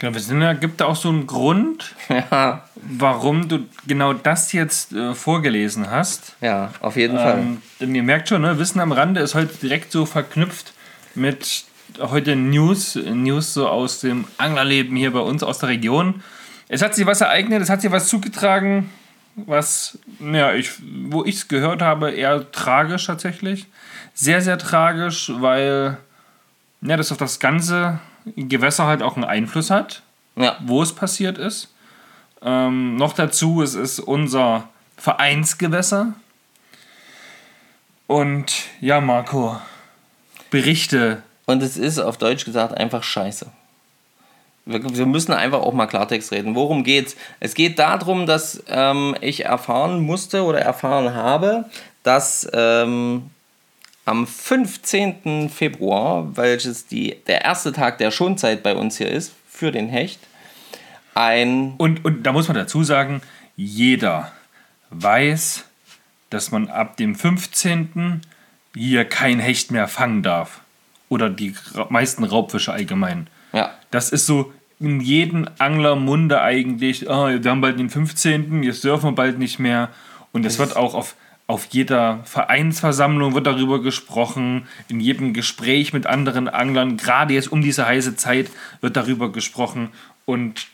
Genau, 0.00 0.14
wir 0.14 0.20
sind 0.22 0.40
ja, 0.40 0.54
gibt 0.54 0.80
da 0.80 0.86
auch 0.86 0.96
so 0.96 1.10
einen 1.10 1.26
Grund, 1.26 1.94
Ja, 2.08 2.64
warum 2.74 3.48
du 3.48 3.66
genau 3.86 4.14
das 4.14 4.52
jetzt 4.52 4.94
äh, 4.94 5.14
vorgelesen 5.14 5.90
hast. 5.90 6.36
ja, 6.40 6.72
auf 6.80 6.96
jeden 6.96 7.18
Fall. 7.18 7.38
Ähm, 7.38 7.62
denn 7.80 7.94
ihr 7.94 8.02
merkt 8.02 8.30
schon, 8.30 8.40
ne, 8.40 8.58
Wissen 8.58 8.80
am 8.80 8.92
Rande 8.92 9.20
ist 9.20 9.34
heute 9.34 9.54
direkt 9.58 9.92
so 9.92 10.06
verknüpft 10.06 10.72
mit 11.14 11.64
heute 11.98 12.34
News, 12.34 12.94
News 12.94 13.52
so 13.52 13.68
aus 13.68 14.00
dem 14.00 14.24
Anglerleben 14.38 14.96
hier 14.96 15.12
bei 15.12 15.20
uns 15.20 15.42
aus 15.42 15.58
der 15.58 15.68
Region. 15.68 16.22
Es 16.68 16.80
hat 16.80 16.94
sich 16.94 17.04
was 17.04 17.20
ereignet, 17.20 17.60
es 17.60 17.68
hat 17.68 17.82
sich 17.82 17.90
was 17.90 18.08
zugetragen, 18.08 18.88
was, 19.36 19.98
ja, 20.18 20.54
ich, 20.54 20.70
wo 21.08 21.24
ich 21.24 21.34
es 21.34 21.48
gehört 21.48 21.82
habe, 21.82 22.10
eher 22.10 22.50
tragisch 22.52 23.06
tatsächlich. 23.06 23.66
Sehr, 24.14 24.40
sehr 24.40 24.56
tragisch, 24.56 25.30
weil 25.36 25.98
ja, 26.80 26.96
das 26.96 27.12
auf 27.12 27.18
das 27.18 27.38
ganze 27.38 28.00
Gewässer 28.24 28.86
halt 28.86 29.02
auch 29.02 29.16
einen 29.16 29.24
Einfluss 29.24 29.70
hat 29.70 30.02
Ja, 30.36 30.56
wo 30.60 30.82
es 30.82 30.94
passiert 30.94 31.38
ist. 31.38 31.72
Ähm, 32.42 32.96
noch 32.96 33.12
dazu, 33.12 33.62
es 33.62 33.74
ist 33.74 34.00
unser 34.00 34.68
Vereinsgewässer. 34.96 36.14
Und 38.06 38.52
ja, 38.80 39.00
Marco, 39.00 39.56
berichte. 40.50 41.22
und 41.46 41.62
es 41.62 41.76
ist 41.76 41.98
auf 41.98 42.16
Deutsch 42.16 42.44
gesagt 42.44 42.76
einfach 42.76 43.02
scheiße. 43.02 43.46
Wir, 44.66 44.96
wir 44.96 45.06
müssen 45.06 45.32
einfach 45.32 45.60
auch 45.60 45.72
mal 45.72 45.86
Klartext 45.86 46.32
reden. 46.32 46.54
Worum 46.54 46.84
geht's? 46.84 47.16
Es 47.40 47.54
geht 47.54 47.78
darum, 47.78 48.26
dass 48.26 48.62
ähm, 48.68 49.16
ich 49.20 49.44
erfahren 49.44 50.00
musste 50.00 50.42
oder 50.44 50.60
erfahren 50.60 51.14
habe, 51.14 51.64
dass 52.02 52.48
ähm, 52.52 53.30
am 54.10 54.26
15. 54.26 55.48
Februar, 55.50 56.36
welches 56.36 56.86
die, 56.86 57.16
der 57.28 57.44
erste 57.44 57.72
Tag 57.72 57.98
der 57.98 58.10
Schonzeit 58.10 58.64
bei 58.64 58.74
uns 58.74 58.98
hier 58.98 59.08
ist, 59.08 59.32
für 59.48 59.70
den 59.70 59.88
Hecht, 59.88 60.18
ein 61.14 61.74
Und, 61.78 62.04
und 62.04 62.24
da 62.24 62.32
muss 62.32 62.48
man 62.48 62.56
dazu 62.56 62.82
sagen, 62.82 63.22
jeder 63.56 64.32
weiß, 64.90 65.64
dass 66.28 66.50
man 66.50 66.68
ab 66.68 66.96
dem 66.96 67.14
15. 67.14 68.22
hier 68.74 69.04
kein 69.04 69.38
Hecht 69.38 69.70
mehr 69.70 69.86
fangen 69.86 70.24
darf. 70.24 70.60
Oder 71.08 71.30
die 71.30 71.54
meisten 71.88 72.24
Raubfische 72.24 72.72
allgemein. 72.72 73.28
ja, 73.52 73.70
Das 73.92 74.10
ist 74.10 74.26
so 74.26 74.52
in 74.80 75.00
jedem 75.00 75.46
Anglermunde 75.58 76.40
eigentlich, 76.40 77.08
ah, 77.08 77.28
wir 77.28 77.50
haben 77.50 77.60
bald 77.60 77.78
den 77.78 77.90
15., 77.90 78.64
jetzt 78.64 78.82
dürfen 78.82 79.10
wir 79.10 79.14
bald 79.14 79.38
nicht 79.38 79.60
mehr. 79.60 79.90
Und 80.32 80.44
es 80.44 80.58
wird 80.58 80.74
auch 80.74 80.94
auf, 80.94 81.14
auf 81.50 81.66
jeder 81.72 82.20
Vereinsversammlung 82.26 83.34
wird 83.34 83.48
darüber 83.48 83.82
gesprochen, 83.82 84.68
in 84.86 85.00
jedem 85.00 85.34
Gespräch 85.34 85.92
mit 85.92 86.06
anderen 86.06 86.46
Anglern, 86.46 86.96
gerade 86.96 87.34
jetzt 87.34 87.50
um 87.50 87.60
diese 87.60 87.86
heiße 87.86 88.14
Zeit 88.14 88.48
wird 88.80 88.96
darüber 88.96 89.32
gesprochen. 89.32 89.88
Und 90.26 90.68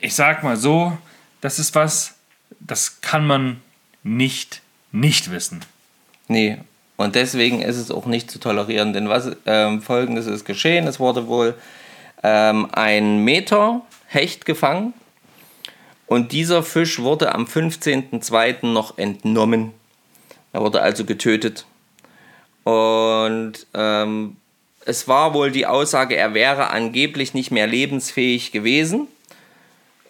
ich 0.00 0.14
sag 0.14 0.44
mal 0.44 0.56
so, 0.56 0.96
das 1.40 1.58
ist 1.58 1.74
was, 1.74 2.14
das 2.60 3.00
kann 3.00 3.26
man 3.26 3.60
nicht 4.04 4.62
nicht 4.92 5.32
wissen. 5.32 5.64
Nee, 6.28 6.58
und 6.96 7.16
deswegen 7.16 7.60
ist 7.60 7.76
es 7.76 7.90
auch 7.90 8.06
nicht 8.06 8.30
zu 8.30 8.38
tolerieren, 8.38 8.92
denn 8.92 9.08
was 9.08 9.32
ähm, 9.44 9.82
folgendes 9.82 10.26
ist 10.26 10.44
geschehen, 10.44 10.86
es 10.86 11.00
wurde 11.00 11.26
wohl 11.26 11.56
ähm, 12.22 12.68
ein 12.70 13.24
Meter 13.24 13.82
Hecht 14.06 14.46
gefangen. 14.46 14.94
Und 16.06 16.30
dieser 16.30 16.62
Fisch 16.62 17.00
wurde 17.00 17.34
am 17.34 17.44
15.02. 17.44 18.66
noch 18.66 18.98
entnommen. 18.98 19.72
Er 20.52 20.60
wurde 20.60 20.80
also 20.80 21.04
getötet. 21.04 21.66
Und 22.64 23.66
ähm, 23.74 24.36
es 24.84 25.08
war 25.08 25.34
wohl 25.34 25.50
die 25.50 25.66
Aussage, 25.66 26.16
er 26.16 26.34
wäre 26.34 26.70
angeblich 26.70 27.34
nicht 27.34 27.50
mehr 27.50 27.66
lebensfähig 27.66 28.52
gewesen. 28.52 29.08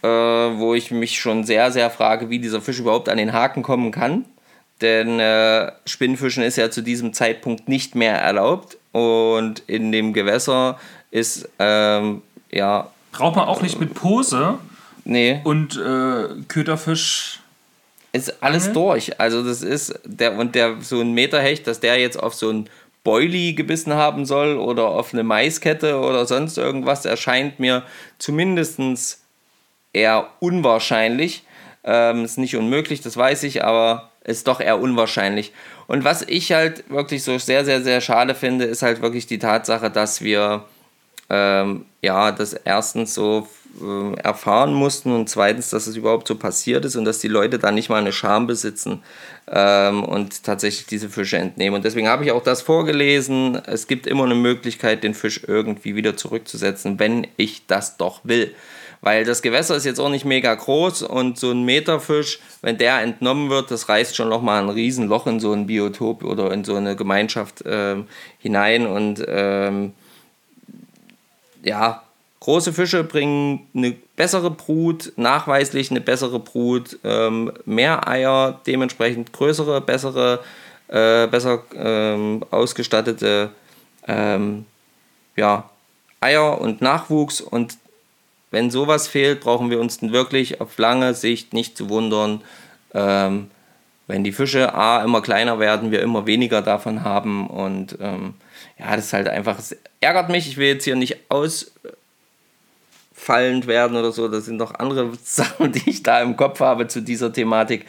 Äh, 0.03 0.09
wo 0.09 0.75
ich 0.75 0.91
mich 0.91 1.21
schon 1.21 1.45
sehr, 1.45 1.71
sehr 1.71 1.91
frage, 1.91 2.31
wie 2.31 2.39
dieser 2.39 2.63
Fisch 2.63 2.79
überhaupt 2.79 3.11
an 3.11 3.19
den 3.19 3.35
Haken 3.35 3.63
kommen 3.63 3.91
kann. 3.91 4.25
Denn 4.81 5.21
äh, 5.21 5.73
Spinnfischen 5.85 6.43
ist 6.43 6.57
ja 6.57 6.71
zu 6.71 6.81
diesem 6.81 7.13
Zeitpunkt 7.13 7.69
nicht 7.69 7.95
mehr 7.95 8.17
erlaubt. 8.17 8.79
Und 8.93 9.63
in 9.67 9.93
dem 9.93 10.15
Gewässer 10.15 10.81
ist, 11.11 11.51
ähm, 11.59 12.23
ja. 12.51 12.91
Braucht 13.13 13.37
man 13.37 13.47
auch 13.47 13.61
nicht 13.61 13.79
mit 13.79 13.93
Pose. 13.93 14.59
Nee. 15.05 15.41
Und 15.45 15.77
äh, 15.77 16.43
Köderfisch. 16.49 17.40
Ist 18.13 18.43
alles 18.43 18.69
mhm. 18.69 18.75
durch. 18.75 19.21
Also, 19.21 19.45
das 19.45 19.63
ist, 19.63 19.99
der, 20.05 20.37
und 20.39 20.55
der, 20.55 20.77
so 20.81 21.01
ein 21.01 21.13
Meterhecht, 21.13 21.67
dass 21.67 21.81
der 21.81 21.99
jetzt 21.99 22.21
auf 22.21 22.35
so 22.35 22.51
ein 22.51 22.69
Boilie 23.05 23.55
gebissen 23.55 23.95
haben 23.95 24.27
soll 24.27 24.59
oder 24.59 24.89
auf 24.89 25.13
eine 25.13 25.23
Maiskette 25.23 25.99
oder 25.99 26.27
sonst 26.27 26.59
irgendwas, 26.59 27.05
erscheint 27.05 27.59
mir 27.59 27.85
zumindest 28.19 29.21
eher 29.93 30.29
unwahrscheinlich. 30.41 31.45
Ähm, 31.83 32.25
ist 32.25 32.37
nicht 32.37 32.57
unmöglich, 32.57 33.01
das 33.01 33.17
weiß 33.17 33.45
ich, 33.45 33.65
aber 33.65 34.11
ist 34.23 34.47
doch 34.49 34.61
eher 34.61 34.79
unwahrscheinlich. 34.79 35.53
Und 35.87 36.05
was 36.05 36.23
ich 36.23 36.53
halt 36.53 36.89
wirklich 36.91 37.25
so 37.25 37.39
sehr, 37.39 37.65
sehr, 37.65 37.83
sehr 37.83 38.01
schade 38.01 38.35
finde, 38.35 38.67
ist 38.67 38.83
halt 38.83 39.01
wirklich 39.01 39.27
die 39.27 39.39
Tatsache, 39.39 39.91
dass 39.91 40.21
wir 40.21 40.65
ähm, 41.31 41.87
ja 42.03 42.33
das 42.33 42.53
erstens 42.53 43.15
so 43.15 43.47
äh, 43.81 44.15
erfahren 44.21 44.75
mussten 44.75 45.13
und 45.13 45.29
zweitens, 45.29 45.71
dass 45.71 45.87
es 45.87 45.97
überhaupt 45.97 46.27
so 46.27 46.35
passiert 46.35 46.85
ist 46.85 46.97
und 46.97 47.05
dass 47.05 47.21
die 47.21 47.29
Leute 47.29 47.59
da 47.59 47.71
nicht 47.71 47.89
mal 47.89 48.01
eine 48.01 48.13
Scham 48.13 48.47
besitzen 48.47 49.03
ähm, 49.49 50.03
und 50.03 50.43
tatsächlich 50.43 50.87
diese 50.87 51.09
Fische 51.09 51.39
entnehmen. 51.39 51.77
Und 51.77 51.85
deswegen 51.85 52.09
habe 52.09 52.25
ich 52.25 52.33
auch 52.33 52.43
das 52.43 52.63
vorgelesen. 52.63 53.61
Es 53.67 53.87
gibt 53.87 54.07
immer 54.07 54.25
eine 54.25 54.35
Möglichkeit, 54.35 55.05
den 55.05 55.15
Fisch 55.15 55.43
irgendwie 55.47 55.95
wieder 55.95 56.17
zurückzusetzen, 56.17 56.99
wenn 56.99 57.27
ich 57.37 57.67
das 57.67 57.97
doch 57.97 58.21
will. 58.25 58.55
Weil 59.03 59.25
das 59.25 59.41
Gewässer 59.41 59.77
ist 59.77 59.87
jetzt 59.87 59.99
auch 59.99 60.11
nicht 60.11 60.27
mega 60.27 60.55
groß 60.55 61.03
und 61.03 61.39
so 61.39 61.53
ein 61.53 61.65
Meterfisch, 61.65 62.39
wenn 62.61 62.77
der 62.77 63.01
entnommen 63.01 63.49
wird, 63.49 63.71
das 63.71 63.89
reißt 63.89 64.15
schon 64.15 64.29
nochmal 64.29 64.63
ein 64.63 64.69
Riesenloch 64.69 65.27
in 65.27 65.41
so 65.41 65.53
ein 65.53 65.67
Biotop 65.67 66.23
oder 66.23 66.53
in 66.53 66.65
so 66.65 66.75
eine 66.75 66.97
Gemeinschaft 66.97 67.63
ähm, 67.65 68.09
hinein. 68.39 68.87
Und 68.87 69.25
ähm, 69.27 69.95
ja, 71.63 72.03
große 72.41 72.73
Fische 72.73 73.05
bringen 73.05 73.69
eine 73.75 73.93
bessere 74.17 74.51
Brut, 74.51 75.13
nachweislich 75.17 75.91
eine 75.91 76.01
bessere 76.01 76.41
Brut, 76.41 76.99
ähm, 77.05 77.53
mehr 77.65 78.09
Eier, 78.09 78.61
dementsprechend 78.67 79.33
größere, 79.33 79.81
bessere, 79.81 80.41
äh, 80.89 81.27
besser 81.27 81.63
ähm, 81.75 82.45
ausgestattete 82.51 83.51
ähm, 84.09 84.65
ja, 85.37 85.71
Eier 86.21 86.61
und 86.61 86.81
Nachwuchs. 86.81 87.41
Und 87.41 87.77
wenn 88.51 88.71
sowas 88.71 89.07
fehlt, 89.07 89.41
brauchen 89.41 89.71
wir 89.71 89.81
uns 89.81 90.03
wirklich 90.03 90.61
auf 90.61 90.77
lange 90.79 91.15
Sicht 91.15 91.53
nicht 91.53 91.77
zu 91.77 91.89
wundern, 91.89 92.41
ähm, 92.95 93.51
wenn 94.07 94.25
die 94.25 94.33
Fische 94.33 94.75
A 94.75 95.05
immer 95.05 95.23
kleiner 95.23 95.61
werden, 95.61 95.93
wir 95.93 96.03
immer 96.03 96.27
weniger 96.27 96.63
davon 96.63 97.05
haben 97.05 97.47
und 97.47 97.97
ähm, 98.01 98.35
ja, 98.81 98.97
das 98.97 99.07
ist 99.07 99.13
halt 99.13 99.29
einfach, 99.29 99.59
es 99.59 99.77
ärgert 100.01 100.31
mich, 100.31 100.49
ich 100.49 100.57
will 100.57 100.69
jetzt 100.69 100.85
hier 100.85 100.97
nicht 100.97 101.19
ausfallend 101.29 101.77
werden 103.67 103.97
oder 103.97 104.11
so, 104.11 104.27
das 104.29 104.47
sind 104.47 104.57
noch 104.57 104.75
andere 104.75 105.13
Sachen, 105.23 105.73
die 105.73 105.91
ich 105.91 106.03
da 106.03 106.23
im 106.23 106.37
Kopf 106.37 106.61
habe 106.61 106.89
zu 106.89 107.03
dieser 107.03 107.33
Thematik. 107.33 107.85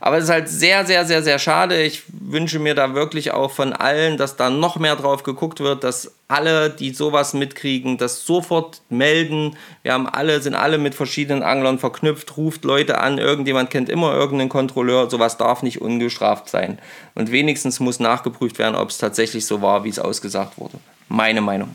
Aber 0.00 0.18
es 0.18 0.24
ist 0.24 0.30
halt 0.30 0.48
sehr, 0.48 0.84
sehr, 0.84 1.04
sehr, 1.04 1.22
sehr 1.22 1.38
schade. 1.38 1.82
Ich 1.82 2.02
wünsche 2.08 2.58
mir 2.58 2.74
da 2.74 2.94
wirklich 2.94 3.30
auch 3.32 3.50
von 3.50 3.72
allen, 3.72 4.16
dass 4.16 4.36
da 4.36 4.50
noch 4.50 4.78
mehr 4.78 4.96
drauf 4.96 5.22
geguckt 5.22 5.60
wird, 5.60 5.84
dass 5.84 6.12
alle, 6.28 6.70
die 6.70 6.92
sowas 6.92 7.34
mitkriegen, 7.34 7.98
das 7.98 8.24
sofort 8.24 8.82
melden. 8.88 9.56
Wir 9.82 9.92
haben 9.92 10.08
alle, 10.08 10.40
sind 10.40 10.54
alle 10.54 10.78
mit 10.78 10.94
verschiedenen 10.94 11.42
Anglern 11.42 11.78
verknüpft, 11.78 12.36
ruft 12.36 12.64
Leute 12.64 12.98
an, 12.98 13.18
irgendjemand 13.18 13.70
kennt 13.70 13.88
immer 13.88 14.12
irgendeinen 14.12 14.48
Kontrolleur. 14.48 15.08
Sowas 15.08 15.38
darf 15.38 15.62
nicht 15.62 15.80
ungestraft 15.80 16.48
sein. 16.48 16.78
Und 17.14 17.30
wenigstens 17.30 17.80
muss 17.80 18.00
nachgeprüft 18.00 18.58
werden, 18.58 18.74
ob 18.74 18.90
es 18.90 18.98
tatsächlich 18.98 19.46
so 19.46 19.62
war, 19.62 19.84
wie 19.84 19.90
es 19.90 19.98
ausgesagt 19.98 20.58
wurde. 20.58 20.78
Meine 21.08 21.40
Meinung. 21.40 21.74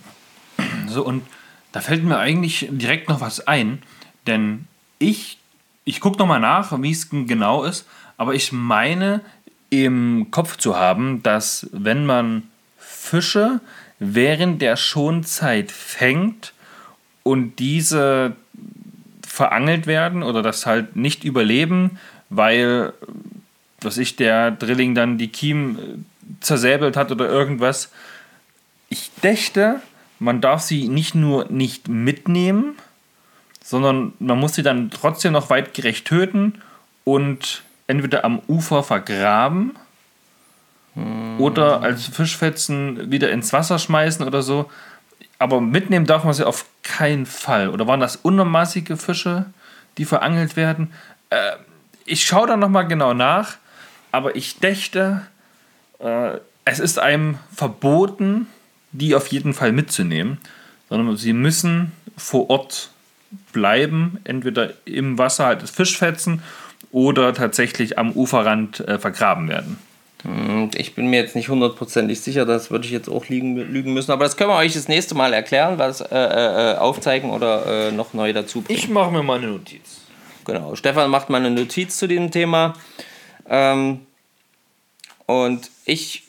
So, 0.87 1.05
und 1.05 1.23
da 1.71 1.79
fällt 1.79 2.03
mir 2.03 2.17
eigentlich 2.17 2.67
direkt 2.69 3.07
noch 3.07 3.21
was 3.21 3.47
ein, 3.47 3.81
denn 4.27 4.67
ich, 4.99 5.37
ich 5.85 6.01
gucke 6.01 6.19
nochmal 6.19 6.39
nach, 6.39 6.79
wie 6.81 6.91
es 6.91 7.09
genau 7.09 7.63
ist. 7.63 7.85
Aber 8.21 8.35
ich 8.35 8.51
meine 8.51 9.21
im 9.71 10.27
Kopf 10.29 10.57
zu 10.57 10.77
haben, 10.77 11.23
dass 11.23 11.67
wenn 11.71 12.05
man 12.05 12.43
Fische 12.77 13.61
während 13.97 14.61
der 14.61 14.75
Schonzeit 14.75 15.71
fängt 15.71 16.53
und 17.23 17.57
diese 17.57 18.35
verangelt 19.25 19.87
werden 19.87 20.21
oder 20.21 20.43
das 20.43 20.67
halt 20.67 20.95
nicht 20.95 21.23
überleben, 21.23 21.97
weil, 22.29 22.93
was 23.81 23.97
ich, 23.97 24.17
der 24.17 24.51
Drilling 24.51 24.93
dann 24.93 25.17
die 25.17 25.29
Kiemen 25.29 25.79
äh, 25.79 26.41
zersäbelt 26.41 26.95
hat 26.95 27.11
oder 27.11 27.27
irgendwas. 27.27 27.89
Ich 28.89 29.09
dächte, 29.23 29.81
man 30.19 30.41
darf 30.41 30.61
sie 30.61 30.89
nicht 30.89 31.15
nur 31.15 31.49
nicht 31.49 31.87
mitnehmen, 31.87 32.75
sondern 33.63 34.13
man 34.19 34.37
muss 34.37 34.53
sie 34.53 34.61
dann 34.61 34.91
trotzdem 34.91 35.33
noch 35.33 35.49
weitgerecht 35.49 36.05
töten 36.05 36.61
und 37.03 37.63
entweder 37.91 38.23
am 38.23 38.41
Ufer 38.47 38.83
vergraben 38.83 39.73
oder 41.37 41.81
als 41.81 42.07
Fischfetzen 42.07 43.11
wieder 43.11 43.31
ins 43.31 43.51
Wasser 43.53 43.79
schmeißen 43.79 44.25
oder 44.25 44.41
so. 44.41 44.69
Aber 45.39 45.59
mitnehmen 45.59 46.05
darf 46.05 46.23
man 46.23 46.33
sie 46.33 46.47
auf 46.47 46.65
keinen 46.83 47.25
Fall. 47.25 47.69
Oder 47.69 47.87
waren 47.87 47.99
das 47.99 48.15
unmaßige 48.15 48.97
Fische, 48.97 49.45
die 49.97 50.05
verangelt 50.05 50.55
werden? 50.55 50.93
Äh, 51.29 51.53
ich 52.05 52.23
schaue 52.23 52.47
da 52.47 52.57
nochmal 52.57 52.87
genau 52.87 53.13
nach, 53.13 53.57
aber 54.11 54.35
ich 54.35 54.59
dächte, 54.59 55.21
äh, 55.99 56.37
es 56.63 56.79
ist 56.79 56.97
einem 56.99 57.39
verboten, 57.53 58.47
die 58.91 59.15
auf 59.15 59.27
jeden 59.27 59.53
Fall 59.53 59.71
mitzunehmen, 59.71 60.37
sondern 60.89 61.17
sie 61.17 61.33
müssen 61.33 61.91
vor 62.17 62.49
Ort 62.49 62.91
bleiben, 63.51 64.19
entweder 64.23 64.73
im 64.85 65.17
Wasser 65.17 65.45
halt 65.45 65.69
Fischfetzen 65.69 66.41
oder 66.91 67.33
tatsächlich 67.33 67.97
am 67.97 68.11
Uferrand 68.11 68.81
äh, 68.81 68.99
vergraben 68.99 69.47
werden. 69.47 69.77
Hm, 70.23 70.69
ich 70.75 70.93
bin 70.93 71.07
mir 71.07 71.19
jetzt 71.21 71.35
nicht 71.35 71.49
hundertprozentig 71.49 72.21
sicher, 72.21 72.45
das 72.45 72.69
würde 72.69 72.85
ich 72.85 72.91
jetzt 72.91 73.09
auch 73.09 73.27
liegen, 73.27 73.55
lügen 73.55 73.93
müssen, 73.93 74.11
aber 74.11 74.23
das 74.23 74.37
können 74.37 74.51
wir 74.51 74.57
euch 74.57 74.73
das 74.73 74.87
nächste 74.87 75.15
Mal 75.15 75.33
erklären, 75.33 75.79
was 75.79 76.01
äh, 76.01 76.15
äh, 76.15 76.77
aufzeigen 76.77 77.31
oder 77.31 77.87
äh, 77.87 77.91
noch 77.91 78.13
neu 78.13 78.33
dazu 78.33 78.61
bringen. 78.61 78.77
Ich 78.77 78.89
mache 78.89 79.11
mir 79.11 79.23
mal 79.23 79.39
eine 79.39 79.47
Notiz. 79.47 80.01
Genau, 80.45 80.75
Stefan 80.75 81.09
macht 81.09 81.29
mal 81.29 81.37
eine 81.37 81.51
Notiz 81.51 81.97
zu 81.97 82.07
dem 82.07 82.31
Thema. 82.31 82.73
Ähm, 83.49 84.01
und 85.25 85.69
ich 85.85 86.23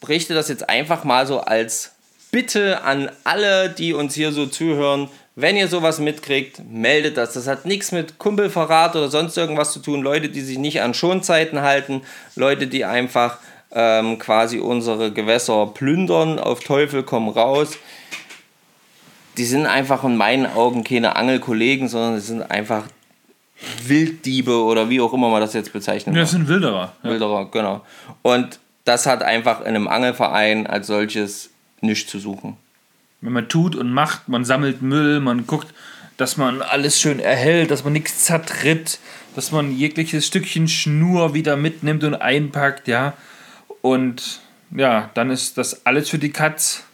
berichte 0.00 0.34
das 0.34 0.48
jetzt 0.48 0.68
einfach 0.68 1.04
mal 1.04 1.26
so 1.26 1.40
als 1.40 1.92
Bitte 2.30 2.82
an 2.82 3.10
alle, 3.24 3.70
die 3.70 3.94
uns 3.94 4.14
hier 4.14 4.30
so 4.32 4.46
zuhören. 4.46 5.08
Wenn 5.38 5.58
ihr 5.58 5.68
sowas 5.68 5.98
mitkriegt, 5.98 6.62
meldet 6.66 7.18
das. 7.18 7.34
Das 7.34 7.46
hat 7.46 7.66
nichts 7.66 7.92
mit 7.92 8.18
Kumpelverrat 8.18 8.96
oder 8.96 9.10
sonst 9.10 9.36
irgendwas 9.36 9.70
zu 9.70 9.80
tun. 9.80 10.00
Leute, 10.00 10.30
die 10.30 10.40
sich 10.40 10.56
nicht 10.56 10.80
an 10.80 10.94
Schonzeiten 10.94 11.60
halten, 11.60 12.00
Leute, 12.36 12.66
die 12.66 12.86
einfach 12.86 13.36
ähm, 13.70 14.18
quasi 14.18 14.58
unsere 14.58 15.12
Gewässer 15.12 15.66
plündern, 15.66 16.38
auf 16.38 16.60
Teufel 16.60 17.02
komm 17.02 17.28
raus. 17.28 17.76
Die 19.36 19.44
sind 19.44 19.66
einfach 19.66 20.04
in 20.04 20.16
meinen 20.16 20.46
Augen 20.46 20.84
keine 20.84 21.16
Angelkollegen, 21.16 21.88
sondern 21.88 22.18
sie 22.18 22.28
sind 22.28 22.50
einfach 22.50 22.84
Wilddiebe 23.84 24.64
oder 24.64 24.88
wie 24.88 25.02
auch 25.02 25.12
immer 25.12 25.28
man 25.28 25.42
das 25.42 25.52
jetzt 25.52 25.70
bezeichnet. 25.70 26.14
Ja, 26.14 26.22
das 26.22 26.30
sind 26.30 26.48
Wilderer. 26.48 26.94
Ja. 27.02 27.10
Wilderer, 27.10 27.50
genau. 27.50 27.82
Und 28.22 28.58
das 28.86 29.04
hat 29.04 29.22
einfach 29.22 29.60
in 29.60 29.66
einem 29.66 29.86
Angelverein 29.86 30.66
als 30.66 30.86
solches 30.86 31.50
nichts 31.82 32.10
zu 32.10 32.18
suchen 32.18 32.56
man 33.20 33.48
tut 33.48 33.74
und 33.76 33.92
macht, 33.92 34.28
man 34.28 34.44
sammelt 34.44 34.82
Müll, 34.82 35.20
man 35.20 35.46
guckt, 35.46 35.68
dass 36.16 36.36
man 36.36 36.62
alles 36.62 37.00
schön 37.00 37.20
erhält, 37.20 37.70
dass 37.70 37.84
man 37.84 37.92
nichts 37.92 38.24
zertritt, 38.24 38.98
dass 39.34 39.52
man 39.52 39.76
jegliches 39.76 40.26
Stückchen 40.26 40.68
Schnur 40.68 41.34
wieder 41.34 41.56
mitnimmt 41.56 42.04
und 42.04 42.14
einpackt, 42.14 42.88
ja. 42.88 43.14
Und 43.82 44.40
ja, 44.70 45.10
dann 45.14 45.30
ist 45.30 45.58
das 45.58 45.84
alles 45.84 46.08
für 46.08 46.18
die 46.18 46.32
Katz, 46.32 46.84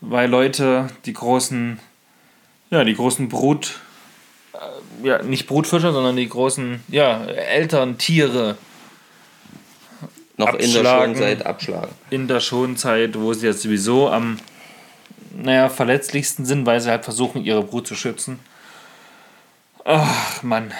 weil 0.00 0.28
Leute 0.28 0.88
die 1.04 1.12
großen, 1.12 1.78
ja, 2.70 2.84
die 2.84 2.94
großen 2.94 3.28
Brut, 3.28 3.78
äh, 4.54 5.06
ja, 5.06 5.22
nicht 5.22 5.46
Brutfischer, 5.46 5.92
sondern 5.92 6.16
die 6.16 6.28
großen, 6.28 6.82
ja, 6.88 7.24
Elterntiere 7.26 8.56
noch 10.36 10.54
in 10.54 10.72
der 10.72 10.84
Schonzeit 10.84 11.46
abschlagen. 11.46 11.90
In 12.10 12.26
der 12.26 12.40
Schonzeit, 12.40 13.18
wo 13.18 13.32
sie 13.34 13.46
jetzt 13.46 13.62
sowieso 13.62 14.08
am 14.08 14.38
naja, 15.36 15.68
verletzlichsten 15.68 16.44
sind, 16.44 16.66
weil 16.66 16.80
sie 16.80 16.90
halt 16.90 17.04
versuchen, 17.04 17.44
ihre 17.44 17.62
Brut 17.62 17.86
zu 17.86 17.94
schützen. 17.94 18.40
Ach, 19.84 20.42
Mann. 20.42 20.72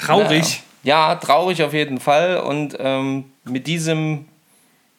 Traurig. 0.00 0.62
Ja, 0.82 1.10
ja 1.10 1.14
traurig 1.16 1.62
auf 1.62 1.72
jeden 1.72 2.00
Fall. 2.00 2.38
Und 2.38 2.76
ähm, 2.78 3.24
mit 3.44 3.66
diesem, 3.66 4.26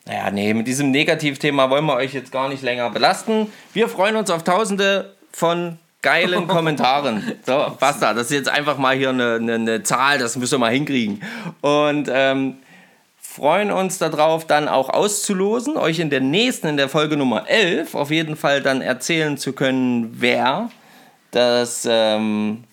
naja, 0.06 0.30
nee, 0.32 0.54
mit 0.54 0.68
diesem 0.68 0.92
Negativthema 0.92 1.70
wollen 1.70 1.86
wir 1.86 1.96
euch 1.96 2.14
jetzt 2.14 2.32
gar 2.32 2.50
nicht 2.50 2.64
länger 2.64 2.90
belasten. 2.90 3.52
Wir 3.74 3.88
freuen 3.88 4.16
uns 4.16 4.30
auf 4.30 4.44
tausende 4.44 5.16
von 5.32 5.80
geilen 6.02 6.48
Kommentaren. 6.50 7.36
So, 7.46 7.76
basta. 7.80 8.14
Das 8.14 8.26
ist 8.26 8.34
jetzt 8.34 8.50
einfach 8.50 8.78
mal 8.78 8.96
hier 8.96 9.10
eine, 9.10 9.36
eine, 9.36 9.56
eine 9.56 9.84
Zahl, 9.84 10.18
das 10.18 10.36
müssen 10.36 10.54
wir 10.54 10.60
mal 10.60 10.72
hinkriegen. 10.72 11.22
Und 11.62 12.10
ähm, 12.12 12.58
freuen 13.40 13.72
uns 13.72 13.98
darauf, 14.00 14.46
dann 14.46 14.68
auch 14.68 14.90
auszulosen, 14.90 15.78
euch 15.78 16.00
in 16.00 16.10
der 16.10 16.20
nächsten, 16.20 16.68
in 16.68 16.76
der 16.76 16.90
Folge 16.90 17.16
Nummer 17.16 17.50
11, 17.50 17.96
auf 17.96 18.12
jeden 18.12 18.36
Fall 18.36 18.62
dann 18.62 18.82
erzählen 18.82 19.38
zu 19.38 19.54
können, 19.54 20.14
wer 20.20 20.70
das 21.32 21.88
ähm, 21.90 22.66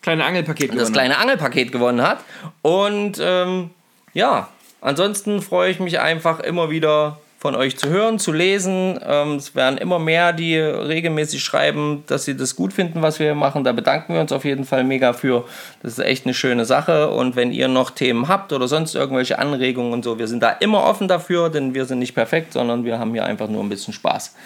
kleine 0.00 0.24
Angelpaket 0.24 0.74
das 0.74 0.92
kleine 0.92 1.18
Angelpaket 1.18 1.72
gewonnen 1.72 2.00
hat. 2.00 2.24
Und 2.62 3.20
ähm, 3.20 3.68
ja, 4.14 4.48
ansonsten 4.80 5.42
freue 5.42 5.70
ich 5.70 5.78
mich 5.78 6.00
einfach 6.00 6.40
immer 6.40 6.70
wieder 6.70 7.18
von 7.42 7.56
euch 7.56 7.76
zu 7.76 7.88
hören, 7.88 8.20
zu 8.20 8.30
lesen. 8.30 9.00
Ähm, 9.04 9.34
es 9.34 9.56
werden 9.56 9.76
immer 9.76 9.98
mehr, 9.98 10.32
die 10.32 10.56
regelmäßig 10.56 11.42
schreiben, 11.42 12.04
dass 12.06 12.24
sie 12.24 12.36
das 12.36 12.54
gut 12.54 12.72
finden, 12.72 13.02
was 13.02 13.18
wir 13.18 13.34
machen. 13.34 13.64
Da 13.64 13.72
bedanken 13.72 14.14
wir 14.14 14.20
uns 14.20 14.30
auf 14.30 14.44
jeden 14.44 14.64
Fall 14.64 14.84
mega 14.84 15.12
für. 15.12 15.44
Das 15.82 15.94
ist 15.94 15.98
echt 15.98 16.24
eine 16.24 16.34
schöne 16.34 16.64
Sache. 16.64 17.10
Und 17.10 17.34
wenn 17.34 17.50
ihr 17.50 17.66
noch 17.66 17.90
Themen 17.90 18.28
habt 18.28 18.52
oder 18.52 18.68
sonst 18.68 18.94
irgendwelche 18.94 19.40
Anregungen 19.40 19.92
und 19.92 20.04
so, 20.04 20.20
wir 20.20 20.28
sind 20.28 20.40
da 20.40 20.50
immer 20.50 20.84
offen 20.84 21.08
dafür, 21.08 21.50
denn 21.50 21.74
wir 21.74 21.84
sind 21.84 21.98
nicht 21.98 22.14
perfekt, 22.14 22.52
sondern 22.52 22.84
wir 22.84 23.00
haben 23.00 23.12
hier 23.12 23.24
einfach 23.24 23.48
nur 23.48 23.64
ein 23.64 23.68
bisschen 23.68 23.92
Spaß. 23.92 24.36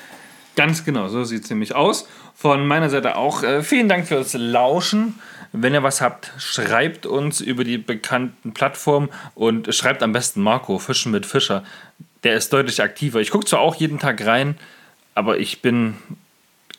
Ganz 0.56 0.82
genau, 0.82 1.08
so 1.08 1.22
sieht 1.22 1.44
es 1.44 1.50
nämlich 1.50 1.74
aus. 1.74 2.08
Von 2.34 2.66
meiner 2.66 2.88
Seite 2.88 3.16
auch 3.16 3.42
äh, 3.42 3.62
vielen 3.62 3.90
Dank 3.90 4.06
fürs 4.06 4.32
Lauschen. 4.32 5.20
Wenn 5.52 5.74
ihr 5.74 5.82
was 5.82 6.00
habt, 6.00 6.32
schreibt 6.38 7.04
uns 7.04 7.42
über 7.42 7.62
die 7.62 7.76
bekannten 7.76 8.54
Plattformen 8.54 9.10
und 9.34 9.74
schreibt 9.74 10.02
am 10.02 10.12
besten 10.12 10.40
Marco, 10.40 10.78
Fischen 10.78 11.12
mit 11.12 11.26
Fischer 11.26 11.62
der 12.24 12.36
ist 12.36 12.52
deutlich 12.52 12.82
aktiver. 12.82 13.20
Ich 13.20 13.30
gucke 13.30 13.46
zwar 13.46 13.60
auch 13.60 13.74
jeden 13.74 13.98
Tag 13.98 14.24
rein, 14.24 14.58
aber 15.14 15.38
ich 15.38 15.62
bin 15.62 15.96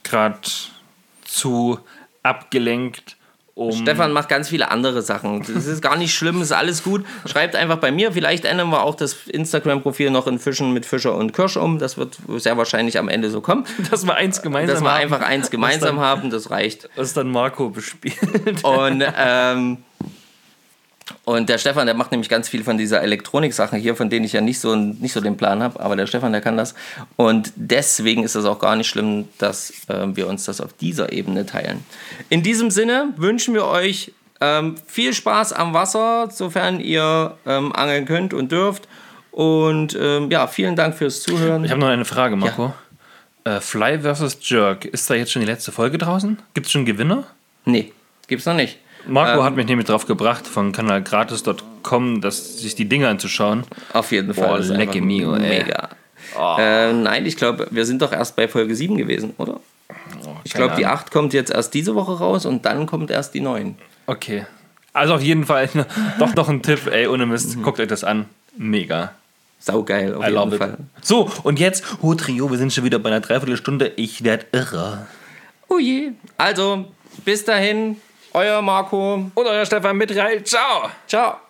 gerade 0.04 0.40
zu 1.24 1.80
abgelenkt. 2.24 3.16
Um 3.56 3.72
Stefan 3.72 4.12
macht 4.12 4.30
ganz 4.30 4.50
viele 4.50 4.70
andere 4.70 5.02
Sachen. 5.02 5.42
Das 5.42 5.66
ist 5.66 5.82
gar 5.82 5.98
nicht 5.98 6.14
schlimm, 6.14 6.44
ist 6.44 6.52
alles 6.52 6.84
gut. 6.84 7.04
Schreibt 7.26 7.56
einfach 7.56 7.78
bei 7.78 7.92
mir. 7.92 8.12
Vielleicht 8.12 8.46
ändern 8.46 8.70
wir 8.70 8.84
auch 8.84 8.94
das 8.94 9.26
Instagram-Profil 9.26 10.12
noch 10.12 10.28
in 10.28 10.38
Fischen 10.38 10.74
mit 10.74 10.86
Fischer 10.86 11.16
und 11.16 11.34
Kirsch 11.34 11.58
um. 11.58 11.80
Das 11.80 11.98
wird 11.98 12.20
sehr 12.36 12.56
wahrscheinlich 12.56 13.00
am 13.00 13.10
Ende 13.10 13.32
so 13.32 13.42
kommen. 13.42 13.66
Dass 13.90 14.06
wir 14.06 14.14
eins 14.14 14.44
gemeinsam 14.44 14.76
Dass 14.76 14.84
wir 14.84 14.92
haben. 14.92 15.02
einfach 15.02 15.22
eins 15.22 15.50
gemeinsam 15.50 15.96
dann, 15.96 16.06
haben, 16.06 16.30
das 16.30 16.52
reicht. 16.52 16.88
Was 16.96 17.14
dann 17.14 17.32
Marco 17.32 17.70
bespielt. 17.70 18.64
Und 18.64 19.04
ähm, 19.18 19.78
und 21.28 21.50
der 21.50 21.58
Stefan, 21.58 21.88
der 21.88 21.94
macht 21.94 22.12
nämlich 22.12 22.30
ganz 22.30 22.48
viel 22.48 22.64
von 22.64 22.78
dieser 22.78 23.02
Elektronik-Sache 23.02 23.76
hier, 23.76 23.98
von 23.98 24.10
denen 24.10 24.24
ich 24.24 24.32
ja 24.32 24.40
nicht 24.40 24.62
so, 24.62 24.78
nicht 24.78 25.12
so 25.12 25.20
den 25.20 25.36
Plan 25.36 25.62
habe. 25.62 25.78
Aber 25.78 25.98
der 25.98 26.08
Stefan, 26.08 26.32
der 26.32 26.40
kann 26.40 26.56
das. 26.56 26.74
Und 27.18 27.52
deswegen 27.58 28.24
ist 28.24 28.36
es 28.36 28.46
auch 28.46 28.60
gar 28.60 28.78
nicht 28.78 28.88
schlimm, 28.88 29.28
dass 29.38 29.72
äh, 29.90 30.16
wir 30.16 30.28
uns 30.28 30.46
das 30.46 30.62
auf 30.62 30.72
dieser 30.72 31.12
Ebene 31.12 31.46
teilen. 31.46 31.84
In 32.30 32.44
diesem 32.44 32.72
Sinne 32.72 33.10
wünschen 33.18 33.54
wir 33.54 33.66
euch 33.66 34.14
ähm, 34.40 34.76
viel 34.88 35.14
Spaß 35.14 35.52
am 35.52 35.74
Wasser, 35.74 36.30
sofern 36.32 36.80
ihr 36.80 37.36
ähm, 37.46 37.74
angeln 37.74 38.06
könnt 38.06 38.34
und 38.34 38.54
dürft. 38.54 38.88
Und 39.32 39.98
ähm, 40.00 40.32
ja, 40.32 40.48
vielen 40.48 40.78
Dank 40.78 40.96
fürs 40.96 41.24
Zuhören. 41.24 41.66
Ich 41.66 41.72
habe 41.72 41.82
noch 41.82 41.90
eine 41.90 42.06
Frage, 42.06 42.38
Marco. 42.38 42.74
Ja. 43.46 43.58
Äh, 43.58 43.60
Fly 43.60 44.00
vs. 44.00 44.38
Jerk, 44.44 44.86
ist 44.86 45.10
da 45.10 45.14
jetzt 45.16 45.34
schon 45.34 45.42
die 45.42 45.46
letzte 45.46 45.74
Folge 45.74 45.98
draußen? 45.98 46.40
Gibt 46.54 46.68
es 46.68 46.72
schon 46.72 46.86
Gewinner? 46.86 47.26
Nee, 47.66 47.92
gibt 48.28 48.40
es 48.40 48.46
noch 48.46 48.54
nicht. 48.54 48.78
Marco 49.06 49.40
ähm, 49.40 49.44
hat 49.46 49.56
mich 49.56 49.68
nämlich 49.68 49.88
drauf 49.88 50.06
gebracht, 50.06 50.48
von 50.48 50.72
kanalgratis.com, 50.72 52.22
sich 52.32 52.76
die 52.76 52.90
Dinge 52.90 53.08
anzuschauen. 53.08 53.64
Auf 53.94 54.12
jeden 54.12 54.34
Fall. 54.34 54.62
Boah, 54.62 54.76
lecke 54.76 55.02
mio, 55.02 55.36
ey. 55.36 55.64
Mega. 55.64 55.90
Oh. 56.38 56.56
Äh, 56.60 56.94
nein, 56.94 57.26
ich 57.26 57.38
glaube, 57.38 57.68
wir 57.72 57.86
sind 57.86 58.02
doch 58.02 58.12
erst 58.12 58.36
bei 58.36 58.48
Folge 58.48 58.76
7 58.76 58.98
gewesen, 58.98 59.34
oder? 59.38 59.60
Oh, 60.26 60.36
ich 60.44 60.54
glaube, 60.54 60.76
die 60.76 60.86
8 60.86 61.12
kommt 61.12 61.34
jetzt 61.34 61.52
erst 61.52 61.74
diese 61.74 61.96
Woche 61.96 62.18
raus 62.18 62.46
und 62.46 62.66
dann 62.66 62.86
kommt 62.86 63.12
erst 63.12 63.34
die 63.34 63.42
9. 63.42 63.76
Okay. 64.08 64.46
Also 64.94 65.14
auf 65.14 65.22
jeden 65.22 65.46
Fall 65.46 65.70
doch 66.20 66.36
noch 66.36 66.50
ein 66.50 66.62
Tipp, 66.62 66.88
ey, 66.92 67.08
ohne 67.08 67.26
Mist, 67.26 67.56
mhm. 67.56 67.64
guckt 67.64 67.80
euch 67.80 67.88
das 67.88 68.04
an. 68.04 68.26
Mega. 68.58 69.14
Saugeil, 69.60 70.14
auf 70.14 70.24
I 70.24 70.32
jeden 70.32 70.58
Fall. 70.58 70.74
It. 70.74 71.06
So, 71.06 71.30
und 71.44 71.60
jetzt, 71.60 71.84
oh 72.02 72.14
Trio, 72.14 72.50
wir 72.50 72.58
sind 72.58 72.74
schon 72.74 72.84
wieder 72.84 73.00
bei 73.00 73.10
einer 73.10 73.22
Dreiviertelstunde. 73.22 73.94
Ich 73.96 74.24
werde 74.24 74.46
irre. 74.52 75.08
Oh 75.68 75.80
je. 75.80 76.12
Also, 76.38 76.86
bis 77.26 77.44
dahin, 77.46 77.98
euer 78.38 78.62
Marco 78.62 79.32
und 79.34 79.48
euer 79.48 79.66
Stefan 79.66 79.98
Mitreil. 79.98 80.44
Ciao. 80.44 80.90
Ciao. 81.08 81.47